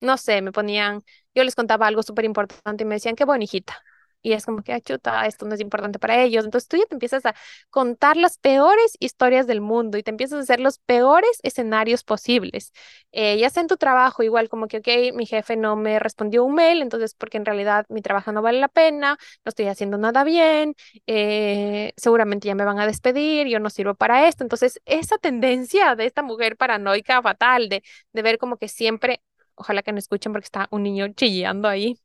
no 0.00 0.16
sé, 0.16 0.42
me 0.42 0.52
ponían 0.52 1.02
yo 1.34 1.44
les 1.44 1.54
contaba 1.54 1.86
algo 1.86 2.02
súper 2.02 2.24
importante 2.24 2.82
y 2.84 2.86
me 2.86 2.96
decían, 2.96 3.14
qué 3.16 3.24
buena 3.24 3.44
hijita. 3.44 3.80
Y 4.20 4.32
es 4.32 4.44
como 4.44 4.62
que, 4.64 4.72
ah, 4.72 4.80
chuta, 4.80 5.24
esto 5.26 5.46
no 5.46 5.54
es 5.54 5.60
importante 5.60 6.00
para 6.00 6.20
ellos. 6.20 6.44
Entonces 6.44 6.66
tú 6.68 6.76
ya 6.76 6.84
te 6.86 6.94
empiezas 6.96 7.24
a 7.24 7.34
contar 7.70 8.16
las 8.16 8.36
peores 8.38 8.96
historias 8.98 9.46
del 9.46 9.60
mundo 9.60 9.96
y 9.96 10.02
te 10.02 10.10
empiezas 10.10 10.40
a 10.40 10.42
hacer 10.42 10.58
los 10.58 10.78
peores 10.78 11.38
escenarios 11.44 12.02
posibles. 12.02 12.72
Eh, 13.12 13.38
ya 13.38 13.48
sea 13.50 13.60
en 13.62 13.68
tu 13.68 13.76
trabajo, 13.76 14.22
igual 14.24 14.48
como 14.48 14.66
que, 14.66 14.78
ok, 14.78 15.14
mi 15.14 15.24
jefe 15.26 15.56
no 15.56 15.76
me 15.76 15.98
respondió 16.00 16.44
un 16.44 16.54
mail, 16.54 16.82
entonces 16.82 17.14
porque 17.14 17.36
en 17.38 17.44
realidad 17.44 17.86
mi 17.88 18.02
trabajo 18.02 18.32
no 18.32 18.42
vale 18.42 18.58
la 18.60 18.68
pena, 18.68 19.16
no 19.44 19.48
estoy 19.50 19.66
haciendo 19.66 19.98
nada 19.98 20.24
bien, 20.24 20.74
eh, 21.06 21.92
seguramente 21.96 22.48
ya 22.48 22.54
me 22.56 22.64
van 22.64 22.78
a 22.80 22.86
despedir, 22.86 23.46
yo 23.48 23.60
no 23.60 23.70
sirvo 23.70 23.94
para 23.94 24.28
esto. 24.28 24.42
Entonces 24.44 24.80
esa 24.84 25.18
tendencia 25.18 25.94
de 25.94 26.06
esta 26.06 26.22
mujer 26.22 26.56
paranoica 26.56 27.22
fatal 27.22 27.68
de, 27.68 27.82
de 28.12 28.22
ver 28.22 28.38
como 28.38 28.56
que 28.56 28.68
siempre 28.68 29.22
ojalá 29.58 29.82
que 29.82 29.92
no 29.92 29.98
escuchen 29.98 30.32
porque 30.32 30.46
está 30.46 30.68
un 30.70 30.82
niño 30.82 31.08
chillando 31.14 31.68
ahí, 31.68 32.00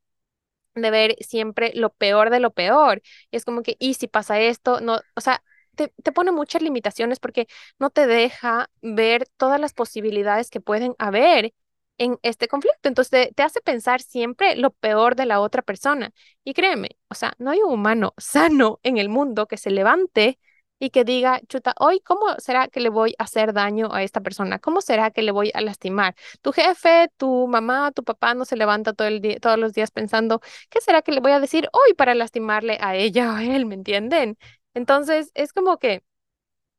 de 0.75 0.91
ver 0.91 1.15
siempre 1.21 1.71
lo 1.75 1.91
peor 1.91 2.29
de 2.29 2.39
lo 2.39 2.51
peor. 2.53 3.01
Y 3.31 3.37
es 3.37 3.45
como 3.45 3.63
que, 3.63 3.75
¿y 3.79 3.95
si 3.95 4.07
pasa 4.07 4.39
esto? 4.39 4.81
No, 4.81 4.99
o 5.15 5.21
sea, 5.21 5.43
te, 5.75 5.93
te, 6.03 6.11
pone 6.11 6.31
muchas 6.31 6.61
limitaciones 6.61 7.19
porque 7.19 7.47
no 7.79 7.89
te 7.89 8.07
deja 8.07 8.69
ver 8.81 9.27
todas 9.37 9.59
las 9.59 9.73
posibilidades 9.73 10.49
que 10.49 10.61
pueden 10.61 10.95
haber 10.99 11.53
en 11.97 12.17
este 12.23 12.47
conflicto. 12.47 12.89
Entonces 12.89 13.11
te, 13.11 13.33
te, 13.33 13.43
hace 13.43 13.61
pensar 13.61 14.01
siempre 14.01 14.55
lo 14.55 14.71
peor 14.71 15.15
de 15.15 15.25
la 15.25 15.39
otra 15.41 15.61
persona. 15.61 16.11
Y 16.43 16.53
créeme, 16.53 16.97
o 17.09 17.15
sea, 17.15 17.33
no 17.39 17.51
hay 17.51 17.59
un 17.61 17.73
humano 17.73 18.13
sano 18.17 18.79
en 18.83 18.97
el 18.97 19.09
mundo 19.09 19.47
que 19.47 19.57
se 19.57 19.71
levante 19.71 20.39
y 20.83 20.89
que 20.89 21.05
diga, 21.05 21.39
chuta, 21.47 21.73
hoy, 21.79 22.01
¿cómo 22.01 22.35
será 22.39 22.67
que 22.67 22.81
le 22.81 22.89
voy 22.89 23.15
a 23.17 23.23
hacer 23.23 23.53
daño 23.53 23.93
a 23.93 24.03
esta 24.03 24.19
persona? 24.19 24.59
¿Cómo 24.59 24.81
será 24.81 25.11
que 25.11 25.21
le 25.21 25.31
voy 25.31 25.49
a 25.53 25.61
lastimar? 25.61 26.13
Tu 26.41 26.51
jefe, 26.51 27.09
tu 27.17 27.47
mamá, 27.47 27.91
tu 27.93 28.03
papá 28.03 28.33
no 28.33 28.43
se 28.43 28.57
levanta 28.57 28.91
todo 28.93 29.07
el 29.07 29.21
día, 29.21 29.39
todos 29.39 29.57
los 29.57 29.71
días 29.73 29.91
pensando, 29.91 30.41
¿qué 30.69 30.81
será 30.81 31.01
que 31.01 31.13
le 31.13 31.21
voy 31.21 31.31
a 31.31 31.39
decir 31.39 31.69
hoy 31.71 31.93
para 31.93 32.15
lastimarle 32.15 32.77
a 32.81 32.95
ella 32.97 33.31
o 33.31 33.35
a 33.37 33.43
él? 33.45 33.65
¿Me 33.65 33.75
entienden? 33.75 34.37
Entonces, 34.73 35.31
es 35.35 35.53
como 35.53 35.77
que 35.77 36.03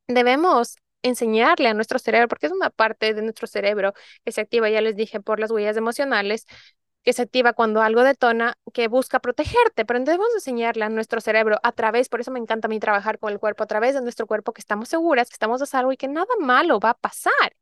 debemos 0.08 0.76
enseñarle 1.02 1.68
a 1.68 1.74
nuestro 1.74 1.98
cerebro, 1.98 2.28
porque 2.28 2.46
es 2.46 2.52
una 2.52 2.70
parte 2.70 3.14
de 3.14 3.22
nuestro 3.22 3.46
cerebro 3.46 3.92
que 4.24 4.32
se 4.32 4.40
activa, 4.40 4.70
ya 4.70 4.80
les 4.80 4.96
dije, 4.96 5.20
por 5.20 5.40
las 5.40 5.50
huellas 5.50 5.76
emocionales, 5.76 6.46
que 7.04 7.12
se 7.12 7.22
activa 7.22 7.52
cuando 7.52 7.82
algo 7.82 8.02
detona, 8.02 8.58
que 8.72 8.88
busca 8.88 9.20
protegerte, 9.20 9.84
pero 9.84 10.00
debemos 10.00 10.28
enseñarle 10.34 10.84
a 10.84 10.88
nuestro 10.88 11.20
cerebro 11.20 11.58
a 11.62 11.72
través, 11.72 12.08
por 12.08 12.20
eso 12.20 12.30
me 12.30 12.40
encanta 12.40 12.66
a 12.66 12.70
mí 12.70 12.80
trabajar 12.80 13.18
con 13.18 13.32
el 13.32 13.38
cuerpo, 13.38 13.64
a 13.64 13.66
través 13.66 13.94
de 13.94 14.00
nuestro 14.02 14.26
cuerpo, 14.26 14.52
que 14.52 14.60
estamos 14.60 14.88
seguras, 14.88 15.28
que 15.28 15.34
estamos 15.34 15.62
a 15.62 15.66
salvo 15.66 15.92
y 15.92 15.96
que 15.96 16.08
nada 16.08 16.26
malo 16.40 16.80
va 16.80 16.90
a 16.90 16.94
pasar. 16.94 17.56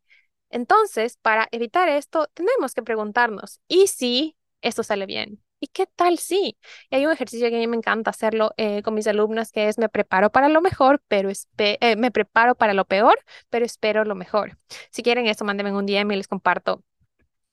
Entonces, 0.51 1.17
para 1.17 1.49
evitar 1.51 1.89
esto, 1.89 2.29
tenemos 2.35 2.75
que 2.75 2.83
preguntarnos, 2.83 3.61
¿y 3.69 3.87
si 3.89 4.37
esto 4.61 4.83
sale 4.83 5.07
bien? 5.07 5.43
¿Y 5.61 5.69
qué 5.69 5.87
tal 5.87 6.19
si? 6.19 6.59
Y 6.91 6.97
hay 6.97 7.07
un 7.07 7.13
ejercicio 7.13 7.49
que 7.49 7.57
a 7.57 7.59
mí 7.59 7.67
me 7.69 7.77
encanta 7.77 8.11
hacerlo 8.11 8.53
eh, 8.57 8.83
con 8.83 8.95
mis 8.95 9.07
alumnas, 9.07 9.53
que 9.53 9.69
es 9.69 9.79
me 9.79 9.89
preparo 9.89 10.31
para 10.31 10.49
lo 10.49 10.61
mejor, 10.61 11.03
pero 11.09 11.31
eh, 11.59 11.97
me 11.97 12.11
preparo 12.11 12.57
para 12.57 12.75
lo 12.75 12.85
peor, 12.85 13.19
pero 13.49 13.65
espero 13.65 14.05
lo 14.05 14.15
mejor. 14.17 14.59
Si 14.91 15.03
quieren 15.03 15.27
eso, 15.27 15.45
mándenme 15.45 15.73
un 15.73 15.87
DM 15.87 16.13
y 16.15 16.17
les 16.17 16.29
comparto 16.29 16.83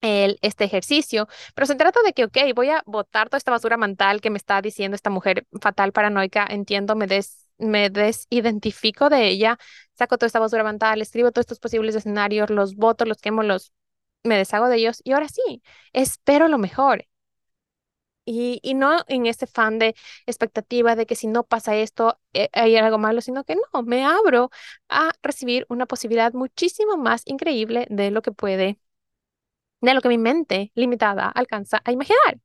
el, 0.02 0.40
este 0.42 0.64
ejercicio, 0.66 1.28
pero 1.56 1.66
se 1.68 1.76
trata 1.76 2.02
de 2.04 2.14
que, 2.14 2.26
ok, 2.26 2.38
voy 2.56 2.70
a 2.70 2.82
botar 2.86 3.30
toda 3.30 3.38
esta 3.38 3.52
basura 3.52 3.78
mental 3.78 4.22
que 4.22 4.30
me 4.30 4.38
está 4.38 4.62
diciendo 4.62 4.96
esta 4.96 5.10
mujer 5.10 5.46
fatal 5.62 5.92
paranoica, 5.92 6.46
entiendo, 6.50 6.96
me 6.96 7.08
des 7.08 7.46
me 7.58 7.90
desidentifico 7.90 9.10
de 9.10 9.28
ella, 9.28 9.58
saco 9.98 10.18
toda 10.18 10.28
esta 10.28 10.40
basura 10.40 10.64
mental, 10.64 11.02
escribo 11.02 11.32
todos 11.32 11.44
estos 11.44 11.60
posibles 11.60 11.94
escenarios, 11.96 12.50
los 12.50 12.76
voto, 12.76 13.04
los 13.06 13.18
quemo, 13.18 13.44
los 13.44 13.74
me 14.24 14.38
deshago 14.38 14.68
de 14.70 14.78
ellos 14.78 15.02
y 15.04 15.12
ahora 15.14 15.28
sí, 15.30 15.62
espero 15.94 16.48
lo 16.48 16.58
mejor. 16.58 17.06
Y, 18.26 18.60
y 18.64 18.76
no 18.76 19.00
en 19.08 19.26
ese 19.26 19.48
fan 19.48 19.80
de 19.80 19.96
expectativa 20.28 20.96
de 20.96 21.08
que 21.08 21.16
si 21.16 21.26
no 21.28 21.44
pasa 21.44 21.76
esto 21.76 22.20
eh, 22.34 22.50
hay 22.54 22.76
algo 22.78 23.00
malo, 23.00 23.22
sino 23.22 23.44
que 23.44 23.56
no, 23.56 23.82
me 23.84 24.06
abro 24.06 24.52
a 24.88 25.12
recibir 25.24 25.66
una 25.70 25.88
posibilidad 25.88 26.32
muchísimo 26.34 26.96
más 26.98 27.24
increíble 27.26 27.88
de 27.90 28.12
lo 28.12 28.22
que 28.22 28.32
puede 28.32 28.80
de 29.82 29.94
lo 29.94 30.02
que 30.02 30.10
mi 30.10 30.18
mente 30.18 30.72
limitada 30.76 31.30
alcanza 31.30 31.82
a 31.86 31.92
imaginar. 31.92 32.40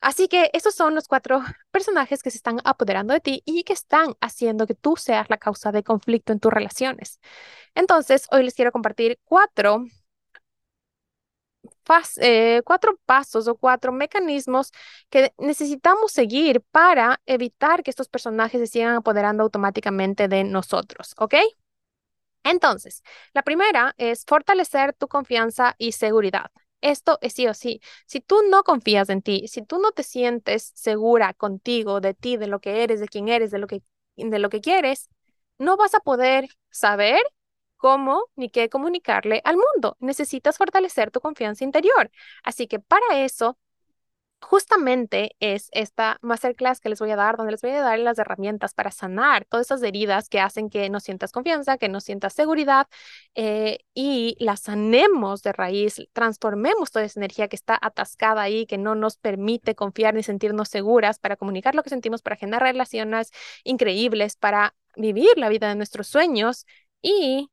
Así 0.00 0.28
que 0.28 0.50
esos 0.52 0.74
son 0.74 0.94
los 0.94 1.08
cuatro 1.08 1.42
personajes 1.72 2.22
que 2.22 2.30
se 2.30 2.36
están 2.38 2.60
apoderando 2.64 3.12
de 3.14 3.20
ti 3.20 3.42
y 3.44 3.64
que 3.64 3.72
están 3.72 4.14
haciendo 4.20 4.66
que 4.66 4.74
tú 4.74 4.94
seas 4.96 5.28
la 5.28 5.38
causa 5.38 5.72
de 5.72 5.82
conflicto 5.82 6.32
en 6.32 6.38
tus 6.40 6.52
relaciones. 6.52 7.20
Entonces, 7.74 8.26
hoy 8.30 8.44
les 8.44 8.54
quiero 8.54 8.70
compartir 8.72 9.18
cuatro, 9.24 9.84
eh, 12.20 12.62
cuatro 12.64 12.98
pasos 13.06 13.48
o 13.48 13.56
cuatro 13.56 13.92
mecanismos 13.92 14.72
que 15.10 15.32
necesitamos 15.38 16.12
seguir 16.12 16.62
para 16.70 17.20
evitar 17.26 17.82
que 17.82 17.90
estos 17.90 18.08
personajes 18.08 18.60
se 18.60 18.66
sigan 18.66 18.96
apoderando 18.96 19.42
automáticamente 19.42 20.28
de 20.28 20.44
nosotros, 20.44 21.14
¿ok? 21.18 21.34
Entonces, 22.44 23.02
la 23.34 23.42
primera 23.42 23.94
es 23.98 24.24
fortalecer 24.26 24.92
tu 24.94 25.08
confianza 25.08 25.74
y 25.78 25.92
seguridad. 25.92 26.50
Esto 26.80 27.18
es 27.20 27.34
sí 27.34 27.46
o 27.46 27.54
sí. 27.54 27.80
Si 28.06 28.20
tú 28.20 28.36
no 28.50 28.62
confías 28.62 29.08
en 29.10 29.22
ti, 29.22 29.46
si 29.48 29.62
tú 29.62 29.78
no 29.80 29.92
te 29.92 30.02
sientes 30.04 30.70
segura 30.74 31.34
contigo, 31.34 32.00
de 32.00 32.14
ti, 32.14 32.36
de 32.36 32.46
lo 32.46 32.60
que 32.60 32.82
eres, 32.84 33.00
de 33.00 33.08
quién 33.08 33.28
eres, 33.28 33.50
de 33.50 33.58
lo 33.58 33.66
que, 33.66 33.82
de 34.16 34.38
lo 34.38 34.48
que 34.48 34.60
quieres, 34.60 35.08
no 35.58 35.76
vas 35.76 35.94
a 35.94 36.00
poder 36.00 36.48
saber 36.70 37.20
cómo 37.76 38.24
ni 38.36 38.50
qué 38.50 38.68
comunicarle 38.68 39.40
al 39.44 39.56
mundo. 39.56 39.96
Necesitas 40.00 40.56
fortalecer 40.58 41.10
tu 41.10 41.20
confianza 41.20 41.64
interior. 41.64 42.10
Así 42.44 42.66
que 42.66 42.78
para 42.80 43.22
eso 43.24 43.58
justamente 44.40 45.36
es 45.40 45.68
esta 45.72 46.18
masterclass 46.22 46.80
que 46.80 46.88
les 46.88 47.00
voy 47.00 47.10
a 47.10 47.16
dar, 47.16 47.36
donde 47.36 47.52
les 47.52 47.62
voy 47.62 47.72
a 47.72 47.82
dar 47.82 47.98
las 47.98 48.18
herramientas 48.18 48.72
para 48.74 48.90
sanar 48.90 49.44
todas 49.44 49.66
esas 49.66 49.82
heridas 49.82 50.28
que 50.28 50.40
hacen 50.40 50.70
que 50.70 50.88
no 50.90 51.00
sientas 51.00 51.32
confianza, 51.32 51.76
que 51.78 51.88
no 51.88 52.00
sientas 52.00 52.34
seguridad 52.34 52.86
eh, 53.34 53.80
y 53.94 54.36
las 54.38 54.60
sanemos 54.60 55.42
de 55.42 55.52
raíz, 55.52 56.06
transformemos 56.12 56.90
toda 56.90 57.04
esa 57.04 57.20
energía 57.20 57.48
que 57.48 57.56
está 57.56 57.78
atascada 57.80 58.42
ahí, 58.42 58.66
que 58.66 58.78
no 58.78 58.94
nos 58.94 59.16
permite 59.16 59.74
confiar 59.74 60.14
ni 60.14 60.22
sentirnos 60.22 60.68
seguras 60.68 61.18
para 61.18 61.36
comunicar 61.36 61.74
lo 61.74 61.82
que 61.82 61.90
sentimos, 61.90 62.22
para 62.22 62.36
generar 62.36 62.62
relaciones 62.62 63.30
increíbles, 63.64 64.36
para 64.36 64.74
vivir 64.96 65.36
la 65.36 65.48
vida 65.48 65.68
de 65.68 65.74
nuestros 65.74 66.06
sueños 66.08 66.66
y 67.02 67.50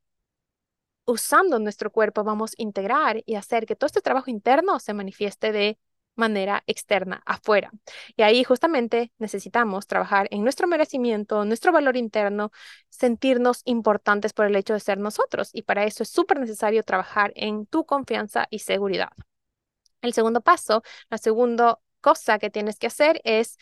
usando 1.06 1.60
nuestro 1.60 1.92
cuerpo 1.92 2.24
vamos 2.24 2.52
a 2.52 2.62
integrar 2.62 3.22
y 3.26 3.36
hacer 3.36 3.66
que 3.66 3.76
todo 3.76 3.88
este 3.88 4.02
trabajo 4.02 4.30
interno 4.32 4.80
se 4.80 4.94
manifieste 4.94 5.52
de 5.52 5.78
manera 6.16 6.64
externa, 6.68 7.22
afuera. 7.26 7.72
Y 8.16 8.24
ahí 8.24 8.44
justamente 8.44 9.12
necesitamos 9.18 9.88
trabajar 9.88 10.28
en 10.32 10.44
nuestro 10.44 10.68
merecimiento, 10.68 11.46
nuestro 11.46 11.72
valor 11.72 11.98
interno, 11.98 12.52
sentirnos 12.90 13.62
importantes 13.66 14.34
por 14.34 14.46
el 14.46 14.56
hecho 14.56 14.74
de 14.74 14.80
ser 14.80 14.98
nosotros. 14.98 15.50
Y 15.54 15.64
para 15.64 15.86
eso 15.86 16.04
es 16.04 16.10
súper 16.10 16.40
necesario 16.40 16.84
trabajar 16.84 17.32
en 17.36 17.66
tu 17.66 17.86
confianza 17.86 18.48
y 18.50 18.60
seguridad. 18.60 19.10
El 20.02 20.14
segundo 20.14 20.42
paso, 20.42 20.84
la 21.10 21.18
segunda 21.18 21.80
cosa 22.02 22.40
que 22.40 22.50
tienes 22.50 22.78
que 22.78 22.88
hacer 22.88 23.22
es 23.24 23.58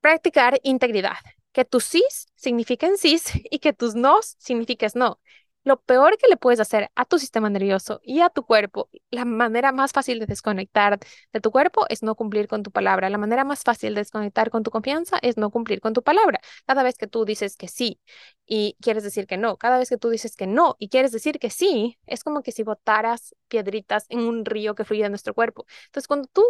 practicar 0.00 0.60
integridad. 0.62 1.16
Que 1.52 1.64
tus 1.64 1.84
sís 1.84 2.28
signifiquen 2.34 2.96
sís 2.98 3.24
y 3.50 3.58
que 3.58 3.72
tus 3.72 3.94
nos 3.94 4.36
signifiques 4.38 4.96
no. 4.96 5.20
Lo 5.66 5.80
peor 5.80 6.16
que 6.16 6.28
le 6.28 6.36
puedes 6.36 6.60
hacer 6.60 6.90
a 6.94 7.04
tu 7.04 7.18
sistema 7.18 7.50
nervioso 7.50 8.00
y 8.04 8.20
a 8.20 8.30
tu 8.30 8.44
cuerpo, 8.46 8.88
la 9.10 9.24
manera 9.24 9.72
más 9.72 9.90
fácil 9.90 10.20
de 10.20 10.26
desconectar 10.26 11.00
de 11.32 11.40
tu 11.40 11.50
cuerpo 11.50 11.86
es 11.88 12.04
no 12.04 12.14
cumplir 12.14 12.46
con 12.46 12.62
tu 12.62 12.70
palabra. 12.70 13.10
La 13.10 13.18
manera 13.18 13.42
más 13.44 13.64
fácil 13.64 13.94
de 13.94 14.02
desconectar 14.02 14.50
con 14.50 14.62
tu 14.62 14.70
confianza 14.70 15.18
es 15.22 15.36
no 15.36 15.50
cumplir 15.50 15.80
con 15.80 15.92
tu 15.92 16.04
palabra. 16.04 16.40
Cada 16.66 16.84
vez 16.84 16.96
que 16.96 17.08
tú 17.08 17.24
dices 17.24 17.56
que 17.56 17.66
sí 17.66 18.00
y 18.46 18.76
quieres 18.80 19.02
decir 19.02 19.26
que 19.26 19.38
no, 19.38 19.56
cada 19.56 19.78
vez 19.78 19.88
que 19.88 19.96
tú 19.98 20.08
dices 20.08 20.36
que 20.36 20.46
no 20.46 20.76
y 20.78 20.88
quieres 20.88 21.10
decir 21.10 21.40
que 21.40 21.50
sí, 21.50 21.98
es 22.06 22.22
como 22.22 22.42
que 22.42 22.52
si 22.52 22.62
botaras 22.62 23.34
piedritas 23.48 24.06
en 24.08 24.20
un 24.20 24.44
río 24.44 24.76
que 24.76 24.84
fluye 24.84 25.02
de 25.02 25.08
nuestro 25.10 25.34
cuerpo. 25.34 25.66
Entonces, 25.86 26.06
cuando 26.06 26.28
tú 26.32 26.44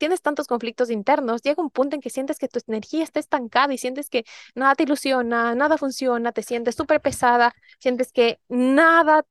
tienes 0.00 0.22
tantos 0.22 0.46
conflictos 0.48 0.90
internos, 0.90 1.42
llega 1.42 1.62
un 1.62 1.70
punto 1.70 1.94
en 1.94 2.00
que 2.02 2.10
sientes 2.10 2.38
que 2.38 2.48
tu 2.48 2.58
energía 2.66 3.04
está 3.04 3.20
estancada 3.20 3.72
y 3.74 3.78
sientes 3.78 4.08
que 4.10 4.24
nada 4.54 4.74
te 4.74 4.84
ilusiona, 4.84 5.54
nada 5.54 5.76
funciona, 5.78 6.32
te 6.32 6.42
sientes 6.42 6.74
súper 6.74 7.00
pesada, 7.02 7.54
sientes 7.78 8.10
que 8.12 8.40
nada 8.48 9.24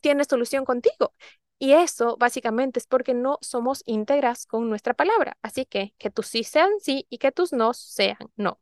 tiene 0.00 0.24
solución 0.24 0.64
contigo. 0.64 1.14
Y 1.58 1.72
eso 1.72 2.16
básicamente 2.18 2.78
es 2.80 2.86
porque 2.86 3.14
no 3.14 3.38
somos 3.42 3.82
íntegras 3.86 4.46
con 4.46 4.68
nuestra 4.68 4.94
palabra. 4.94 5.38
Así 5.42 5.66
que 5.66 5.94
que 5.98 6.10
tus 6.10 6.26
sí 6.28 6.44
sean 6.44 6.70
sí 6.80 7.06
y 7.10 7.18
que 7.18 7.32
tus 7.32 7.52
no 7.52 7.74
sean 7.74 8.18
no. 8.36 8.60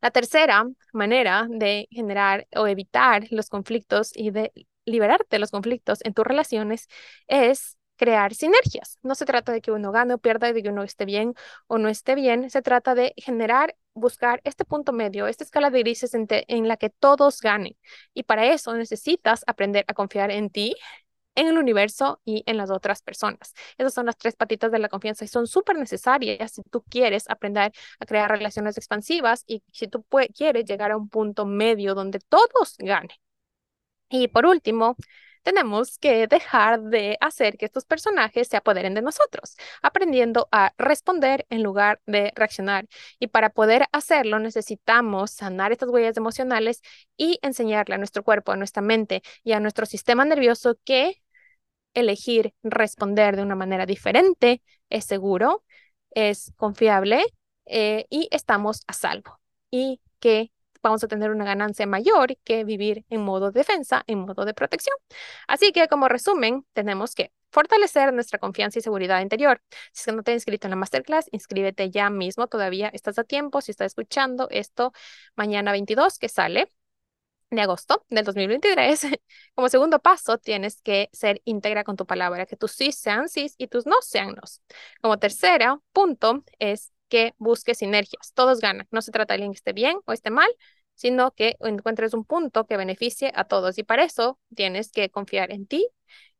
La 0.00 0.10
tercera 0.10 0.66
manera 0.92 1.46
de 1.50 1.88
generar 1.90 2.46
o 2.56 2.66
evitar 2.66 3.26
los 3.30 3.48
conflictos 3.48 4.12
y 4.14 4.30
de 4.30 4.52
liberarte 4.84 5.36
de 5.36 5.38
los 5.40 5.50
conflictos 5.50 6.00
en 6.04 6.14
tus 6.14 6.26
relaciones 6.26 6.88
es 7.26 7.78
crear 7.96 8.34
sinergias. 8.34 8.98
No 9.02 9.14
se 9.14 9.24
trata 9.24 9.52
de 9.52 9.60
que 9.60 9.70
uno 9.72 9.92
gane 9.92 10.14
o 10.14 10.18
pierda, 10.18 10.52
de 10.52 10.62
que 10.62 10.68
uno 10.70 10.82
esté 10.82 11.04
bien 11.04 11.34
o 11.66 11.78
no 11.78 11.88
esté 11.88 12.14
bien, 12.14 12.50
se 12.50 12.62
trata 12.62 12.94
de 12.94 13.14
generar, 13.16 13.76
buscar 13.94 14.40
este 14.44 14.64
punto 14.64 14.92
medio, 14.92 15.26
esta 15.26 15.44
escala 15.44 15.70
de 15.70 15.80
grises 15.80 16.14
en, 16.14 16.26
en 16.30 16.68
la 16.68 16.76
que 16.76 16.90
todos 16.90 17.40
ganen. 17.40 17.76
Y 18.14 18.24
para 18.24 18.46
eso 18.46 18.74
necesitas 18.74 19.44
aprender 19.46 19.84
a 19.88 19.94
confiar 19.94 20.30
en 20.30 20.50
ti, 20.50 20.74
en 21.36 21.48
el 21.48 21.58
universo 21.58 22.20
y 22.24 22.44
en 22.46 22.56
las 22.56 22.70
otras 22.70 23.02
personas. 23.02 23.54
Esas 23.78 23.94
son 23.94 24.06
las 24.06 24.16
tres 24.16 24.36
patitas 24.36 24.70
de 24.72 24.78
la 24.78 24.88
confianza 24.88 25.24
y 25.24 25.28
son 25.28 25.46
súper 25.46 25.76
necesarias 25.78 26.52
si 26.52 26.62
tú 26.62 26.82
quieres 26.84 27.28
aprender 27.28 27.72
a 28.00 28.06
crear 28.06 28.30
relaciones 28.30 28.76
expansivas 28.78 29.42
y 29.46 29.62
si 29.72 29.88
tú 29.88 30.04
quieres 30.34 30.64
llegar 30.64 30.92
a 30.92 30.96
un 30.96 31.08
punto 31.08 31.44
medio 31.46 31.94
donde 31.94 32.20
todos 32.28 32.76
ganen. 32.78 33.10
Y 34.08 34.28
por 34.28 34.46
último, 34.46 34.96
tenemos 35.44 35.98
que 35.98 36.26
dejar 36.26 36.82
de 36.82 37.16
hacer 37.20 37.56
que 37.56 37.66
estos 37.66 37.84
personajes 37.84 38.48
se 38.48 38.56
apoderen 38.56 38.94
de 38.94 39.02
nosotros, 39.02 39.56
aprendiendo 39.82 40.48
a 40.50 40.72
responder 40.78 41.46
en 41.50 41.62
lugar 41.62 42.00
de 42.06 42.32
reaccionar. 42.34 42.88
Y 43.20 43.28
para 43.28 43.50
poder 43.50 43.86
hacerlo 43.92 44.40
necesitamos 44.40 45.30
sanar 45.32 45.70
estas 45.72 45.90
huellas 45.90 46.16
emocionales 46.16 46.82
y 47.16 47.38
enseñarle 47.42 47.94
a 47.94 47.98
nuestro 47.98 48.24
cuerpo, 48.24 48.52
a 48.52 48.56
nuestra 48.56 48.82
mente 48.82 49.22
y 49.44 49.52
a 49.52 49.60
nuestro 49.60 49.86
sistema 49.86 50.24
nervioso 50.24 50.76
que 50.84 51.22
elegir 51.94 52.54
responder 52.62 53.36
de 53.36 53.42
una 53.42 53.54
manera 53.56 53.86
diferente 53.86 54.62
es 54.90 55.04
seguro, 55.04 55.64
es 56.10 56.52
confiable 56.56 57.24
eh, 57.66 58.06
y 58.10 58.28
estamos 58.30 58.82
a 58.86 58.92
salvo. 58.92 59.40
Y 59.70 60.00
que 60.20 60.52
vamos 60.84 61.02
a 61.02 61.08
tener 61.08 61.30
una 61.30 61.44
ganancia 61.44 61.86
mayor 61.86 62.36
que 62.44 62.62
vivir 62.64 63.04
en 63.08 63.22
modo 63.22 63.50
defensa, 63.50 64.04
en 64.06 64.20
modo 64.20 64.44
de 64.44 64.54
protección. 64.54 64.96
Así 65.48 65.72
que 65.72 65.88
como 65.88 66.08
resumen, 66.08 66.66
tenemos 66.74 67.14
que 67.14 67.32
fortalecer 67.50 68.12
nuestra 68.12 68.38
confianza 68.38 68.78
y 68.78 68.82
seguridad 68.82 69.20
interior. 69.22 69.62
Si 69.92 70.02
es 70.02 70.04
que 70.06 70.12
no 70.12 70.22
te 70.22 70.32
has 70.32 70.36
inscrito 70.36 70.66
en 70.66 70.70
la 70.70 70.76
masterclass, 70.76 71.28
inscríbete 71.32 71.90
ya 71.90 72.10
mismo, 72.10 72.48
todavía 72.48 72.88
estás 72.92 73.18
a 73.18 73.24
tiempo. 73.24 73.60
Si 73.60 73.70
estás 73.70 73.86
escuchando 73.86 74.48
esto 74.50 74.92
mañana 75.36 75.72
22 75.72 76.18
que 76.18 76.28
sale 76.28 76.70
de 77.50 77.62
agosto 77.62 78.04
del 78.10 78.24
2023, 78.24 79.06
como 79.54 79.68
segundo 79.68 80.00
paso 80.00 80.38
tienes 80.38 80.82
que 80.82 81.08
ser 81.12 81.40
íntegra 81.44 81.84
con 81.84 81.96
tu 81.96 82.06
palabra, 82.06 82.46
que 82.46 82.56
tus 82.56 82.72
sí 82.72 82.92
sean 82.92 83.28
sí 83.28 83.46
y 83.56 83.68
tus 83.68 83.86
no 83.86 83.96
sean 84.02 84.34
no. 84.34 84.42
Como 85.00 85.18
tercera 85.18 85.80
punto 85.92 86.44
es 86.58 86.93
que 87.08 87.34
busques 87.38 87.78
sinergias. 87.78 88.32
Todos 88.34 88.60
ganan. 88.60 88.86
No 88.90 89.02
se 89.02 89.12
trata 89.12 89.34
de 89.34 89.36
alguien 89.36 89.52
que 89.52 89.58
esté 89.58 89.72
bien 89.72 89.98
o 90.06 90.12
esté 90.12 90.30
mal, 90.30 90.48
sino 90.94 91.32
que 91.32 91.56
encuentres 91.60 92.14
un 92.14 92.24
punto 92.24 92.66
que 92.66 92.76
beneficie 92.76 93.32
a 93.34 93.44
todos. 93.44 93.78
Y 93.78 93.82
para 93.84 94.04
eso 94.04 94.38
tienes 94.54 94.90
que 94.92 95.10
confiar 95.10 95.52
en 95.52 95.66
ti, 95.66 95.88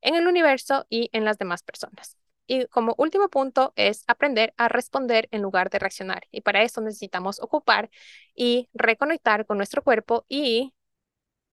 en 0.01 0.15
el 0.15 0.27
universo 0.27 0.87
y 0.89 1.11
en 1.13 1.25
las 1.25 1.39
demás 1.39 1.63
personas. 1.63 2.17
Y 2.47 2.67
como 2.67 2.95
último 2.99 3.29
punto 3.29 3.73
es 3.77 4.05
aprender 4.07 4.53
a 4.57 4.69
responder 4.69 5.29
en 5.31 5.43
lugar 5.43 5.71
de 5.71 5.79
reaccionar. 5.79 6.25
Y 6.31 6.43
para 6.43 6.63
eso 6.63 6.81
necesitamos 6.81 7.41
ocupar 7.41 7.91
y 8.35 8.69
reconectar 8.75 9.47
con 9.47 9.57
nuestro 9.57 9.83
cuerpo 9.83 10.27
y 10.29 10.75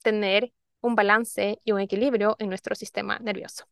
tener 0.04 0.54
un 0.82 0.96
balance 0.96 1.60
y 1.64 1.72
un 1.72 1.80
equilibrio 1.80 2.36
en 2.40 2.50
nuestro 2.50 2.76
sistema 2.76 3.20
nervioso. 3.20 3.66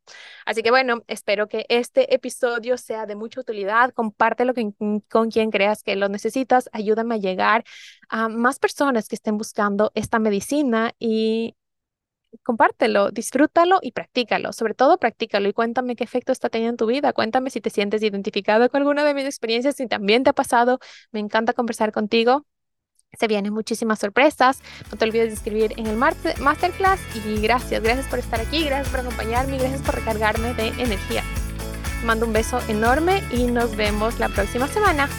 Así 0.45 0.61
que 0.63 0.71
bueno, 0.71 1.03
espero 1.07 1.47
que 1.47 1.65
este 1.69 2.13
episodio 2.13 2.77
sea 2.77 3.05
de 3.05 3.15
mucha 3.15 3.41
utilidad. 3.41 3.93
Compártelo 3.93 4.53
con, 4.53 5.01
con 5.09 5.31
quien 5.31 5.51
creas 5.51 5.83
que 5.83 5.95
lo 5.95 6.09
necesitas. 6.09 6.69
Ayúdame 6.71 7.15
a 7.15 7.17
llegar 7.17 7.63
a 8.09 8.29
más 8.29 8.59
personas 8.59 9.07
que 9.07 9.15
estén 9.15 9.37
buscando 9.37 9.91
esta 9.95 10.19
medicina 10.19 10.93
y 10.99 11.55
compártelo, 12.43 13.11
disfrútalo 13.11 13.79
y 13.81 13.91
practícalo. 13.91 14.53
Sobre 14.53 14.73
todo, 14.73 14.97
practícalo 14.97 15.49
y 15.49 15.53
cuéntame 15.53 15.95
qué 15.95 16.03
efecto 16.03 16.31
está 16.31 16.49
teniendo 16.49 16.71
en 16.73 16.77
tu 16.77 16.85
vida. 16.87 17.13
Cuéntame 17.13 17.49
si 17.49 17.61
te 17.61 17.69
sientes 17.69 18.03
identificado 18.03 18.69
con 18.69 18.81
alguna 18.81 19.03
de 19.03 19.13
mis 19.13 19.25
experiencias, 19.25 19.75
si 19.75 19.87
también 19.87 20.23
te 20.23 20.29
ha 20.31 20.33
pasado. 20.33 20.79
Me 21.11 21.19
encanta 21.19 21.53
conversar 21.53 21.91
contigo. 21.91 22.45
Se 23.17 23.27
vienen 23.27 23.53
muchísimas 23.53 23.99
sorpresas. 23.99 24.61
No 24.91 24.97
te 24.97 25.05
olvides 25.05 25.29
de 25.29 25.35
escribir 25.35 25.73
en 25.77 25.87
el 25.87 25.97
masterclass. 25.97 26.99
Y 27.15 27.41
gracias, 27.41 27.81
gracias 27.81 28.07
por 28.07 28.19
estar 28.19 28.39
aquí, 28.39 28.63
gracias 28.63 28.89
por 28.89 29.01
acompañarme 29.01 29.55
y 29.55 29.59
gracias 29.59 29.81
por 29.81 29.95
recargarme 29.95 30.53
de 30.53 30.67
energía. 30.81 31.23
mando 32.05 32.25
un 32.25 32.33
beso 32.33 32.61
enorme 32.69 33.21
y 33.31 33.43
nos 33.43 33.75
vemos 33.75 34.19
la 34.19 34.29
próxima 34.29 34.67
semana. 34.67 35.09